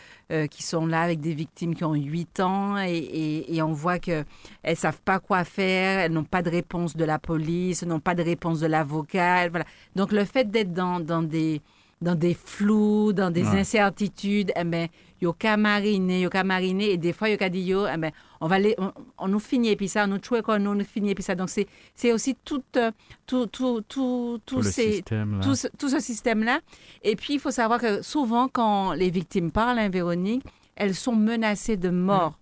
[0.50, 4.24] qui sont là avec des victimes qui ont 8 ans et, et, on voit qu'elles
[4.68, 8.16] ne savent pas quoi faire, elles n'ont pas de réponse de la police, n'ont pas
[8.16, 9.48] de réponse de l'avocat.
[9.48, 9.64] Voilà.
[9.94, 11.62] Donc le fait d'être dans, dans des
[12.00, 14.88] dans des flous, dans des incertitudes, eh ben,
[15.20, 18.76] yo qu'à mariner, yo et des fois, yo qu'à dire, eh ben, on va les,
[19.18, 21.34] on, nous finit, et puis ça, on nous tue, on nous finit, et puis ça.
[21.34, 22.90] Donc, c'est, c'est aussi tout, euh,
[23.26, 26.60] tout, tout, tout, tout, ces, tout, tout, ce système-là.
[27.02, 30.44] Et puis, il faut savoir que souvent, quand les victimes parlent, hein, Véronique,
[30.74, 32.38] elles sont menacées de mort.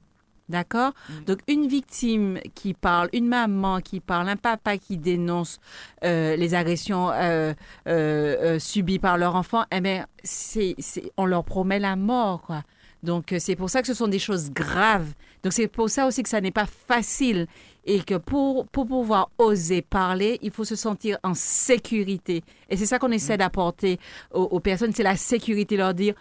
[0.51, 0.93] D'accord?
[1.27, 5.59] Donc, une victime qui parle, une maman qui parle, un papa qui dénonce
[6.05, 7.55] euh, les agressions euh,
[7.89, 10.77] euh, subies par leur enfant, eh bien, c'est,
[11.17, 12.63] on leur promet la mort, quoi.
[13.03, 15.13] Donc, c'est pour ça que ce sont des choses graves.
[15.43, 17.47] Donc, c'est pour ça aussi que ça n'est pas facile
[17.85, 22.43] et que pour, pour pouvoir oser parler, il faut se sentir en sécurité.
[22.71, 23.39] Et c'est ça qu'on essaie mm.
[23.39, 23.99] d'apporter
[24.33, 26.15] aux, aux personnes, c'est la sécurité, leur dire,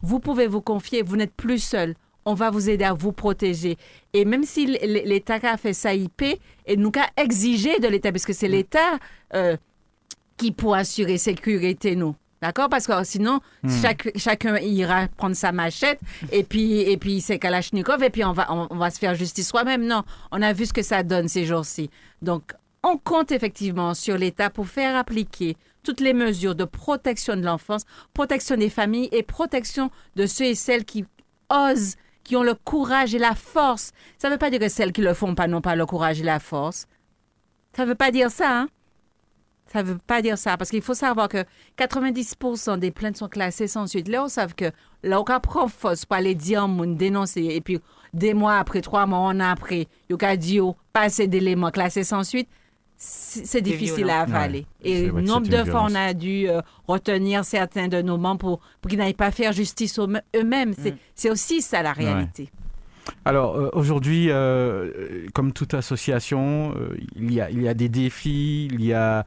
[0.00, 1.94] vous pouvez vous confier, vous n'êtes plus seul
[2.24, 3.76] on va vous aider à vous protéger.
[4.12, 6.22] Et même si l'État a fait ça IP,
[6.66, 8.52] et nous a exigé de l'État, parce que c'est mm.
[8.52, 8.98] l'État
[9.34, 9.56] euh,
[10.36, 12.14] qui pourra assurer sécurité, nous.
[12.40, 12.68] D'accord?
[12.68, 13.70] Parce que sinon, mm.
[14.16, 16.00] chacun ira prendre sa machette
[16.32, 19.48] et puis, et puis c'est Kalachnikov et puis on va, on, va se faire justice
[19.48, 19.86] soi-même.
[19.86, 20.02] Non,
[20.32, 21.88] on a vu ce que ça donne ces jours-ci.
[22.20, 22.52] Donc,
[22.82, 27.82] on compte effectivement sur l'État pour faire appliquer toutes les mesures de protection de l'enfance,
[28.12, 31.04] protection des familles et protection de ceux et celles qui
[31.48, 33.92] osent qui ont le courage et la force.
[34.18, 36.20] Ça ne veut pas dire que celles qui le font pas n'ont pas le courage
[36.20, 36.86] et la force.
[37.76, 38.68] Ça ne veut pas dire ça, hein?
[39.66, 41.44] Ça ne veut pas dire ça, parce qu'il faut savoir que
[41.78, 44.08] 90% des plaintes sont classées sans suite.
[44.08, 44.70] Là, on sait que
[45.02, 47.80] là, on prend force pour aller dire, on dénoncer, et puis
[48.12, 50.60] des mois après, trois mois, on a après, il y a dit,
[50.92, 52.48] pas assez d'éléments classés sans suite
[53.04, 54.64] c'est difficile à avaler.
[54.82, 58.88] Et nombre de fois, on a dû euh, retenir certains de nos membres pour, pour
[58.88, 60.70] qu'ils n'aillent pas faire justice eux-mêmes.
[60.70, 60.90] Mm.
[61.14, 62.50] C'est aussi ça la réalité.
[63.24, 66.74] Alors euh, aujourd'hui, euh, comme toute association,
[67.16, 69.24] il, y a, il y a des défis, il y a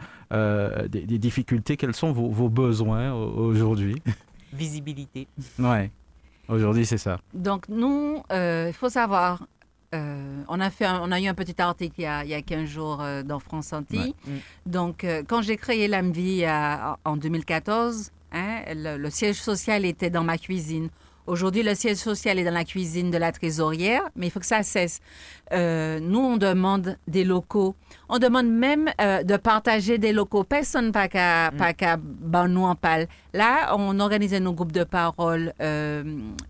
[0.88, 1.76] des, difficultés.
[1.76, 4.02] Quels sont vos, vos besoins aujourd'hui?
[4.54, 5.28] Visibilité.
[5.60, 5.92] Ouais.
[6.48, 7.20] Aujourd'hui, c'est ça.
[7.34, 9.46] Donc, nous, il faut savoir,
[9.96, 12.66] euh, on, a fait on a eu un petit article il y a, il 15
[12.68, 14.14] jours euh, dans France Antilles.
[14.66, 16.46] Donc, euh, quand j'ai créé l'AMVI
[17.06, 20.90] en 2014, hein, le, siège social était dans ma cuisine.
[21.28, 24.46] Aujourd'hui, le siège social est dans la cuisine de la trésorière, mais il faut que
[24.46, 25.00] ça cesse.
[25.52, 27.76] nous, on demande des locaux.
[28.10, 30.44] On demande même de partager des locaux.
[30.44, 31.58] Personne pas qu'à mm.
[31.58, 31.98] pas qu'à
[32.48, 33.08] nous en parle.
[33.34, 36.04] Là, on organisait nos groupes de parole euh,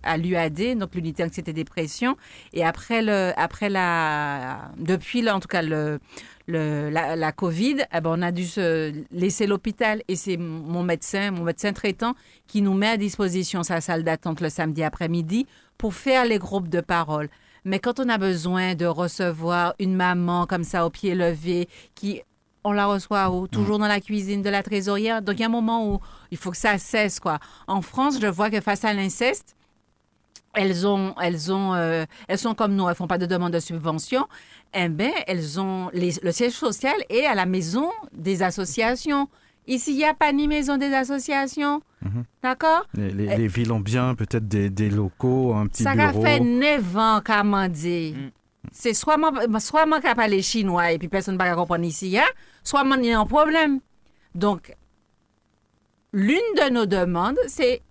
[0.03, 2.15] à l'UAD, donc l'unité anxiété dépression.
[2.53, 5.99] Et après le, après la, depuis là, en tout cas le,
[6.47, 10.83] le la, la, Covid, eh ben, on a dû se laisser l'hôpital et c'est mon
[10.83, 12.13] médecin, mon médecin traitant,
[12.47, 16.69] qui nous met à disposition sa salle d'attente le samedi après-midi pour faire les groupes
[16.69, 17.29] de parole.
[17.63, 22.21] Mais quand on a besoin de recevoir une maman comme ça au pied levé qui
[22.65, 23.47] on la reçoit où?
[23.47, 25.21] Toujours dans la cuisine de la trésorière.
[25.21, 25.99] Donc, il y a un moment où
[26.31, 27.37] il faut que ça cesse, quoi.
[27.67, 29.55] En France, je vois que face à l'inceste,
[30.55, 33.59] elles ont, elles ont, euh, elles sont comme nous, elles font pas de demande de
[33.59, 34.25] subvention.
[34.77, 39.29] Eh bien, elles ont le siège social est à la maison des associations.
[39.67, 41.81] Ici, il n'y a pas ni maison des associations.
[42.03, 42.23] Mhm.
[42.43, 42.85] D'accord?
[42.93, 45.97] Les, villes ont bien peut-être des, locaux, un petit bureau.
[45.97, 48.15] Ça a fait neuf ans, comment dire.
[48.15, 48.31] Mm.
[48.71, 52.17] C'est soit moi, soit moi qui parle chinois et puis personne ne va comprendre ici,
[52.17, 52.25] hein?
[52.63, 53.79] soit on est en problème.
[54.33, 54.75] Donc,
[56.11, 57.81] l'une de nos demandes, c'est.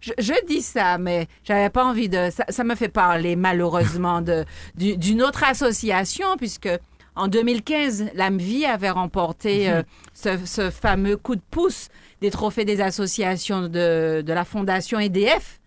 [0.00, 2.30] Je, dis ça, mais j'avais pas envie de.
[2.48, 4.44] Ça, me fait parler, malheureusement, de,
[4.76, 6.70] d'une autre association, puisque
[7.16, 9.84] en 2015, l'AMVI avait remporté mhm.
[10.26, 11.88] euh, ce, fameux coup de pouce
[12.20, 15.59] des trophées des associations de, de la Fondation EDF.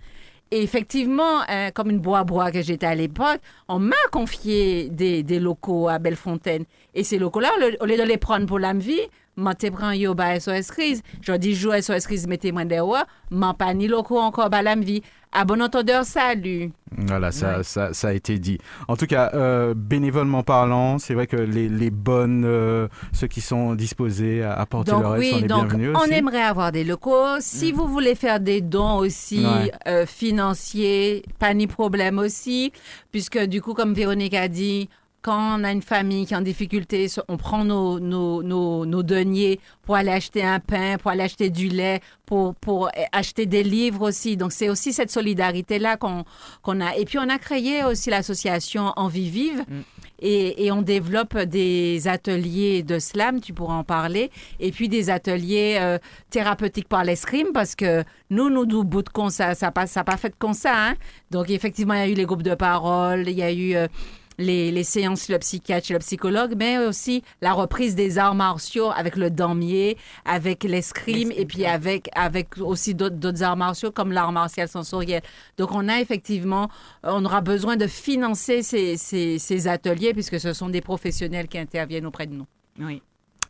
[0.54, 5.90] Et effectivement, hein, comme une bois-bois que j'étais à l'époque, on m'a confié des, locaux
[5.90, 6.66] à Bellefontaine.
[6.94, 7.50] Et ces locaux-là,
[7.82, 9.00] au lieu de les prendre pour l'AMVI,
[9.36, 11.02] je prends yo ba SOS crise.
[11.22, 14.62] Je dis jour SOS crise mettez moi des rois, m'en pas ni locaux encore ba
[14.62, 15.02] l'AMVI.
[15.36, 16.72] À bon entendeur, salut.
[16.96, 18.60] Voilà, ça, ça, ça, a été dit.
[18.88, 23.42] En tout cas, euh, bénévolement parlant, c'est vrai que les, les bonnes, euh, ceux qui
[23.42, 27.40] sont disposés à apporter leur aide sont les donc, bienvenus On aimerait avoir des locaux.
[27.40, 27.76] Si mm.
[27.76, 29.44] vous voulez faire des dons aussi
[29.88, 32.72] euh, financiers, pas ni problème aussi,
[33.12, 34.88] puisque du coup, comme Véronique a dit,
[35.24, 39.04] quand on a une famille qui est en difficulté, on prend nos, nos, nos, nos,
[39.04, 43.64] deniers pour aller acheter un pain, pour aller acheter du lait, pour, pour acheter des
[43.64, 44.36] livres aussi.
[44.36, 46.26] Donc, c'est aussi cette solidarité-là qu'on
[46.62, 46.96] qu'on a.
[46.98, 49.64] Et puis, on a créé aussi l'association Envie Vive.
[49.68, 49.82] Mm.
[50.26, 55.10] Et, et, on développe des ateliers de slam, tu pourras en parler, et puis des
[55.10, 55.98] ateliers euh,
[56.30, 60.06] thérapeutiques par l'escrime, parce que nous, nous, nous, bout de con, ça n'a pas, ça
[60.06, 60.72] pas fait comme ça.
[60.76, 60.94] Hein?
[61.30, 63.76] Donc, effectivement, il y a eu les groupes de parole, il y a eu...
[63.76, 63.88] Euh,
[64.38, 68.92] les, séances chez le psychiatre, chez le psychologue, mais aussi la reprise des arts martiaux
[68.92, 74.32] avec le damier, avec l'escrime et puis avec, avec aussi d'autres arts martiaux comme l'art
[74.32, 75.22] martial sensoriel.
[75.58, 76.70] Donc, on a effectivement,
[77.04, 81.58] on aura besoin de financer ces, ces, ces ateliers puisque ce sont des professionnels qui
[81.58, 82.46] interviennent auprès de nous.
[82.80, 83.02] Oui.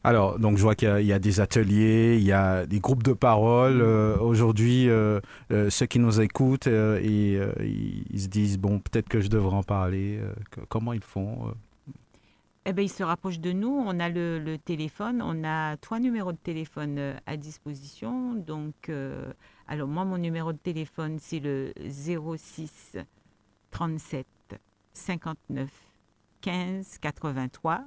[0.05, 3.13] Alors, donc je vois qu'il y, a des ateliers, il y a des groupes de
[3.13, 3.81] parole.
[3.81, 7.39] Euh, aujourd'hui, euh, euh, ceux qui nous écoutent, et,
[8.09, 10.19] ils se disent, bon, peut-être que je devrais en parler.
[10.67, 11.53] comment ils font
[12.65, 13.67] eh bien, ils se rapprochent de nous.
[13.67, 15.21] On a le, téléphone.
[15.21, 18.35] On a trois numéros de téléphone à disposition.
[18.35, 18.89] Donc,
[19.67, 22.97] alors moi, mon numéro de téléphone, c'est le 06
[23.71, 24.25] 37
[24.93, 25.69] 59
[26.39, 27.83] 15 83.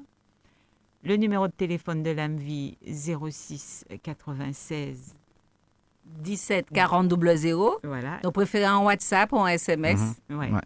[1.04, 5.16] Le numéro de téléphone de l'AMVI 06 96
[6.22, 7.80] 17 40 00.
[7.82, 8.18] Voilà.
[8.22, 10.00] Donc, préférez en WhatsApp ou en SMS.
[10.28, 10.60] Mhm.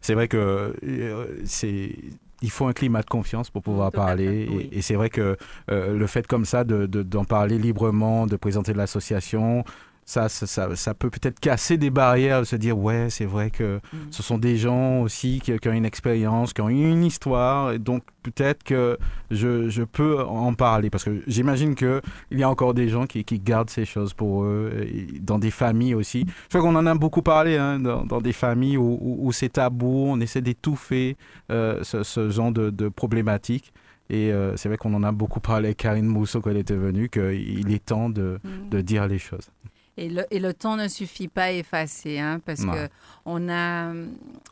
[0.00, 1.94] C'est vrai que euh, c'est
[2.40, 4.68] il faut un climat de confiance pour pouvoir parler.
[4.70, 5.36] Et, c'est vrai que
[5.70, 9.64] euh, le fait comme ça d'en de, parler librement, de présenter l'association,
[10.08, 13.96] ça, ça, ça, peut peut-être casser des barrières, se dire ouais, c'est vrai que mm.
[14.10, 18.04] ce sont des gens aussi qui, ont une expérience, qui ont une histoire, et donc
[18.22, 18.96] peut-être que
[19.30, 22.00] je, je, peux en parler parce que j'imagine que
[22.30, 24.86] il y a encore des gens qui, qui, gardent ces choses pour eux,
[25.20, 26.24] dans des familles aussi.
[26.50, 29.50] Je crois qu'on en a beaucoup parlé hein, dans, dans, des familles où, où, c'est
[29.50, 31.18] tabou, on essaie d'étouffer
[31.50, 33.74] euh, ce, ce, genre de, de problématiques.
[34.10, 36.74] Et euh, c'est vrai qu'on en a beaucoup parlé avec Karine Mousseau quand elle était
[36.74, 38.68] venue, qu'il est temps de, mm.
[38.70, 39.50] de dire les choses.
[39.98, 42.88] Et le, et le, temps ne suffit pas à effacer, hein, parce qu'on que
[43.26, 43.92] on a,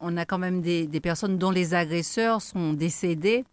[0.00, 3.44] on a quand même des, des, personnes dont les agresseurs sont décédés.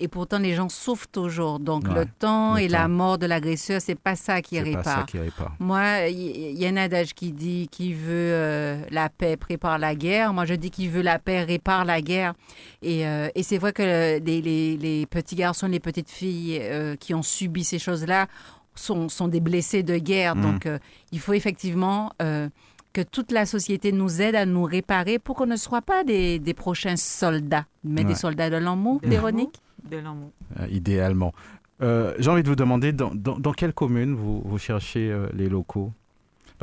[0.00, 1.60] Et pourtant, les gens souffrent toujours.
[1.60, 4.82] Donc, le temps et la mort de l'agresseur, c'est pas ça qui répare.
[4.82, 5.52] Pas ça qui répare.
[5.60, 9.94] Moi, il y, a un adage qui dit qui veut euh, la paix prépare la
[9.94, 10.32] guerre.
[10.32, 12.34] Moi, je dis qui veut la paix répare la guerre.
[12.82, 13.82] Et, euh, et c'est vrai que
[14.18, 18.26] les, les, les, petits garçons, les petites filles euh, qui ont subi ces choses-là
[18.74, 20.36] sont, sont des blessés de guerre.
[20.36, 20.40] Mm.
[20.42, 20.78] Donc, euh,
[21.12, 22.48] il faut effectivement euh,
[22.92, 26.38] que toute la société nous aide à nous réparer pour qu'on ne soit pas des,
[26.38, 29.60] des prochains soldats, mais des soldats de l'amour, Véronique?
[29.90, 30.30] De l'amour.
[30.60, 31.32] Euh, idéalement.
[31.80, 35.92] J'ai envie de vous demander, dans, dans, dans quelle commune vous, vous cherchez les locaux?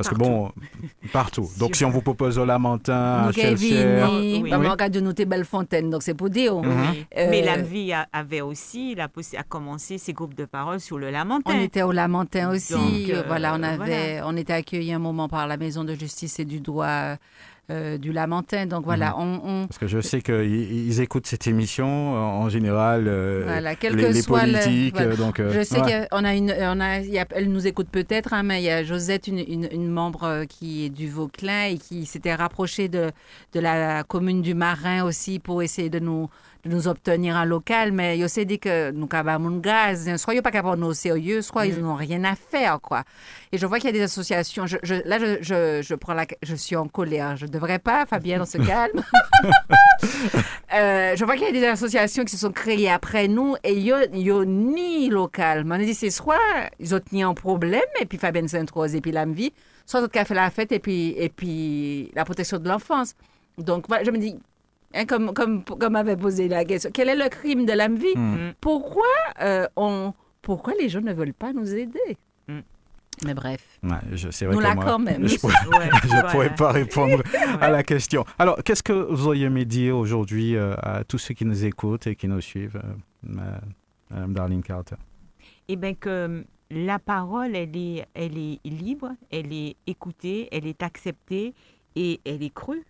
[0.02, 0.52] Parce que bon,
[1.14, 1.50] partout.
[1.60, 4.08] Donc si on vous propose au Lamentin, à Chelsea...
[4.10, 4.50] Oui, oui.
[4.52, 6.56] de noter Bellefontaine, donc c'est pour dire.
[6.56, 6.72] Mhm.
[7.18, 11.12] Euh, Mais la vie avait aussi la a commencé ses groupes de parole sur le
[11.12, 11.54] Lamentin.
[11.54, 13.12] On était au Lamentin aussi.
[13.12, 16.46] Euh, voilà, on avait, on était accueillis un moment par la Maison de justice et
[16.46, 17.18] du droit
[17.72, 18.66] euh, du Lamentin.
[18.66, 19.40] Donc voilà, mhm.
[19.44, 24.04] on, Parce que je sais qu'ils écoutent cette émission en général, euh, voilà, quel les,
[24.04, 25.02] que les soit politiques.
[25.18, 27.00] donc, euh, je sais qu'on a une, on a,
[27.32, 30.90] elle nous écoute peut-être, hein, mais il y a Josette, une, une, membre qui est
[30.90, 33.12] du Vauclin et qui s'était rapprochée de,
[33.54, 36.30] de la commune du Marin aussi pour essayer de nous
[36.64, 40.52] de nous obtenir un local, mais s'est dit que nous avons gaz, soit ils pas
[40.52, 41.82] capable de nous sérieux, soit ils mm.
[41.82, 43.04] n'ont rien à faire, quoi.
[43.52, 46.56] Et je vois qu'il y a des associations, je, là, je, je, prends la, je
[46.56, 49.04] suis en colère, je ne devrais pas, Fabien, on se calme.
[50.74, 53.74] euh, je vois qu'il y a des associations qui se sont créées après nous et
[53.74, 55.64] il n'y ni local.
[55.68, 56.38] On a dit, c'est soit
[56.80, 59.54] ils ont tenu un problème, et puis Fabien Saint-Rose, et puis l'AMVI,
[59.86, 63.16] soit d'autres qui a fait la fête, et puis, et puis la protection de l'enfance.
[63.58, 64.38] Donc, je me dis,
[64.94, 66.92] Hein, comme, comme, comme avait posé la question.
[66.94, 68.54] Quel est le crime de l'âme vie mm.
[68.60, 69.06] Pourquoi
[69.42, 72.18] euh, on, pourquoi les gens ne veulent pas nous aider
[72.48, 72.60] mm.
[73.26, 73.80] Mais bref.
[74.32, 75.28] c'est vrai nous que quand même.
[75.28, 77.24] Je ne pourrais, pas répondre
[77.62, 78.26] à la question.
[78.40, 82.08] Alors, qu'est-ce que vous auriez aimé dire aujourd'hui euh, à tous ceux qui nous écoutent
[82.08, 83.58] et qui nous suivent, euh,
[84.10, 84.96] Madame Darlene Carter?
[85.68, 90.82] Eh bien, que la parole, elle est, elle est libre, elle est écoutée, elle est
[90.82, 91.54] acceptée
[91.96, 92.84] et elle est crue.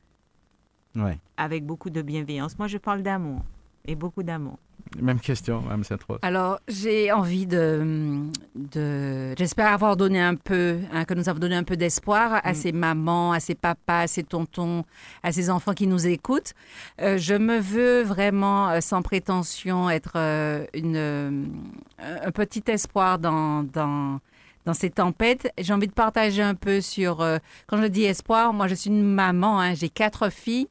[0.95, 1.17] Ouais.
[1.37, 2.57] Avec beaucoup de bienveillance.
[2.57, 3.41] Moi, je parle d'amour
[3.85, 4.57] et beaucoup d'amour.
[4.99, 6.19] Même question, Mme Saint-Rose.
[6.21, 8.25] Alors, j'ai envie de,
[8.55, 12.51] de j'espère avoir donné un peu, hein, que nous avons donné un peu d'espoir à
[12.51, 12.55] mm.
[12.55, 14.83] ces mamans, à ces papas, à ces tontons,
[15.23, 16.53] à ces enfants qui nous écoutent.
[16.99, 21.51] Euh, je me veux vraiment, euh, sans prétention, être euh, une,
[21.99, 24.19] un petit espoir dans, dans,
[24.65, 25.51] dans ces tempêtes.
[25.57, 27.37] J'ai envie de partager un peu sur, euh,
[27.67, 30.67] quand je dis espoir, moi je suis une maman, hein, j'ai quatre filles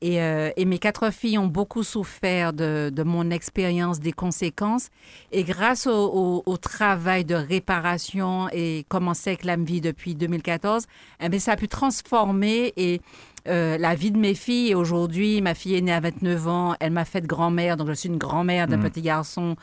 [0.00, 4.88] et, euh, et, mes quatre filles ont beaucoup souffert de, de mon expérience des conséquences.
[5.30, 10.86] Et grâce au, au, travail de réparation et commencé avec l'AMVI depuis 2014,
[11.20, 13.00] eh bien, ça a pu transformer et
[13.46, 14.70] euh, la vie de mes filles.
[14.70, 17.94] Et aujourd'hui, ma fille est née à 29 ans, elle m'a fait grand-mère, donc je
[17.94, 18.82] suis une grand-mère d'un mmh.
[18.82, 19.56] petit garçon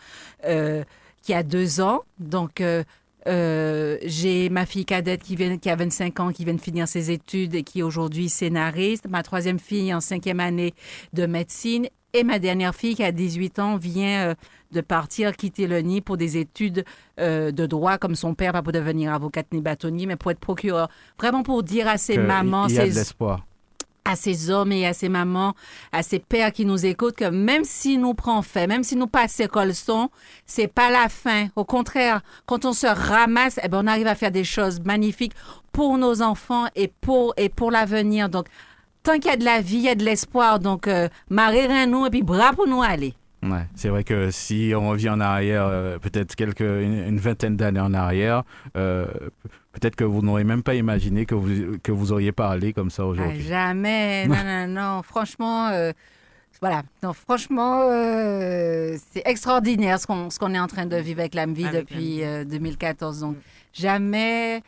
[1.22, 2.02] qui a deux ans.
[2.20, 2.84] Donc, euh,
[3.26, 7.12] j'ai ma fille cadette qui, vient, qui a 25 ans, qui vient de finir ses
[7.12, 9.08] études et qui est aujourd'hui scénariste.
[9.10, 10.74] Ma troisième fille en cinquième année
[11.14, 11.88] de médecine.
[12.14, 14.34] Et ma dernière fille qui a 18 ans vient euh,
[14.72, 16.84] de partir, quitter le nid pour des études
[17.20, 20.40] euh, de droit comme son père, pas pour devenir avocate ni bâtonnier, mais pour être
[20.40, 20.90] procureur.
[21.20, 22.68] Vraiment pour dire à ses mamans...
[22.68, 23.46] Il y a de l'espoir
[24.10, 25.54] à ces hommes et à ces mamans,
[25.92, 29.08] à ces pères qui nous écoutent, que même si nous prenons fait, même si nous
[29.08, 30.10] passons colson,
[30.46, 31.48] c'est pas la fin.
[31.56, 35.34] Au contraire, quand on se ramasse, eh ben, on arrive à faire des choses magnifiques
[35.72, 38.30] pour nos enfants et pour, et pour l'avenir.
[38.30, 38.48] Donc,
[39.04, 40.60] tant qu'il y a de la vie, il y a de l'espoir.
[40.60, 43.14] Donc, euh, nous et puis bras pour nous aller.
[43.42, 47.80] Ouais, c'est vrai que si on revient en arrière, euh, peut-être quelques une, vingtaine d'années
[47.80, 48.44] en arrière,
[48.76, 49.06] euh,
[49.72, 53.06] peut-être que vous n'aurez même pas imaginé que vous, que vous auriez parlé comme ça
[53.06, 53.40] aujourd'hui.
[53.46, 55.04] Ah, jamais, non, non, non.
[55.04, 55.94] Franchement, euh,
[56.62, 56.84] voilà.
[57.02, 61.70] Non, franchement, euh, c'est extraordinaire ce qu'on qu'on est en train de vivre avec l'AMVI
[61.72, 63.24] depuis 2014.
[63.24, 63.38] Euh, Donc,
[63.74, 64.62] jamais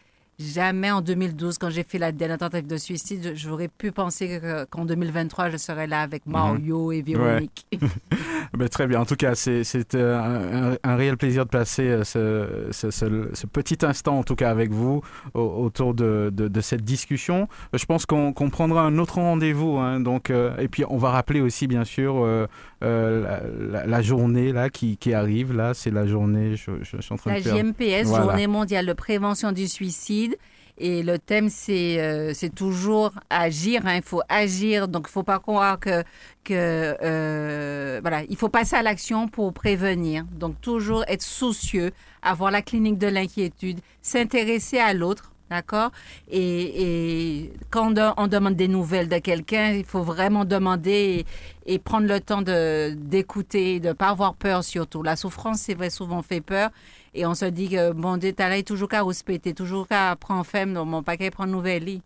[0.54, 4.86] Jamais en 2012, quand j'ai fait la dernière tentative de suicide, j'aurais pu penser qu'en
[4.86, 6.34] 2023, je serais là avec mhm.
[6.34, 7.68] Mario et Véronique.
[8.58, 9.00] Ben, très bien.
[9.00, 14.20] En tout cas, c'est un, un, réel plaisir de passer euh, ce, ce, petit instant,
[14.20, 15.02] en tout cas avec vous,
[15.34, 17.48] autour de, de, cette discussion.
[17.74, 19.78] Je pense qu'on prendra un autre rendez-vous.
[19.78, 22.48] Hein, donc, euh, et puis, on va rappeler aussi, bien sûr, euh,
[22.82, 25.54] la, journée là, qui, qui arrive.
[25.54, 26.56] Là, c'est la journée.
[26.56, 30.36] Je, je, suis en train la de JMPS, Journée mondiale de prévention du suicide.
[30.78, 33.86] Et le thème, c'est euh, c'est toujours agir.
[33.86, 33.98] Hein.
[33.98, 34.88] Il faut agir.
[34.88, 36.04] Donc, il ne faut pas croire que,
[36.44, 40.26] que euh, voilà, il faut passer à l'action pour prévenir.
[40.32, 41.92] Donc, toujours être soucieux,
[42.24, 45.31] avoir la clinique de l'inquiétude, s'intéresser à l'autre.
[45.52, 45.92] D'accord?
[46.30, 51.26] Et, et, quand on, demande des nouvelles de quelqu'un, il faut vraiment demander
[51.66, 55.04] et, prendre le temps d'écouter, de ne pas avoir peur surtout.
[55.04, 56.70] La souffrance, c'est vrai, souvent fait peur.
[57.14, 60.74] Et on se dit que, bon, Dieu, t'as toujours qu'à respecter, toujours qu'à prendre femme
[60.74, 62.02] dans mon paquet, prendre nouvelle lit.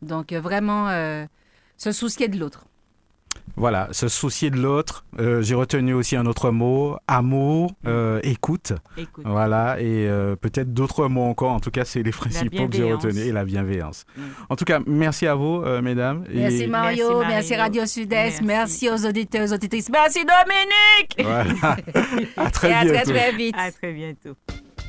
[0.00, 1.26] Donc, euh, vraiment, euh,
[1.76, 2.64] se soucier de l'autre.
[3.56, 5.04] Voilà, se soucier de l'autre.
[5.20, 7.72] Euh, j'ai retenu aussi un autre mot, amour,
[8.22, 8.72] écoute.
[8.96, 9.24] écoute.
[9.26, 10.08] Voilà, et
[10.40, 11.52] peut-être d'autres mots encore.
[11.52, 14.06] En tout cas, c'est les principaux que j'ai retenus et la bienveillance.
[14.16, 14.22] Mm.
[14.50, 16.24] En tout cas, merci à vous, mesdames.
[16.32, 18.88] Merci, Mario, merci, Radio Sud-Est, merci.
[18.90, 21.22] aux auditeurs, aux auditrices, merci Dominique.
[21.22, 21.76] Voilà.
[22.36, 22.98] à très et bientôt.
[22.98, 23.54] À très, très vite.
[23.58, 24.36] À très bientôt.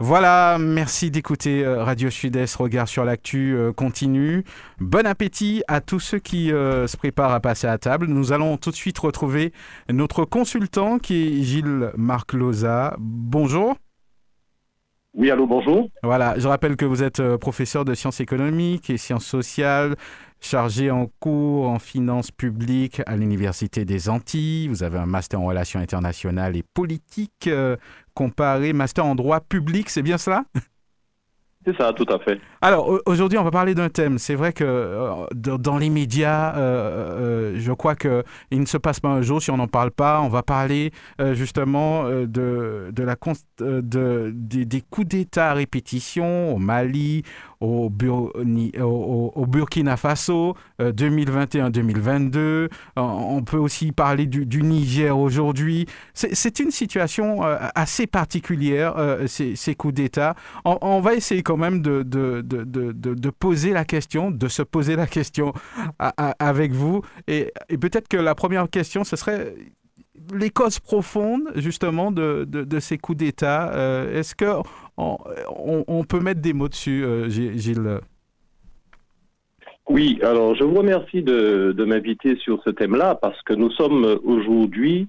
[0.00, 4.42] Voilà, merci d'écouter euh, Radio Sud-Est, regard sur l'actu euh, continue.
[4.80, 8.06] Bon appétit à tous ceux qui euh, se préparent à passer à table.
[8.06, 9.52] Nous allons tout de suite retrouver
[9.90, 12.96] notre consultant qui est Gilles Marc Loza.
[12.98, 13.76] Bonjour.
[15.14, 15.90] Oui, allô, bonjour.
[16.02, 19.96] Voilà, je rappelle que vous êtes professeur de sciences économiques et sciences sociales,
[20.42, 24.68] chargé en cours en finances publiques à l'Université des Antilles.
[24.68, 27.76] Vous avez un master en relations internationales et politiques euh,
[28.14, 30.44] comparé, master en droit public, c'est bien cela?
[31.64, 32.40] C'est ça, tout à fait.
[32.64, 34.18] Alors aujourd'hui, on va parler d'un thème.
[34.18, 39.00] C'est vrai que euh, dans les médias, euh, je crois que il ne se passe
[39.00, 40.20] pas un jour si on n'en parle pas.
[40.20, 40.92] On va parler
[41.32, 42.92] justement de,
[44.32, 47.24] des coups d'État à répétition au Mali,
[47.62, 52.36] au, Burkina Faso 2021-2022.
[52.38, 55.86] Euh, on peut aussi parler du, Niger aujourd'hui.
[56.14, 60.34] C'est une situation euh, assez particulière, euh, ces, coups d'État.
[60.64, 62.02] On, va essayer quand même de,
[62.52, 65.52] de, poser la question, de se poser la question
[65.98, 67.02] avec vous.
[67.26, 69.54] Et, peut-être que la première question, ce serait
[70.34, 73.72] les causes profondes justement de, ces coups d'État.
[74.12, 74.62] Est-ce que
[74.96, 78.00] on, peut mettre des mots dessus, euh, Gilles?
[79.88, 85.08] Oui, alors je vous remercie de, m'inviter sur ce thème-là parce que nous sommes aujourd'hui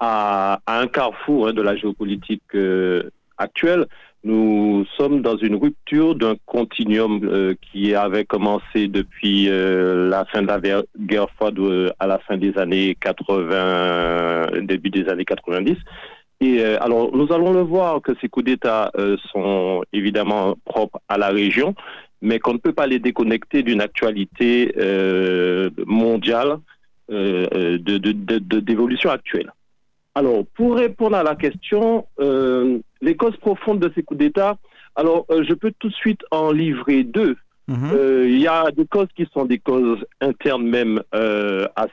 [0.00, 3.86] à, un carrefour hein, de la géopolitique euh, actuelle.
[4.24, 10.46] Nous sommes dans une rupture d'un continuum euh, qui avait commencé depuis la fin de
[10.46, 10.60] la
[10.98, 11.58] guerre froide
[11.98, 15.76] à la fin des années 80, début des années 90
[16.42, 21.18] euh, alors, nous allons le voir que ces coups d'État euh, sont évidemment propres à
[21.18, 21.74] la région,
[22.20, 26.58] mais qu'on ne peut pas les déconnecter d'une actualité euh, mondiale
[27.10, 29.52] de, d'évolution actuelle.
[30.14, 34.56] Alors, pour répondre à la question, les causes profondes de ces coups d'État,
[34.96, 37.36] alors je peux tout de suite en livrer deux.
[37.66, 37.92] Mhm.
[37.94, 41.86] Euh, il y a des causes qui sont des causes internes même euh, à,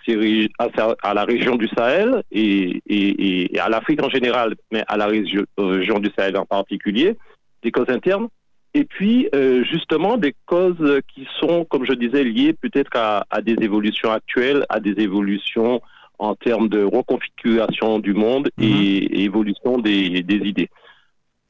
[1.01, 5.07] à, la région du Sahel et, et, et à l'Afrique en général, mais à la
[5.07, 7.15] région, région, du Sahel en particulier,
[7.63, 8.27] des causes internes.
[8.73, 13.41] Et puis, euh, justement, des causes qui sont, comme je disais, liées peut-être à, à,
[13.41, 15.81] des évolutions actuelles, à des évolutions
[16.21, 19.19] en termes de reconfiguration du monde et, mhm.
[19.19, 20.69] évolution des, des idées.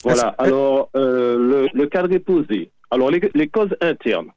[0.03, 2.71] Voilà, alors le, le cadre est posé.
[2.91, 4.31] Alors, les, causes internes.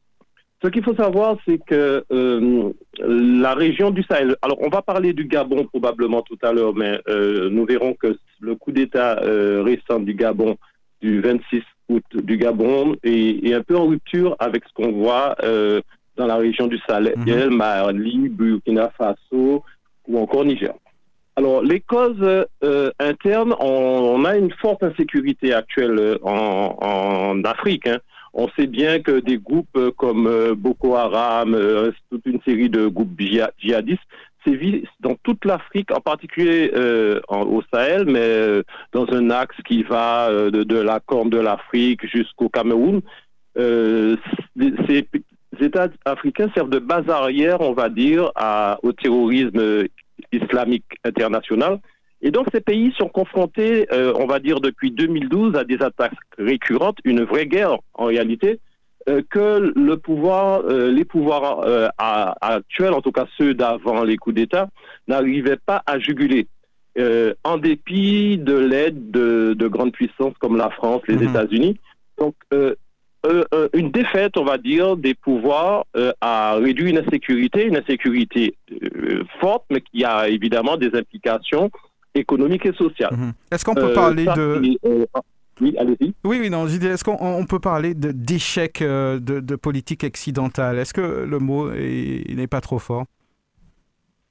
[0.62, 4.37] Ce qu'il faut savoir, c'est que euh, la région du Sahel.
[4.41, 8.16] Alors, on va parler du Gabon probablement tout à l'heure, mais euh, nous verrons que
[8.41, 10.57] le coup d'État euh, récent du Gabon,
[11.03, 15.37] du 26 août du Gabon, est, un peu en rupture avec ce qu'on voit
[16.16, 17.57] dans la région du Sahel, mhm.
[17.57, 19.64] Mali, Burkina Faso
[20.09, 20.74] ou encore Niger.
[21.36, 22.46] Alors, les causes
[23.00, 27.88] internes, on, a une forte insécurité actuelle en, en Afrique.
[27.88, 27.98] Hein
[28.34, 32.88] on sait bien que des groupes comme euh, Boko Haram, euh, toute une série de
[32.88, 34.02] groupes djihadistes
[34.44, 40.28] sévissent dans toute l'Afrique, en particulier euh, au Sahel, mais dans un axe qui va
[40.50, 43.00] de, la Corne de l'Afrique jusqu'au Cameroun.
[43.57, 45.07] ces
[45.62, 48.32] États africains servent de base arrière, on va dire,
[48.82, 49.86] au terrorisme
[50.33, 51.81] islamique international.
[52.23, 56.12] Et donc ces pays sont confrontés, euh, on va dire depuis 2012, à des attaques
[56.39, 58.61] récurrentes, une vraie guerre en réalité,
[59.11, 61.61] euh, que le pouvoir, euh, les pouvoirs
[62.41, 64.69] actuels, en tout cas ceux d'avant les coups d'État,
[65.07, 66.47] n'arrivaient pas à juguler.
[67.45, 71.29] en dépit de l'aide de, grandes puissances comme la France, les mhm.
[71.29, 71.79] États-Unis.
[72.19, 72.37] Donc
[73.72, 75.87] une défaite, on va dire, des pouvoirs
[76.20, 78.55] a réduit une insécurité, une insécurité
[79.41, 81.70] forte, mais qui a évidemment des implications
[82.14, 83.14] économique et sociale.
[83.16, 83.33] Mhm.
[83.51, 84.79] Est-ce qu'on peut euh, parler de...
[84.87, 85.07] Euh,
[85.61, 86.12] oui, allez-y.
[86.25, 90.79] Oui, oui, non, est-ce qu'on peut parler d'échec euh, de, de, politique occidentale?
[90.79, 93.05] Est-ce que le mot n'est pas trop fort?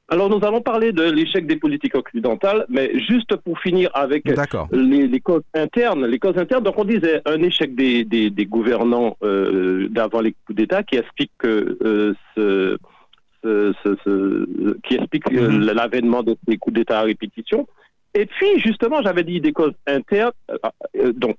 [0.10, 4.24] Alors nous allons parler de l'échec des politiques occidentales, mais juste pour finir avec
[4.72, 6.06] les, les, causes internes.
[6.06, 10.34] Les causes internes, donc on disait un échec des, des, des gouvernants euh, d'avant les
[10.34, 12.78] coups d'État qui explique que ce,
[13.44, 15.62] ce, qui explique mhm.
[15.62, 17.68] l'avènement de ces coups d'État à répétition.
[18.14, 20.58] Et puis, justement, j'avais dit des causes internes, euh,
[20.98, 21.38] euh, donc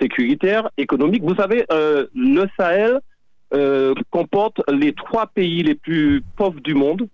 [0.00, 1.24] sécuritaires, économiques.
[1.24, 3.00] Vous savez, euh, le Sahel
[4.08, 7.06] comporte les trois pays les plus pauvres du monde,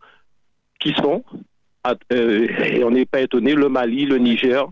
[0.78, 1.24] qui sont,
[2.10, 4.68] et on n'est pas étonné, le Mali, le Niger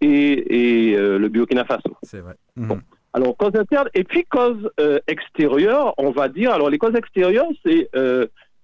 [0.00, 1.96] et, et le Burkina Faso.
[2.02, 2.34] C'est vrai.
[2.56, 2.80] Bon.
[3.12, 4.70] Alors, causes internes, et puis causes
[5.06, 6.52] extérieures, on va dire.
[6.52, 7.88] Alors, les causes extérieures, c'est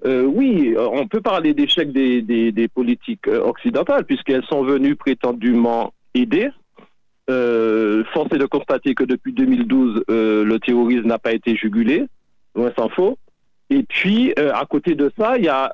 [0.07, 5.93] euh, oui, on peut parler d'échec des, des, politiques euh, occidentales, puisqu'elles sont venues prétendument
[6.15, 6.51] aider.
[7.29, 12.07] Euh, force est de constater que depuis 2012, euh, le terrorisme n'a pas été jugulé,
[12.55, 13.19] loin s'en faut.
[13.71, 15.73] Et puis, à côté de ça, il y a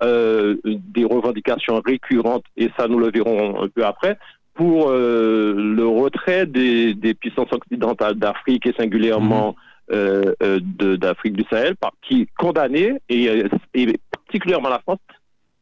[0.65, 4.19] des revendications récurrentes, et ça nous le verrons un peu après,
[4.55, 9.57] pour le retrait des, des puissances occidentales d'Afrique et singulièrement
[9.91, 10.97] mmh.
[10.97, 14.99] d'Afrique du Sahel, par, qui condamné et, et particulièrement la France,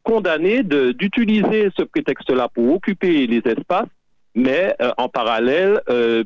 [0.03, 3.89] condamnée d'utiliser ce prétexte-là pour occuper les espaces
[4.35, 5.81] mais en parallèle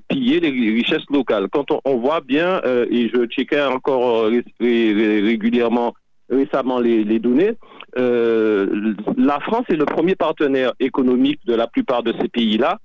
[0.09, 1.48] piller les richesses locales.
[1.50, 4.30] Quand on, voit bien, et je checkais encore
[4.61, 5.94] régulièrement
[6.30, 7.52] récemment les, les données,
[7.96, 12.78] la France est le premier partenaire économique de la plupart de ces pays-là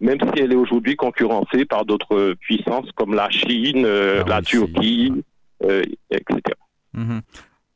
[0.00, 5.12] même si elle est aujourd'hui concurrencée par d'autres puissances comme la Chine, ah la Turquie,
[5.62, 6.40] etc.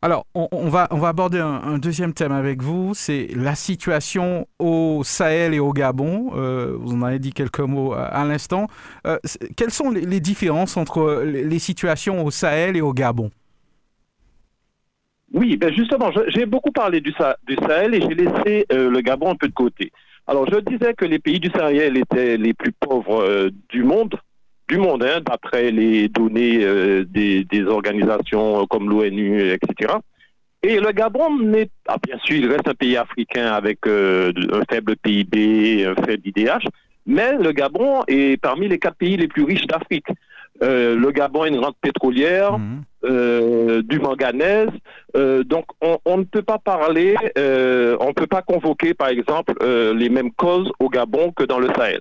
[0.05, 5.61] Alors, on, va, aborder un, deuxième thème avec vous, c'est la situation au Sahel et
[5.61, 6.31] au Gabon.
[6.37, 8.67] Euh, vous en avez dit quelques mots à, l'instant.
[9.07, 9.17] Euh,
[9.57, 13.31] quelles sont les, différences entre les, situations au Sahel et au Gabon?
[15.33, 19.37] Oui, ben justement, j'ai beaucoup parlé du, Sahel et j'ai laissé euh, le Gabon un
[19.37, 19.91] peu de côté.
[20.27, 24.17] Alors, je disais que les pays du Sahel étaient les plus pauvres du monde,
[24.69, 29.95] du monde, hein, d'après les données euh, des, organisations comme l'ONU, etc.
[30.63, 34.63] Et le Gabon n'est, ah, bien sûr, il reste un pays africain avec euh, un
[34.71, 36.67] faible PIB, un faible IDH,
[37.07, 40.07] mais le Gabon est parmi les quatre pays les plus riches d'Afrique.
[40.63, 43.83] Euh, le Gabon est une rente pétrolière, mmh.
[43.83, 44.71] du manganèse.
[45.15, 50.09] donc, on, on, ne peut pas parler, on ne peut pas convoquer, par exemple, les
[50.09, 52.01] mêmes causes au Gabon que dans le Sahel.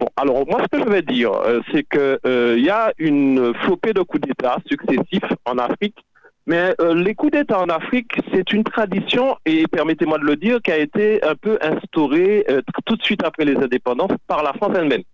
[0.00, 2.92] Bon, alors moi, ce que je vais dire, euh, c'est que euh, il y a
[2.98, 5.96] une flopée de coups d'État successifs en Afrique,
[6.46, 10.60] mais euh, les coups d'État en Afrique, c'est une tradition et permettez-moi de le dire,
[10.62, 12.44] qui a été un peu instaurée
[12.86, 15.04] tout de suite après les indépendances par la France elle-même.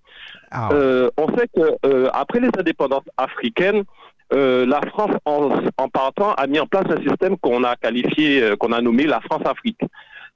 [0.50, 0.70] Ah
[1.16, 3.84] on sait que après les indépendances africaines,
[4.32, 8.72] la France, en, en, partant, a mis en place un système qu'on a qualifié, qu'on
[8.72, 9.80] a nommé la France-Afrique.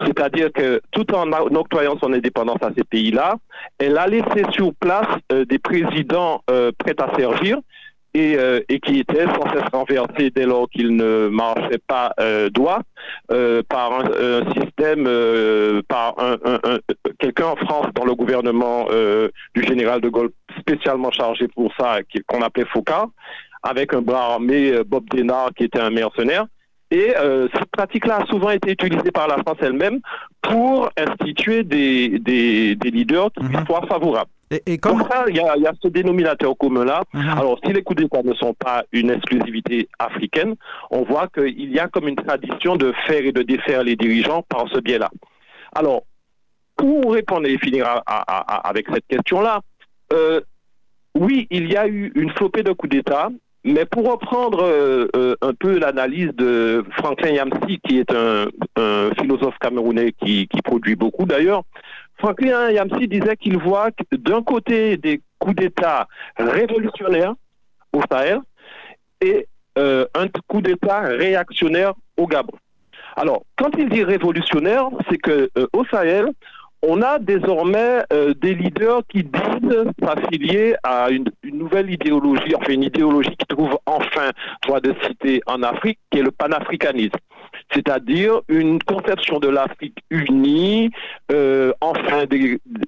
[0.04, 3.36] C'est-à-dire que tout en octroyant son indépendance à ces pays-là,
[3.78, 7.58] elle a laissé sur place euh, des présidents euh, prêts à servir
[8.14, 12.14] et, euh, et, qui étaient sans cesse renversés dès lors qu'ils ne marchaient pas
[12.52, 12.80] droit
[13.68, 15.04] par un, système,
[15.88, 16.78] par un, un,
[17.18, 18.86] quelqu'un en France dans le gouvernement
[19.54, 20.30] du général de Gaulle
[20.60, 21.98] spécialement chargé pour ça,
[22.28, 23.10] qu'on appelait Foucault,
[23.64, 26.46] avec un bras armé, Bob Denard, qui était un mercenaire.
[26.94, 29.98] Et euh, cette pratique-là a souvent été utilisée par la France elle-même
[30.40, 33.66] pour instituer des, des, leaders qui mhm.
[33.66, 34.30] soient favorables.
[34.64, 35.02] Et, comme...
[35.10, 37.02] ça, il y, a, ce dénominateur commun-là.
[37.12, 37.30] Mhm.
[37.30, 40.54] Alors, si les coups d'État ne sont pas une exclusivité africaine,
[40.92, 44.42] on voit qu'il y a comme une tradition de faire et de défaire les dirigeants
[44.42, 45.10] par ce biais-là.
[45.74, 46.04] Alors,
[46.76, 49.62] pour répondre et finir avec cette question-là,
[50.12, 50.40] euh,
[51.16, 53.30] oui, il y a eu une flopée de coups d'État
[53.64, 58.46] mais pour reprendre euh, euh, un peu l'analyse de Franklin Yamsi, qui est un,
[59.18, 61.62] philosophe camerounais qui, produit beaucoup d'ailleurs,
[62.18, 66.06] Franklin Yamsi disait qu'il voit d'un côté des coups d'État
[66.36, 67.34] révolutionnaires
[67.92, 68.40] au Sahel
[69.20, 69.46] et
[69.78, 72.56] euh, un coup d'État réactionnaire au Gabon.
[73.16, 76.26] Alors, quand il dit révolutionnaire, c'est que au Sahel,
[76.86, 82.82] on a désormais euh, des leaders qui disent s'affilier à une, nouvelle idéologie, enfin une
[82.82, 84.30] idéologie qui trouve enfin
[84.66, 87.18] voie de citer en Afrique, qui est le panafricanisme
[87.72, 90.90] c'est-à-dire une conception de l'Afrique unie,
[91.32, 92.24] euh, enfin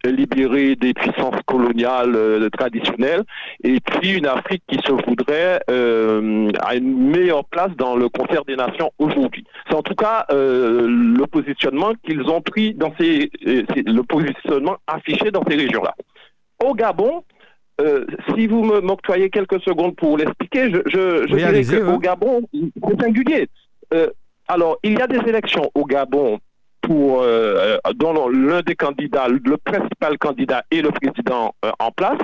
[0.05, 3.25] libérée des puissances coloniales euh, traditionnelles,
[3.65, 8.45] et puis une Afrique qui se voudrait euh, à une meilleure place dans le concert
[8.45, 9.45] des nations aujourd'hui.
[9.69, 15.43] C'est en tout cas le positionnement qu'ils ont pris dans ces, le positionnement affiché dans
[15.49, 15.95] ces régions-là.
[16.65, 17.25] Au Gabon,
[18.35, 23.49] si vous m'octroyez quelques secondes pour l'expliquer, je, je, je dirais qu'au Gabon, c'est singulier.
[24.49, 26.39] Alors, il y a des élections au Gabon
[26.83, 32.21] pour euh, dont l'un des candidats, le principal candidat est le président euh, en place,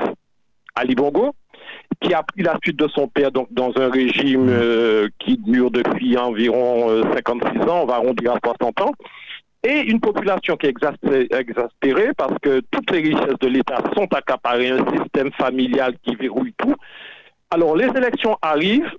[0.77, 1.35] Ali Bongo,
[2.01, 5.73] qui a pris la suite de son père donc dans un régime euh, qui dure
[5.73, 8.93] depuis environ 56 ans, on va arrondir à 60 ans,
[9.64, 10.75] et une population qui est
[11.33, 16.55] exaspérée parce que toutes les richesses de l'État sont accaparées, un système familial qui verrouille
[16.57, 16.75] tout.
[17.51, 18.91] Alors les élections arrivent,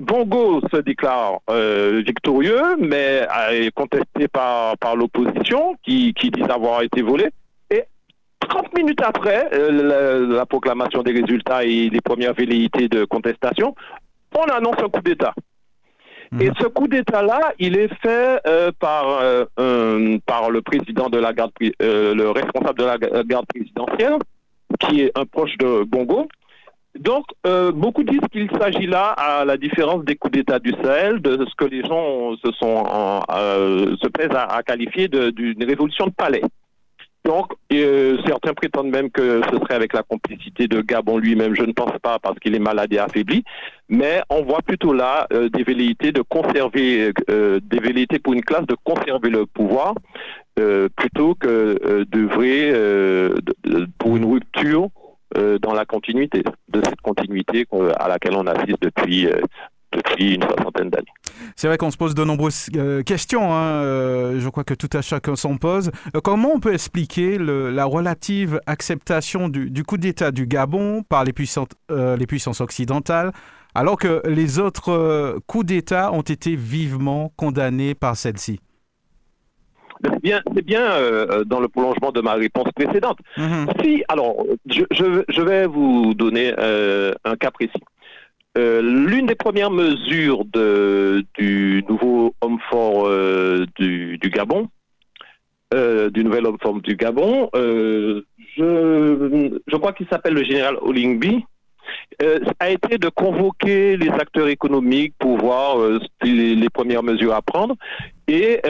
[0.00, 6.82] Bongo se déclare euh, victorieux, mais est contesté par, par l'opposition qui, qui dit avoir
[6.82, 7.28] été volé.
[7.70, 7.84] Et
[8.40, 13.74] 30 minutes après euh, la, proclamation des résultats et les premières velléités de contestation,
[14.36, 15.32] on annonce un coup d'État.
[16.32, 16.42] Mhm.
[16.42, 19.20] Et ce coup d'État-là, il est fait euh, par,
[20.26, 24.18] par le président de la garde, le responsable de la garde présidentielle,
[24.80, 26.26] qui est un proche de Bongo,
[26.98, 31.20] donc, euh, beaucoup disent qu'il s'agit là, à la différence des coups d'État du Sahel,
[31.20, 32.84] de ce que les gens se sont
[33.32, 36.42] euh, se plaisent à, qualifier d'une révolution de palais.
[37.24, 41.54] Donc, euh, certains prétendent même que ce serait avec la complicité de Gabon lui-même.
[41.56, 43.42] Je ne pense pas parce qu'il est malade et affaibli.
[43.88, 48.76] Mais on voit plutôt là des velléités de conserver, des velléités pour une classe de
[48.84, 49.94] conserver le pouvoir
[50.96, 52.72] plutôt que d'œuvrer
[53.98, 54.90] pour une rupture
[55.60, 57.66] dans la continuité, de cette continuité
[57.96, 59.28] à laquelle on assiste depuis
[59.94, 61.12] depuis une soixantaine d'années.
[61.56, 63.52] C'est vrai qu'on se pose de nombreuses euh, questions.
[63.52, 65.90] Hein, euh, je crois que tout à chacun s'en pose.
[66.14, 71.32] Euh, comment on peut expliquer la relative acceptation du, coup d'État du Gabon par les,
[72.18, 73.32] les puissances occidentales,
[73.74, 78.60] alors que les autres coups d'État ont été vivement condamnés par celle-ci?
[80.04, 80.82] C'est bien, c'est bien
[81.46, 83.18] dans le prolongement de ma réponse précédente.
[83.36, 83.82] Mm-hmm.
[83.82, 86.52] Si, alors, je, je, vais vous donner
[87.24, 87.82] un cas précis.
[88.56, 94.68] Euh, l'une des premières mesures de, du nouveau homme fort euh, du, du, Gabon,
[95.74, 98.22] euh, du nouvel homme fort du Gabon, je,
[98.56, 101.44] je, crois qu'il s'appelle le général Olingbi,
[102.60, 105.76] a été de convoquer les acteurs économiques pour voir
[106.22, 107.74] les, les, premières mesures à prendre.
[108.28, 108.60] Et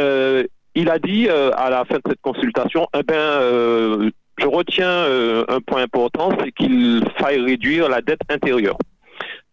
[0.75, 5.07] il a dit à la fin de cette consultation, eh ben, je retiens
[5.49, 8.77] un point important, c'est qu'il faille réduire la dette intérieure.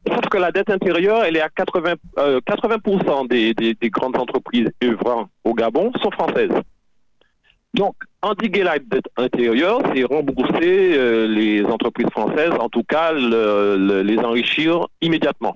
[0.08, 4.68] Sauf que la dette intérieure, elle est à 80, 80% euh, des, des, grandes entreprises
[4.84, 6.54] œuvrant au Gabon sont françaises.
[7.76, 14.18] Donc, endiguer la dette intérieure, c'est rembourser euh, les entreprises françaises, en tout cas les
[14.18, 15.56] enrichir immédiatement.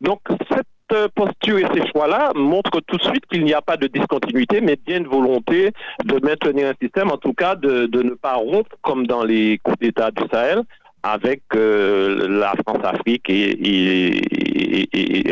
[0.00, 0.20] Donc,
[0.50, 0.66] cette
[1.14, 4.76] posture et ces choix-là montrent tout de suite qu'il n'y a pas de discontinuité, mais
[4.84, 5.72] bien une volonté
[6.04, 9.78] de maintenir un système, en tout cas de, ne pas rompre, comme dans les coups
[9.78, 10.62] d'État du Sahel,
[11.02, 14.20] avec euh, la France-Afrique et,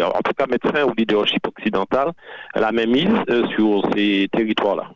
[0.02, 2.12] en tout cas mettre fin au leadership occidental,
[2.54, 4.90] la même mise euh, sur ces territoires-là.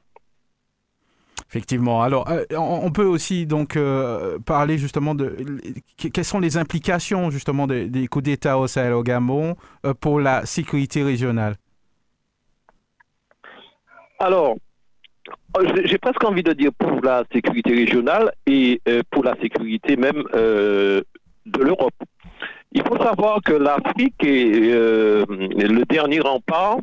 [1.52, 2.00] Effectivement.
[2.02, 3.78] Alors, euh, on peut aussi donc
[4.46, 5.36] parler justement de
[5.98, 9.56] quelles sont les implications justement des, coups d'État au Sahel au Gabon
[10.00, 11.56] pour la sécurité régionale?
[14.18, 14.56] Alors,
[15.56, 19.96] euh, j'ai presque envie de dire pour la sécurité régionale et euh, pour la sécurité
[19.96, 21.02] même euh,
[21.46, 21.94] de l'Europe.
[22.72, 26.78] Il faut savoir que l'Afrique est le dernier rempart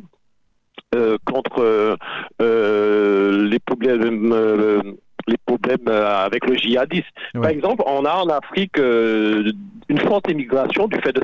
[1.24, 1.96] contre
[2.40, 4.34] les problèmes
[5.26, 7.06] les problèmes avec le djihadisme.
[7.34, 11.22] Par exemple, on a en Afrique une forte immigration du fait de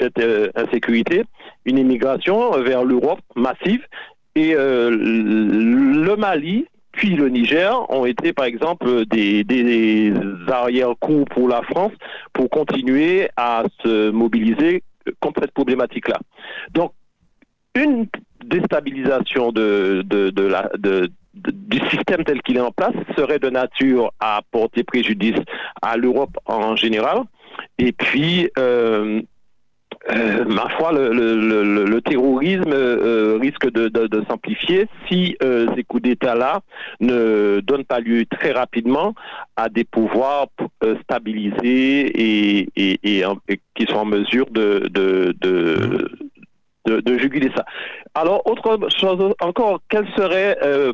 [0.00, 1.24] cette insécurité,
[1.64, 3.86] une immigration vers l'Europe massive,
[4.34, 10.12] et le Mali puis le Niger ont été, par exemple, des, des
[10.48, 11.92] arrière-coups pour la France
[12.32, 14.82] pour continuer à se mobiliser
[15.20, 16.18] contre cette problématique-là.
[16.72, 16.92] Donc,
[17.74, 18.06] une
[18.44, 23.50] déstabilisation de, de, de la, de, du système tel qu'il est en place serait de
[23.50, 25.38] nature à porter préjudice
[25.82, 27.22] à l'Europe en général.
[27.78, 29.20] Et puis, euh,
[30.10, 35.66] euh, ma foi, le, le, le, terrorisme euh, risque de, de, de s'amplifier si euh,
[35.74, 36.60] ces coups d'État-là
[37.00, 39.14] ne donnent pas lieu très rapidement
[39.56, 40.48] à des pouvoirs
[41.02, 46.10] stabilisés et, et, et, et, qui sont en mesure de, de, de
[46.84, 47.64] de, juguler ça.
[48.14, 50.92] Alors, autre chose encore, quelles seraient euh,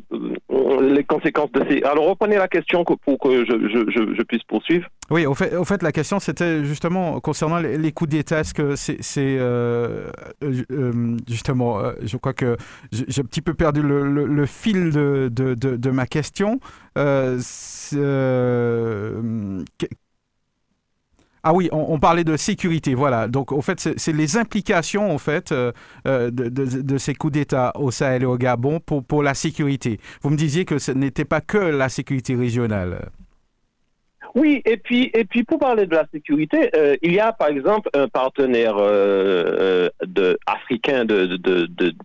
[0.81, 1.83] les conséquences de ces...
[1.83, 4.87] Alors, reprenez la question pour que je, puisse poursuivre.
[5.11, 8.43] Oui, au fait, la question, c'était justement concernant les, coups d'État.
[8.45, 8.99] C'est...
[9.19, 10.11] euh,
[10.43, 12.57] euh, justement, je crois que
[12.93, 16.61] j'ai un petit peu perdu le, le, fil de, de, de, ma question.
[21.43, 23.27] Ah oui, on, parlait de sécurité, voilà.
[23.27, 25.73] Donc, au fait, c'est les implications, en fait, euh,
[26.07, 29.99] euh, de, ces coups d'État au Sahel et au Gabon pour, la sécurité.
[30.21, 33.09] Vous me disiez que ce n'était pas que la sécurité régionale.
[34.35, 37.49] Oui, et puis, et puis pour parler de la sécurité, euh, il y a par
[37.49, 38.77] exemple un partenaire
[40.47, 41.37] africain de,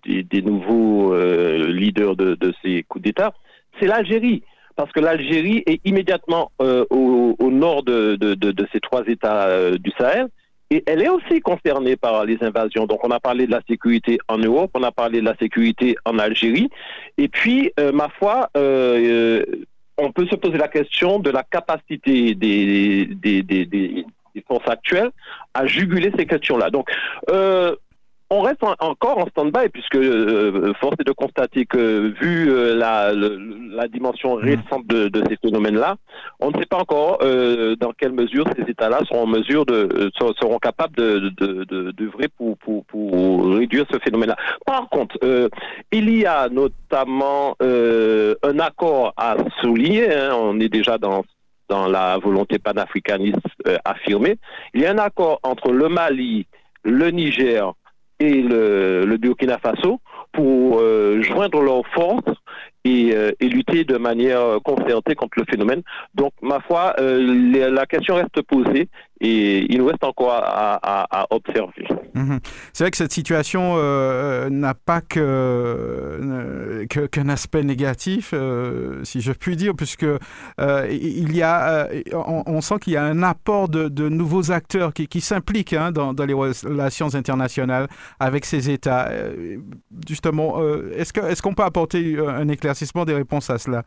[0.06, 1.14] des nouveaux
[1.58, 3.34] leaders de, ces coups d'État,
[3.80, 4.44] c'est l'Algérie
[4.76, 9.04] parce que l'Algérie est immédiatement euh, au, au, nord de, de, de, de, ces trois
[9.08, 10.28] États euh, du Sahel.
[10.72, 12.88] Et elle est aussi concernée par les invasions.
[12.88, 15.96] Donc, on a parlé de la sécurité en Europe, on a parlé de la sécurité
[16.06, 16.70] en Algérie.
[17.18, 23.06] Et puis, euh, ma foi, on peut se poser la question de la capacité des,
[23.06, 23.66] des, des,
[24.36, 25.12] des forces actuelles
[25.54, 26.70] à juguler ces questions-là.
[26.70, 26.90] Donc,
[27.30, 27.76] euh,
[28.36, 33.14] on reste encore en stand-by puisque euh, force est de constater que vu euh, la,
[33.14, 34.40] la, dimension mm.
[34.40, 35.96] récente de, de ces phénomènes-là,
[36.40, 40.12] on ne sait pas encore euh, dans quelle mesure ces États-là seront en mesure de
[40.18, 44.36] seront capables de d'œuvrer pour, pour, pour réduire ce phénomène-là.
[44.66, 45.18] Par contre,
[45.92, 50.14] il y a notamment un accord à souligner.
[50.14, 51.24] Hein, on est déjà dans
[51.70, 53.40] dans la volonté panafricaniste
[53.86, 54.38] affirmée.
[54.74, 56.46] Il y a un accord entre le Mali,
[56.84, 57.74] le Niger,
[58.20, 60.00] et le, le Burkina Faso
[60.32, 62.38] pour euh, joindre leurs forces
[62.84, 65.82] et, lutter de manière concertée contre le phénomène.
[66.14, 68.90] Donc, ma foi, la question reste posée
[69.22, 71.88] et il nous reste encore à, observer.
[72.14, 72.40] Mhm.
[72.74, 73.78] C'est vrai que cette situation
[74.50, 78.34] n'a pas que, qu'un aspect négatif,
[79.04, 80.06] si je puis dire, puisque
[80.60, 85.22] il y a, on, sent qu'il y a un apport de, nouveaux acteurs qui, qui
[85.22, 87.88] s'impliquent hein, dans, dans, les relations internationales
[88.20, 89.10] avec ces États.
[90.08, 90.60] justement,
[90.96, 93.84] est-ce qu'on peut apporter un éclaircissement des réponses à cela?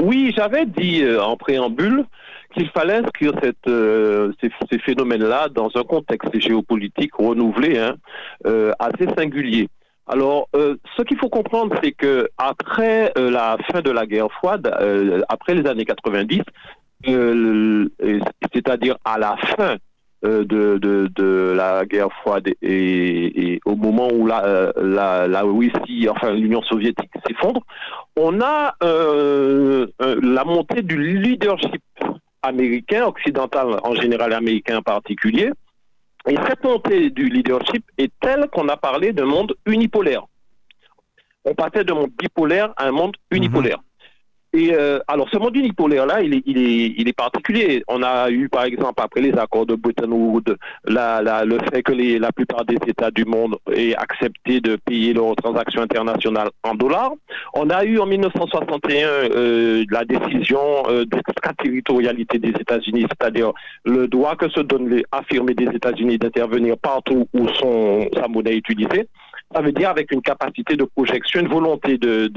[0.00, 2.06] Oui, j'avais dit en préambule
[2.52, 3.32] qu'il fallait inscrire
[3.68, 7.96] euh, ces, phénomènes-là dans un contexte géopolitique renouvelé, hein,
[8.46, 9.68] euh, assez singulier.
[10.06, 14.66] Alors, euh, ce qu'il faut comprendre, c'est que après la fin de la guerre froide,
[15.28, 16.42] après les années 90,
[18.52, 19.76] c'est-à-dire à la fin
[20.22, 27.60] de, la guerre froide et, au moment où la Russie, enfin l'Union soviétique s'effondre,
[28.16, 31.80] on a la montée du leadership
[32.42, 35.50] américain, occidental en général, américain en particulier.
[36.28, 40.26] Et cette montée du leadership est telle qu'on a parlé d'un monde unipolaire.
[41.44, 43.78] On passait d'un monde bipolaire à un monde unipolaire.
[44.52, 47.84] Et euh, alors, ce monde unipolaire-là, il est, il, est, il est particulier.
[47.86, 50.56] On a eu, par exemple, après les accords de Bretton Woods,
[50.86, 54.74] la, la, le fait que les, la plupart des États du monde aient accepté de
[54.74, 57.12] payer leurs transactions internationales en dollars.
[57.54, 63.52] On a eu en 1961 euh, la décision euh, d'extraterritorialité des États-Unis, c'est-à-dire
[63.84, 68.54] le droit que se donne les affirmés des États-Unis d'intervenir partout où son, sa monnaie
[68.54, 69.06] est utilisée
[69.52, 72.30] ça veut dire avec une capacité de projection, une volonté de,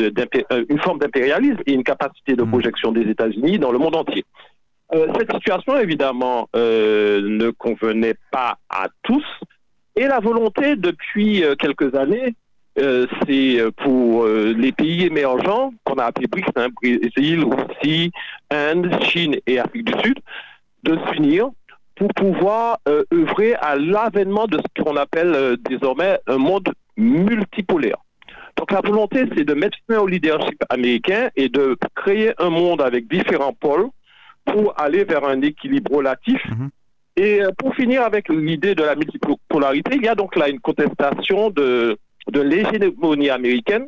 [0.52, 2.49] euh, une forme d'impérialisme et une capacité de hmm.
[2.49, 4.26] projection des États-Unis dans le monde entier.
[4.94, 9.26] Euh, cette situation, évidemment, euh, ne convenait pas à tous.
[9.95, 12.34] Et la volonté, depuis quelques années,
[12.76, 18.11] c'est pour les pays émergents, qu'on a appelé BRICS, hein, Brésil, Russie,
[18.49, 20.18] Inde, Chine et Afrique du Sud,
[20.81, 21.49] de s'unir
[21.95, 27.98] pour pouvoir œuvrer à l'avènement de ce qu'on appelle désormais un monde multipolaire.
[28.57, 32.82] Donc la volonté, c'est de mettre fin au leadership américain et de créer un monde
[32.82, 33.88] avec différents pôles
[34.45, 36.41] pour aller vers un équilibre relatif.
[36.49, 36.70] Mhm.
[37.15, 40.60] Et euh, pour finir avec l'idée de la multipolarité, il y a donc là une
[40.60, 41.98] contestation de,
[42.32, 43.88] de l'hégémonie américaine,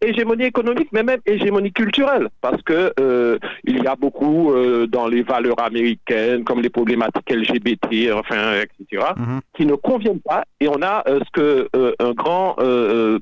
[0.00, 5.06] hégémonie économique, mais même hégémonie culturelle, parce que euh, il y a beaucoup euh, dans
[5.06, 9.40] les valeurs américaines, comme les problématiques LGBT, enfin, etc., mhm.
[9.54, 10.44] qui ne conviennent pas.
[10.60, 11.68] Et on a euh, ce que
[11.98, 12.56] un grand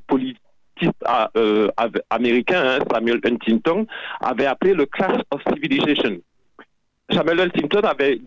[0.07, 0.41] politiste
[2.11, 3.87] américain, hein, Samuel Huntington,
[4.21, 6.19] avait appelé le clash of civilization.
[7.11, 8.21] Samuel Huntington avait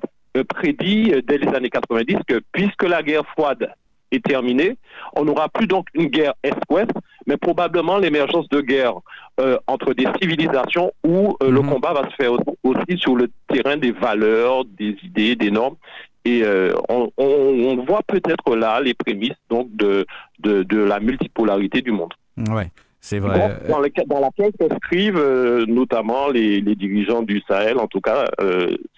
[0.48, 3.72] prédit dès les années 90 que puisque la guerre froide
[4.12, 4.78] est terminée,
[5.16, 6.92] on n'aura plus donc une guerre est-ouest,
[7.32, 9.00] mais probablement l'émergence de guerres
[9.40, 11.70] euh, entre des civilisations où euh, le mhm.
[11.70, 15.78] combat va se faire aussi, sur le terrain des valeurs, des idées, des normes.
[16.26, 20.06] Et euh, on, voit peut-être là les prémices donc de,
[20.40, 22.14] de, la multipolarité du monde.
[22.50, 22.68] Ouais.
[23.00, 23.58] C'est vrai.
[23.68, 28.26] Dans, dans, laquelle s'inscrivent notamment les, les, dirigeants du Sahel, en tout cas,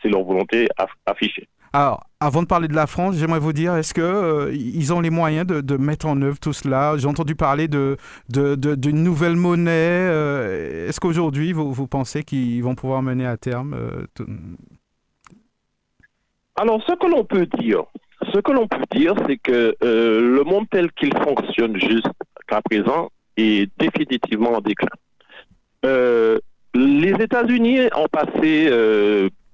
[0.02, 0.68] c'est leur volonté
[1.06, 1.48] affichée.
[1.76, 5.10] Alors, avant de parler de la France, j'aimerais vous dire, est-ce qu'ils euh, ont les
[5.10, 6.96] moyens de, mettre en œuvre tout cela?
[6.98, 7.98] J'ai entendu parler d'une
[8.30, 9.72] de, de, nouvelle monnaie.
[9.72, 14.06] Euh, est-ce qu'aujourd'hui, vous, pensez qu'ils vont pouvoir mener à terme euh,
[16.56, 17.86] Alors, ce que l'on peut dire,
[18.32, 23.68] ce que l'on peut dire, c'est que le monde tel qu'il fonctionne jusqu'à présent est
[23.80, 24.90] définitivement en déclin.
[25.84, 28.70] les États-Unis ont passé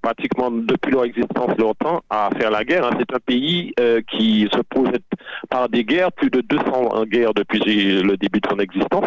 [0.10, 2.86] pratiquement depuis leur existence longtemps à faire la guerre.
[2.86, 2.98] Hein.
[2.98, 5.04] C'est un pays euh, qui se projette
[5.50, 7.60] par des guerres, plus de 200 guerres depuis
[8.02, 9.06] le début de son existence.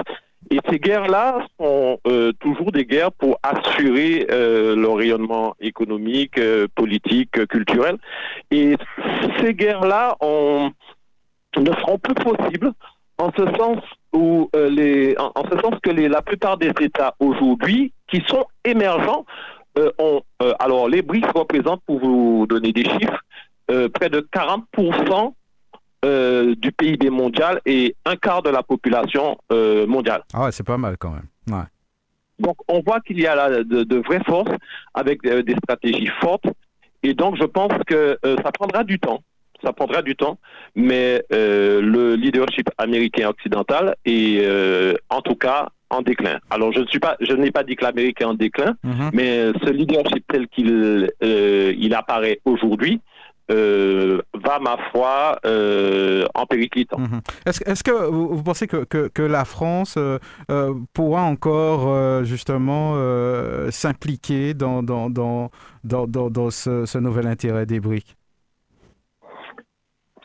[0.50, 6.40] Et ces guerres-là sont euh, toujours des guerres pour assurer euh, le rayonnement économique,
[6.76, 7.96] politique, culturel.
[8.52, 8.76] Et
[9.40, 12.72] ces guerres-là ne seront plus possibles
[13.18, 13.78] en ce sens
[14.12, 19.24] où les, en, ce sens que la plupart des États aujourd'hui qui sont émergents
[19.78, 23.22] euh, euh, alors, les BRICS représentent, pour vous donner des chiffres,
[23.70, 25.34] euh, près de 40%
[26.56, 29.38] du PIB mondial et un quart de la population
[29.86, 30.22] mondiale.
[30.34, 31.66] Ah ouais, c'est pas mal quand même.
[32.40, 34.50] Donc, on voit qu'il y a là de, vraies forces
[34.94, 36.46] avec des stratégies fortes.
[37.04, 39.22] Et donc, je pense que ça prendra du temps.
[39.62, 40.38] Ça prendra du temps,
[40.74, 44.44] mais le leadership américain occidental est
[45.08, 46.38] en tout cas en déclin.
[46.50, 49.10] Alors je ne suis pas, je n'ai pas dit que l'Amérique est en déclin, mhm.
[49.12, 53.00] mais ce leadership tel qu'il euh, il apparaît aujourd'hui
[53.48, 55.38] va, ma foi,
[56.34, 56.98] en périclitant.
[56.98, 57.20] Mhm.
[57.44, 59.98] Est-ce que vous, pensez que, que, la France
[60.94, 62.96] pourra encore justement
[63.70, 65.50] s'impliquer dans, dans, dans,
[65.84, 68.16] dans, dans ce, ce nouvel intérêt des briques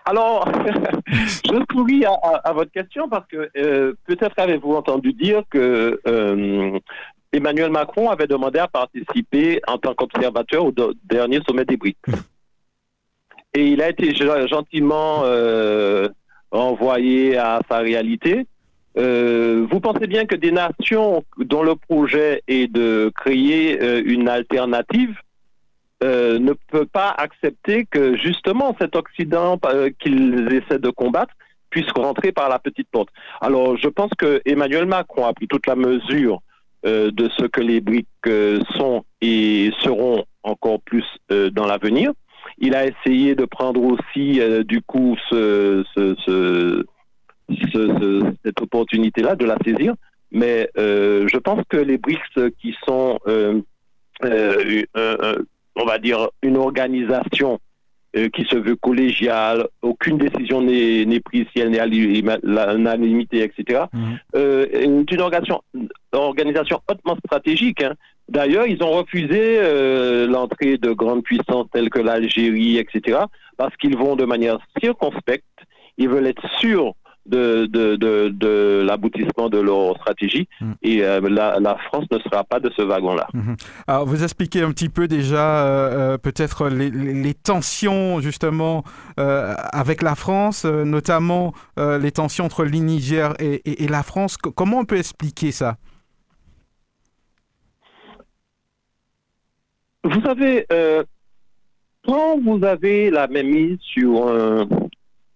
[0.08, 0.50] alors,
[1.06, 6.80] je souris à, votre question parce que euh, peut-être avez-vous entendu dire que euh,
[7.34, 10.74] Emmanuel Macron avait demandé à participer en tant qu'observateur au
[11.04, 11.98] dernier sommet des BRICS.
[13.54, 14.16] Et il a été
[14.48, 16.08] gentiment euh,
[16.52, 18.48] envoyé à sa réalité.
[18.96, 25.18] vous pensez bien que des nations dont le projet est de créer une alternative
[26.04, 31.34] euh, ne peut pas accepter que justement cet Occident euh, qu'ils essaient de combattre
[31.72, 33.10] puisse rentrer par la petite porte.
[33.42, 36.44] Alors je pense que Emmanuel Macron a pris toute la mesure
[36.86, 38.08] euh, de ce que les briques
[38.76, 42.12] sont et seront encore plus dans l'avenir.
[42.60, 46.86] Il a essayé de prendre aussi du coup ce, ce,
[47.74, 49.96] ce, cette opportunité-là, de la saisir.
[50.32, 53.20] Mais je pense que les BRICS qui sont
[55.78, 57.60] on va dire, une organisation
[58.16, 63.84] euh, qui se veut collégiale, aucune décision n'est prise si elle n'est à l'unanimité, etc.
[63.92, 64.14] Mmh.
[64.36, 65.62] Euh, une organisation,
[66.14, 67.84] organisation hautement stratégique.
[67.84, 67.94] Hein.
[68.30, 73.20] D'ailleurs, ils ont refusé euh, l'entrée de grandes puissances telles que l'Algérie, etc.,
[73.58, 75.46] parce qu'ils vont de manière circonspecte.
[75.98, 76.94] Ils veulent être sûrs
[77.28, 80.72] de, de, de, de l'aboutissement de leur stratégie mm.
[80.82, 83.28] et euh, la, la, France ne sera pas de ce wagon-là.
[83.34, 83.58] Mm-hmm.
[83.88, 88.84] Alors vous expliquez un petit peu déjà euh, euh, peut-être les, les, tensions justement
[89.18, 94.38] avec la France, notamment les tensions entre le Niger et, et, la France.
[94.38, 95.78] Comment on peut expliquer ça?
[100.04, 100.66] Vous savez,
[102.06, 104.68] quand vous avez la même mise sur un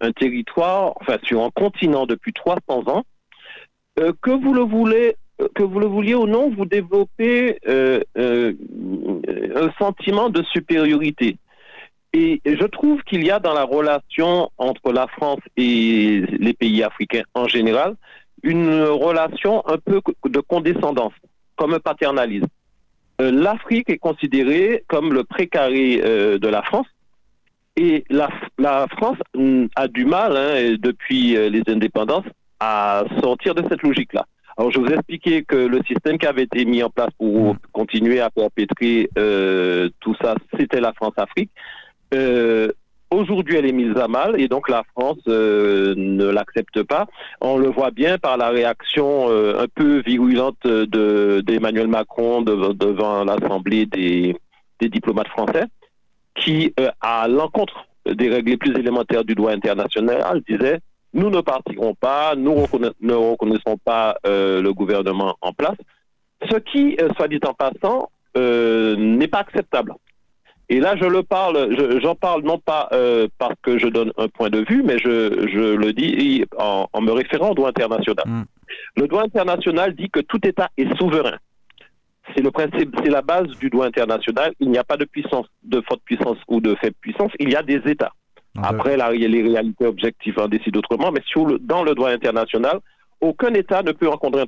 [0.01, 3.03] un territoire, enfin sur un continent depuis 300 ans,
[3.99, 8.01] euh, que vous le voulez, euh, que vous le vouliez ou non, vous développez euh,
[8.17, 11.37] un sentiment de supériorité.
[12.13, 16.83] Et je trouve qu'il y a dans la relation entre la France et les pays
[16.83, 17.95] africains en général
[18.43, 21.13] une relation un peu de condescendance,
[21.55, 22.47] comme un paternalisme.
[23.19, 26.87] L'Afrique est considérée comme le précaré de la France
[27.77, 32.25] et la, la France mm, a du mal, hein, depuis euh, les indépendances,
[32.59, 34.25] à sortir de cette logique-là.
[34.57, 37.55] Alors, je vous ai expliqué que le système qui avait été mis en place pour
[37.71, 41.51] continuer à perpétrer euh, tout ça, c'était la France-Afrique.
[42.13, 42.71] Euh,
[43.13, 47.07] Aujourd'hui, elle est mise à mal et donc la France euh, ne l'accepte pas.
[47.41, 53.85] On le voit bien par la réaction euh, un peu virulente d'Emmanuel Macron devant l'Assemblée
[53.85, 54.33] des,
[54.79, 55.65] des diplomates français
[56.35, 60.79] qui, euh, à l'encontre des règles les plus élémentaires du droit international, disait
[61.13, 62.65] nous ne partirons pas, nous
[63.01, 65.75] ne reconnaissons pas euh, le gouvernement en place,
[66.49, 69.93] ce qui, euh, soit dit en passant, n'est pas acceptable.
[70.69, 72.87] Et là, je le parle, j'en parle non pas
[73.37, 77.01] parce que je donne un point de vue, mais je, je le dis en, en,
[77.01, 78.23] me référant au droit international.
[78.25, 78.43] Mm.
[78.95, 81.37] Le droit international dit que tout État est souverain
[82.35, 84.53] c'est le principe, c'est la base du droit international.
[84.59, 87.31] Il n'y a pas de puissance, de forte puissance ou de faible puissance.
[87.39, 88.13] Il y a des États.
[88.61, 92.79] Après, là, les réalités objectives en décident autrement, mais sur le, dans le droit international,
[93.21, 94.47] aucun État ne peut en contraindre,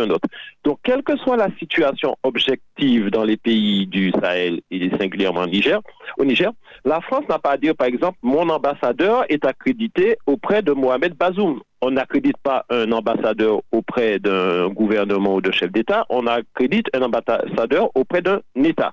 [0.00, 0.28] un autre.
[0.62, 5.46] Donc, quelle que soit la situation objective dans les pays du Sahel et singulièrement au
[5.46, 5.80] Niger,
[6.18, 6.52] au Niger,
[6.84, 11.14] la France n'a pas à dire, par exemple, mon ambassadeur est accrédité auprès de Mohamed
[11.14, 11.60] Bazoum.
[11.80, 17.02] On n'accrédite pas un ambassadeur auprès d'un gouvernement ou de chef d'État, on accrédite un
[17.02, 18.92] ambassadeur auprès d'un État.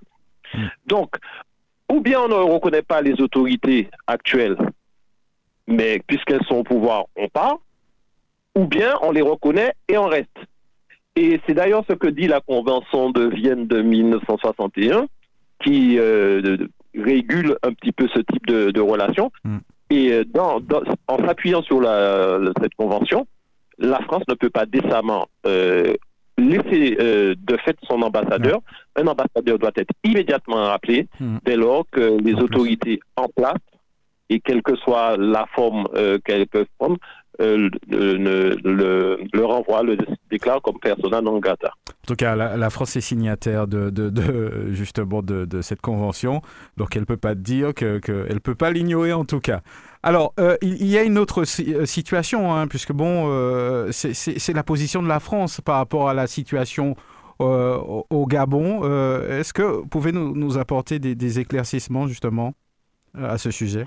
[0.86, 1.16] Donc,
[1.92, 4.58] ou bien on ne reconnaît pas les autorités actuelles,
[5.68, 7.58] mais puisqu'elles sont au pouvoir, on part,
[8.56, 10.38] ou bien on les reconnaît et on reste.
[11.16, 15.08] Et c'est d'ailleurs ce que dit la Convention de Vienne de 1961,
[15.64, 16.58] qui euh,
[16.96, 19.32] régule un petit peu ce type de, de relation.
[19.44, 19.58] Mm.
[19.90, 20.62] Et euh, dans,
[21.08, 23.28] en s'appuyant sur la, cette convention,
[23.78, 25.94] la France ne peut pas décemment euh,
[26.38, 28.62] laisser euh, de fait son ambassadeur.
[28.96, 31.38] Un ambassadeur doit être immédiatement rappelé mm.
[31.44, 33.60] dès lors que les autorités en place,
[34.30, 35.90] et quelle que soit la forme
[36.24, 36.96] qu'elles peuvent prendre,
[37.40, 39.98] euh, le, le, le, renvoie, le
[40.30, 41.70] déclare comme persona non grata.
[41.88, 43.92] En tout cas, la, France est signataire de,
[44.72, 46.42] justement de, cette convention,
[46.78, 48.02] donc elle ne peut pas dire que
[48.32, 49.62] ne peut pas l'ignorer en tout cas.
[50.04, 55.02] Alors, euh, il, y a une autre euh, situation, hein, puisque bon, c'est la position
[55.02, 56.96] de la France par rapport à la situation
[57.40, 58.84] au, Gabon.
[59.30, 62.54] Est-ce que vous pouvez nous, apporter des éclaircissements justement
[63.18, 63.86] à ce sujet?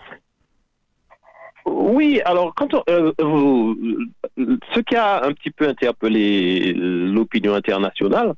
[1.66, 8.34] Oui, alors quand ce qui a un petit peu interpellé l'opinion internationale,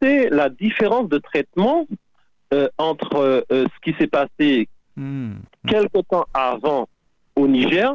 [0.00, 1.86] c'est la différence de traitement
[2.78, 5.32] entre ce qui s'est passé hmm.
[5.66, 6.88] quelque temps avant
[7.34, 7.94] au Niger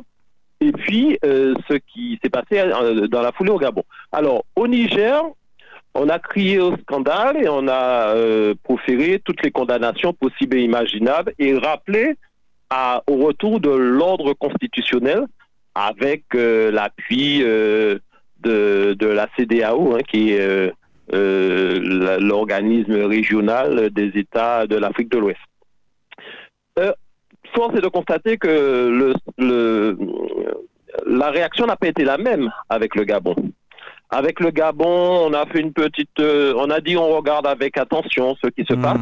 [0.60, 2.64] et puis ce qui s'est passé
[3.10, 3.84] dans la foulée au Gabon.
[4.11, 5.23] Alors au Niger,
[5.98, 10.61] on a crié au scandale et on a euh, proféré toutes les condamnations possibles et
[10.61, 12.15] imaginables et rappelé
[13.07, 15.26] au retour de l'ordre constitutionnel
[15.76, 17.99] avec euh, l'appui euh,
[18.39, 20.72] de, la CDAO, hein, qui est
[21.11, 25.39] l'organisme régional des États de l'Afrique de l'Ouest.
[27.53, 29.14] force est de constater que
[31.06, 33.35] la réaction n'a pas été la même avec le Gabon.
[34.10, 37.77] Avec le Gabon, on a fait une petite, euh, on a dit on regarde avec
[37.77, 38.81] attention ce qui se hmm.
[38.81, 39.02] passe.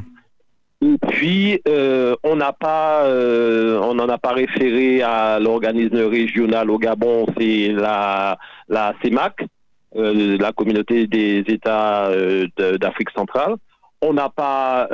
[0.81, 6.69] Et puis euh, on n'a pas, euh, on n'en a pas référé à l'organisme régional
[6.69, 8.38] au Gabon, c'est la
[8.68, 9.45] la CEMAC,
[9.93, 12.10] la communauté des États
[12.80, 13.56] d'Afrique centrale.
[14.02, 14.89] On n'a pas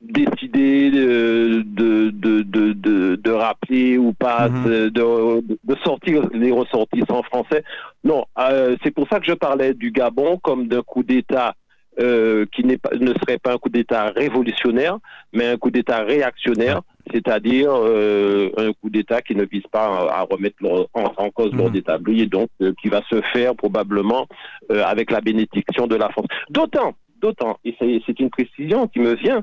[0.00, 4.90] décider de, de, de, de, rappeler ou pas mhm.
[4.90, 7.64] de, de, sortir les ressortissants français.
[8.04, 11.54] Non, euh, c'est pour ça que je parlais du Gabon comme d'un coup d'État
[12.00, 14.98] euh, qui n'est pas, ne serait pas un coup d'État révolutionnaire,
[15.32, 20.26] mais un coup d'État réactionnaire, c'est-à-dire euh, un coup d'État qui ne vise pas à,
[20.30, 20.56] remettre
[20.94, 21.76] en, cause l'ordre mhm.
[21.76, 22.48] établi et donc
[22.80, 24.26] qui va se faire probablement
[24.70, 26.26] avec la bénédiction de la France.
[26.50, 29.42] D'autant, d'autant, et c'est une précision qui me vient,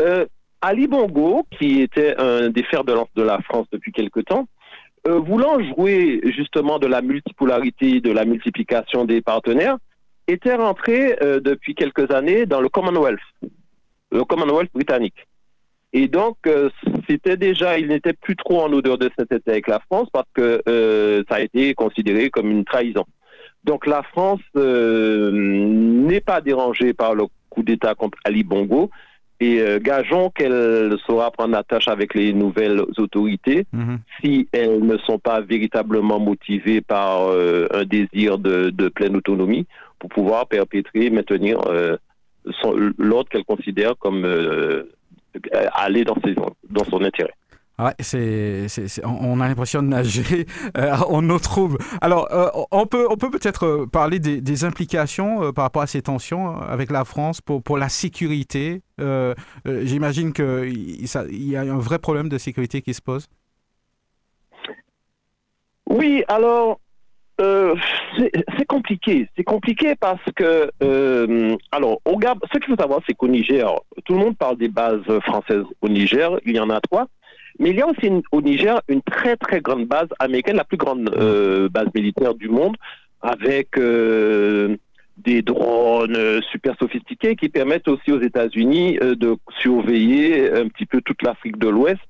[0.00, 0.26] euh,
[0.60, 4.46] Ali Bongo, qui était un des fers de lance de la France depuis quelque temps,
[5.06, 9.76] euh, voulant jouer justement de la multipolarité, de la multiplication des partenaires,
[10.26, 13.20] était rentré euh, depuis quelques années dans le Commonwealth,
[14.10, 15.26] le Commonwealth britannique.
[15.92, 16.38] Et donc,
[17.08, 20.60] c'était déjà, il n'était plus trop en odeur de été avec la France parce que
[21.28, 23.04] ça a été considéré comme une trahison.
[23.62, 28.90] Donc, la France n'est pas dérangée par le coup d'État contre Ali Bongo,
[29.40, 33.98] et euh, gageons qu'elle saura prendre la tâche avec les nouvelles autorités mhm.
[34.20, 39.66] si elles ne sont pas véritablement motivées par euh, un désir de, pleine autonomie
[39.98, 41.96] pour pouvoir perpétrer, maintenir euh,
[42.98, 44.24] l'ordre qu'elle considère comme
[45.72, 46.16] aller dans,
[46.70, 47.32] dans son intérêt.
[47.76, 48.66] Ouais, c'est,
[49.04, 50.46] on a l'impression de nager
[50.78, 51.78] euh, en eau trouble.
[52.00, 56.00] Alors, euh, on peut, on peut peut-être euh, parler des, implications par rapport à ces
[56.00, 58.82] tensions avec la France pour, pour la sécurité.
[59.66, 63.26] j'imagine qu'il il y a un vrai problème de sécurité qui se pose.
[65.90, 66.78] Oui, alors,
[67.38, 69.28] c'est compliqué.
[69.36, 70.70] C'est compliqué parce que,
[71.72, 73.68] alors, au ce qu'il faut savoir, c'est qu'au Niger,
[74.04, 76.38] tout le monde parle des bases françaises au Niger.
[76.46, 77.08] Il y en a trois.
[77.58, 80.76] Mais il y a aussi au Niger une très très grande base américaine, la plus
[80.76, 82.76] grande euh, base militaire du monde,
[83.22, 84.76] avec euh,
[85.18, 91.00] des drones euh, super sophistiqués qui permettent aussi aux États-Unis de surveiller un petit peu
[91.00, 92.00] toute l'Afrique de l'Ouest.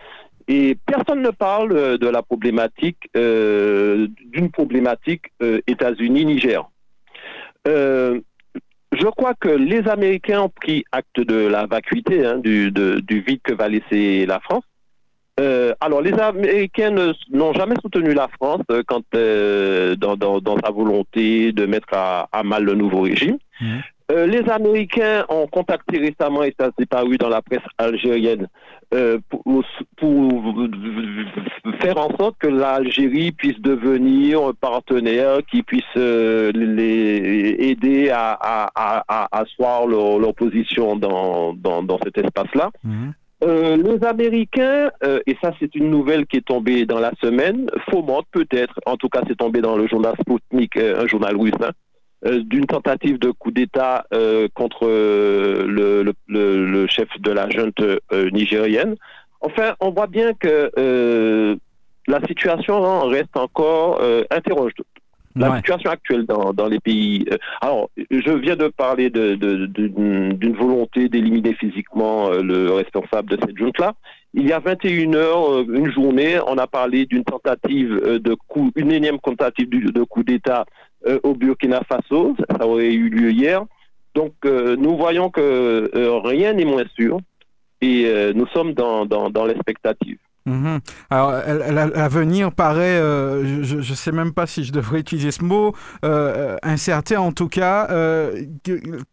[0.49, 5.33] Et personne ne parle de la problématique, d'une problématique
[5.67, 6.69] États-Unis-Niger.
[7.65, 13.41] je crois que les Américains ont pris acte de la vacuité hein, du, du vide
[13.43, 14.65] que va laisser la France.
[15.41, 16.95] Euh, alors, les Américains
[17.31, 22.29] n'ont jamais soutenu la France euh, quand euh, dans, dans, sa volonté de mettre à,
[22.45, 23.39] mal le nouveau régime.
[23.61, 23.83] Mhm.
[24.27, 28.49] les Américains ont contacté récemment, et ça s'est paru dans la presse algérienne,
[29.29, 29.65] pour,
[31.81, 39.03] faire en sorte que l'Algérie puisse devenir un partenaire qui puisse les aider à, à,
[39.09, 42.71] à, asseoir leur, position dans, dans, dans cet espace-là.
[42.85, 43.15] Mhm.
[43.43, 47.69] Euh, les Américains, euh, et ça c'est une nouvelle qui est tombée dans la semaine,
[47.91, 51.53] fomentent peut-être, en tout cas c'est tombé dans le journal Sputnik, euh, un journal russe,
[51.61, 51.73] hein,
[52.45, 54.07] d'une tentative de coup d'État
[54.55, 57.83] contre le, le, chef de la junte
[58.33, 58.95] nigérienne.
[59.43, 61.59] Enfin, on voit bien que
[62.07, 64.01] la situation hein, reste encore
[64.31, 64.73] interroge
[65.37, 67.25] la situation actuelle dans, dans les pays.
[67.31, 73.39] Euh, alors, je viens de parler d'une de, volonté d'éliminer physiquement euh, le responsable de
[73.45, 73.95] cette junte-là.
[74.33, 78.71] Il y a 21 heures, euh, une journée, on a parlé d'une tentative de coup,
[78.77, 80.65] une énième tentative de coup d'État
[81.23, 82.35] au Burkina Faso.
[82.51, 83.63] Ça aurait eu lieu hier.
[84.15, 85.91] Donc, nous voyons que
[86.27, 87.19] rien n'est moins sûr
[87.83, 90.17] et nous sommes dans, dans, dans l'expectative.
[90.47, 90.81] Mhm.
[91.09, 95.75] Alors, l'avenir paraît, euh, je ne sais même pas si je devrais utiliser ce mot,
[96.05, 97.89] euh, incertain en tout cas.
[97.91, 98.45] Euh,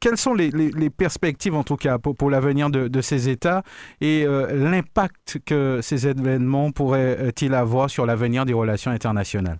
[0.01, 0.51] quelles sont les,
[0.89, 3.63] perspectives en tout cas pour, l'avenir de, ces États
[4.01, 9.59] et l'impact que ces événements pourraient-ils avoir sur l'avenir des relations internationales?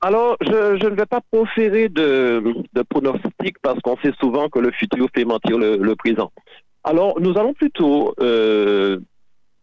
[0.00, 2.42] Alors, je, ne vais pas proférer de,
[2.74, 6.30] de pronostics parce qu'on sait souvent que le futur fait mentir le présent.
[6.84, 8.14] Alors, nous allons plutôt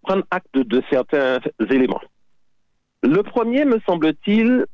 [0.02, 2.02] prendre acte de certains éléments.
[3.04, 4.66] Le premier, me semble-t-il,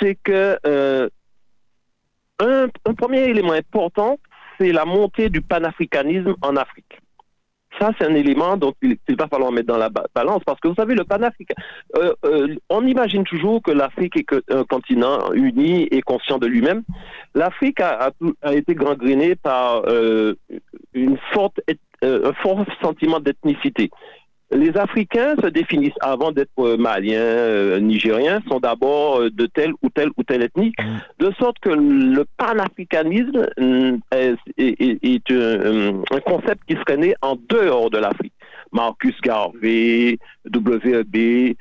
[0.00, 1.08] c'est que euh,
[2.38, 4.18] un, premier élément important,
[4.58, 6.98] c'est la montée du panafricanisme en Afrique.
[7.78, 10.74] Ça, c'est un élément dont il, va falloir mettre dans la balance parce que vous
[10.74, 11.62] savez, le panafricanisme,
[11.96, 16.82] euh, euh, on imagine toujours que l'Afrique est un continent uni et conscient de lui-même.
[17.34, 18.10] L'Afrique a,
[18.52, 20.34] été gangrénée par un
[21.32, 23.88] fort sentiment d'ethnicité
[24.52, 29.88] les Africains se définissent avant d'être maliens, euh, nigériens, sont d'abord euh, de telle ou
[29.90, 31.24] telle ou telle ethnie, mm.
[31.24, 37.98] de sorte que le panafricanisme euh, est, un, concept qui serait né en dehors de
[37.98, 38.32] l'Afrique.
[38.72, 41.54] Marcus Garvey, WEB,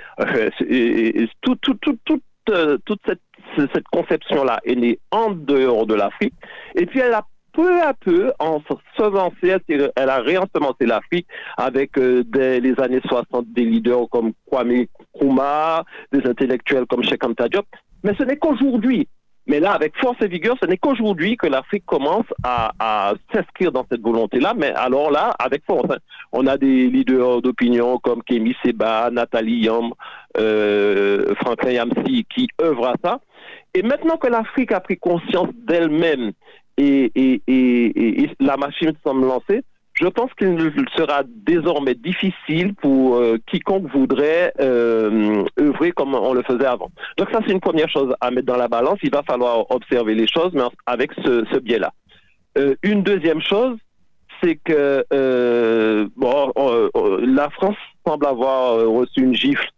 [1.42, 3.20] toute cette,
[3.58, 6.34] cette conception-là est née en dehors de l'Afrique,
[6.76, 8.62] et puis elle a peu à peu, en
[8.98, 15.84] s'avancer, elle a réensemencé l'Afrique avec euh, les années 60 des leaders comme Kwame Nkrumah,
[16.12, 17.66] des intellectuels comme Cheikh Anta Diop.
[18.04, 19.08] Mais ce n'est qu'aujourd'hui,
[19.48, 23.86] mais là, avec force et vigueur, ce n'est qu'aujourd'hui que l'Afrique commence à, s'inscrire dans
[23.92, 24.54] cette volonté-là.
[24.56, 25.98] Mais alors là, avec force, hein.
[26.32, 29.92] on a des leaders d'opinion comme Kémy Seba, Nathalie Yam,
[30.38, 33.20] euh, Franklin Yamsi qui œuvrent à ça.
[33.74, 36.32] Et maintenant que l'Afrique a pris conscience d'elle-même
[36.78, 44.54] et, la machine semble lancée, je pense qu'il sera désormais difficile pour euh, quiconque voudrait
[44.60, 46.90] euh, œuvrer comme on le faisait avant.
[47.18, 49.00] Donc ça, c'est une première chose à mettre dans la balance.
[49.04, 51.92] Il va falloir observer les choses, mais avec ce, biais-là.
[52.58, 53.78] Euh, une deuxième chose,
[54.42, 55.06] c'est que
[56.16, 56.52] bon,
[57.24, 57.76] la France
[58.08, 59.70] semble avoir reçu une gifle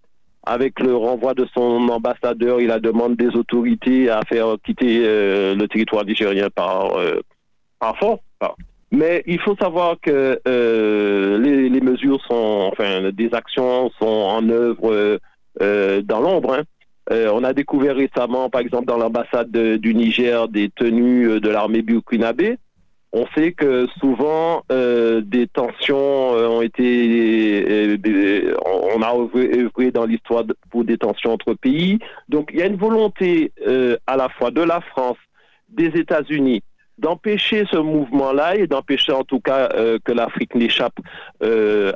[0.46, 5.56] avec le renvoi de son ambassadeur il la demande des autorités à faire quitter euh,
[5.56, 7.22] le territoire nigérien par, euh,
[7.80, 8.20] par force.
[8.92, 14.48] Mais il faut savoir que euh, les, les, mesures sont, enfin, des actions sont en
[14.50, 15.20] œuvre
[15.60, 16.54] dans l'ombre.
[16.60, 16.64] Hein.
[17.10, 22.58] on a découvert récemment, par exemple, dans l'ambassade du Niger, des tenues de l'armée burkinabé
[23.14, 27.64] on sait que souvent euh, des tensions euh, ont été,
[27.96, 28.56] euh,
[28.96, 32.00] on a œuvré dans l'histoire pour des tensions entre pays.
[32.28, 33.52] Donc il y a une volonté
[34.08, 35.18] à la fois de la France,
[35.70, 36.64] des États-Unis,
[36.98, 39.70] d'empêcher ce mouvement-là et d'empêcher en tout cas
[40.04, 41.00] que l'Afrique n'échappe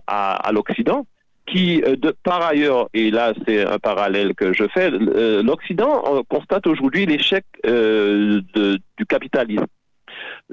[0.08, 1.06] à, l'Occident
[1.48, 7.06] qui, de, par ailleurs, et là c'est un parallèle que je fais, l'Occident constate aujourd'hui
[7.06, 9.66] l'échec du capitalisme.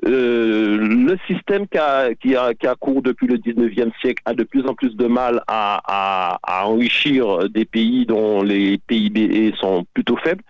[0.05, 4.35] Euh, le système qui a, qui, a, qui a cours depuis le 19e siècle a
[4.35, 9.87] de plus en plus de mal à, à, enrichir des pays dont les PIB sont
[9.95, 10.43] plutôt faibles.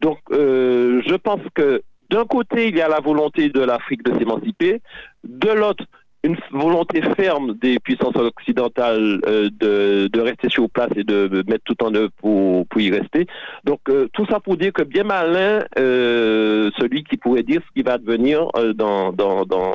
[0.00, 4.18] Donc, euh, je pense que d'un côté, il y a la volonté de l'Afrique de
[4.18, 4.82] s'émanciper,
[5.24, 5.84] de l'autre,
[6.24, 11.64] une volonté ferme des puissances occidentales euh, de, de, rester sur place et de mettre
[11.64, 13.26] tout en œuvre pour, pour y rester.
[13.64, 17.72] Donc euh, tout ça pour dire que bien malin euh, celui qui pourrait dire ce
[17.74, 19.74] qui va devenir dans, dans, dans,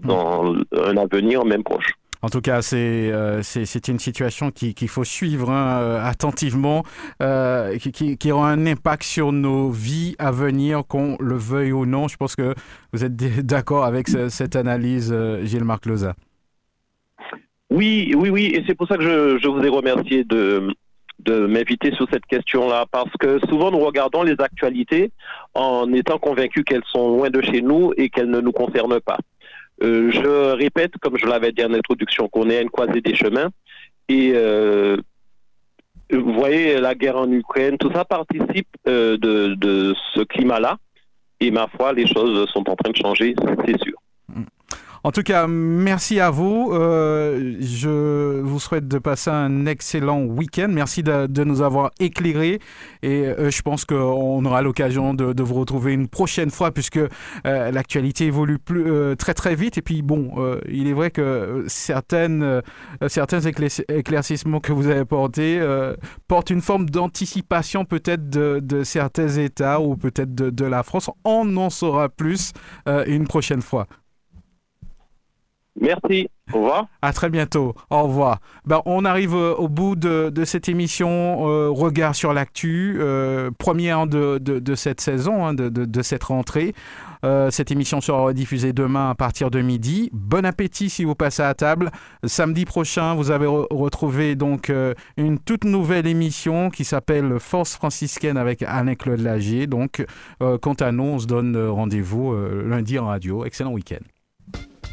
[0.00, 1.92] dans un avenir même proche.
[2.22, 3.42] En tout cas, c'est euh,
[3.88, 6.82] une situation qu'il faut suivre hein, euh, attentivement,
[7.22, 11.86] euh, qui, qui, aura un impact sur nos vies à venir, qu'on le veuille ou
[11.86, 12.08] non.
[12.08, 12.54] Je pense que
[12.92, 13.14] vous êtes
[13.46, 15.14] d'accord avec cette analyse,
[15.44, 16.14] Gilles-Marc Loza.
[17.70, 20.68] Oui, oui, oui, et c'est pour ça que je, je, vous ai remercié de,
[21.20, 25.10] de m'inviter sur cette question-là, parce que souvent nous regardons les actualités
[25.54, 29.18] en étant convaincus qu'elles sont loin de chez nous et qu'elles ne nous concernent pas.
[29.82, 33.14] Euh, je répète, comme je l'avais dit en introduction, qu'on est à une croisée des
[33.14, 33.50] chemins.
[34.08, 34.96] Et euh,
[36.10, 40.78] vous voyez, la guerre en Ukraine, tout ça participe euh, de, de ce climat-là.
[41.40, 43.34] Et ma foi, les choses sont en train de changer,
[43.64, 43.97] c'est sûr.
[45.04, 46.70] En tout cas, merci à vous.
[46.72, 50.68] Euh, je vous souhaite de passer un excellent week-end.
[50.68, 52.58] Merci de, nous avoir éclairés.
[53.02, 57.70] Et euh, je pense qu'on aura l'occasion de, vous retrouver une prochaine fois puisque euh,
[57.70, 59.78] l'actualité évolue plus, très très vite.
[59.78, 60.32] Et puis bon,
[60.68, 62.62] il est vrai que certaines,
[63.06, 65.60] certains éclaircissements que vous avez portés
[66.26, 71.10] portent une forme d'anticipation peut-être de, certains États ou peut-être de, de la France.
[71.24, 72.52] On en saura plus
[73.06, 73.86] une prochaine fois.
[75.80, 76.28] Merci.
[76.52, 76.86] Au revoir.
[77.02, 77.74] À très bientôt.
[77.90, 78.40] Au revoir.
[78.64, 84.06] Ben, on arrive euh, au bout de, cette émission euh, Regard sur l'actu, euh, première
[84.06, 86.74] de, de, cette saison, hein, de, cette rentrée.
[87.50, 90.08] Cette émission sera diffusée demain à partir de midi.
[90.12, 91.90] Bon appétit si vous passez à table.
[92.24, 94.72] Samedi prochain, vous avez re retrouvé donc
[95.16, 99.66] une toute nouvelle émission qui s'appelle Force franciscaine avec Alain-Claude Lagier.
[99.66, 100.06] Donc,
[100.38, 103.44] quant à nous, on se donne rendez-vous lundi en radio.
[103.44, 104.04] Excellent week-end.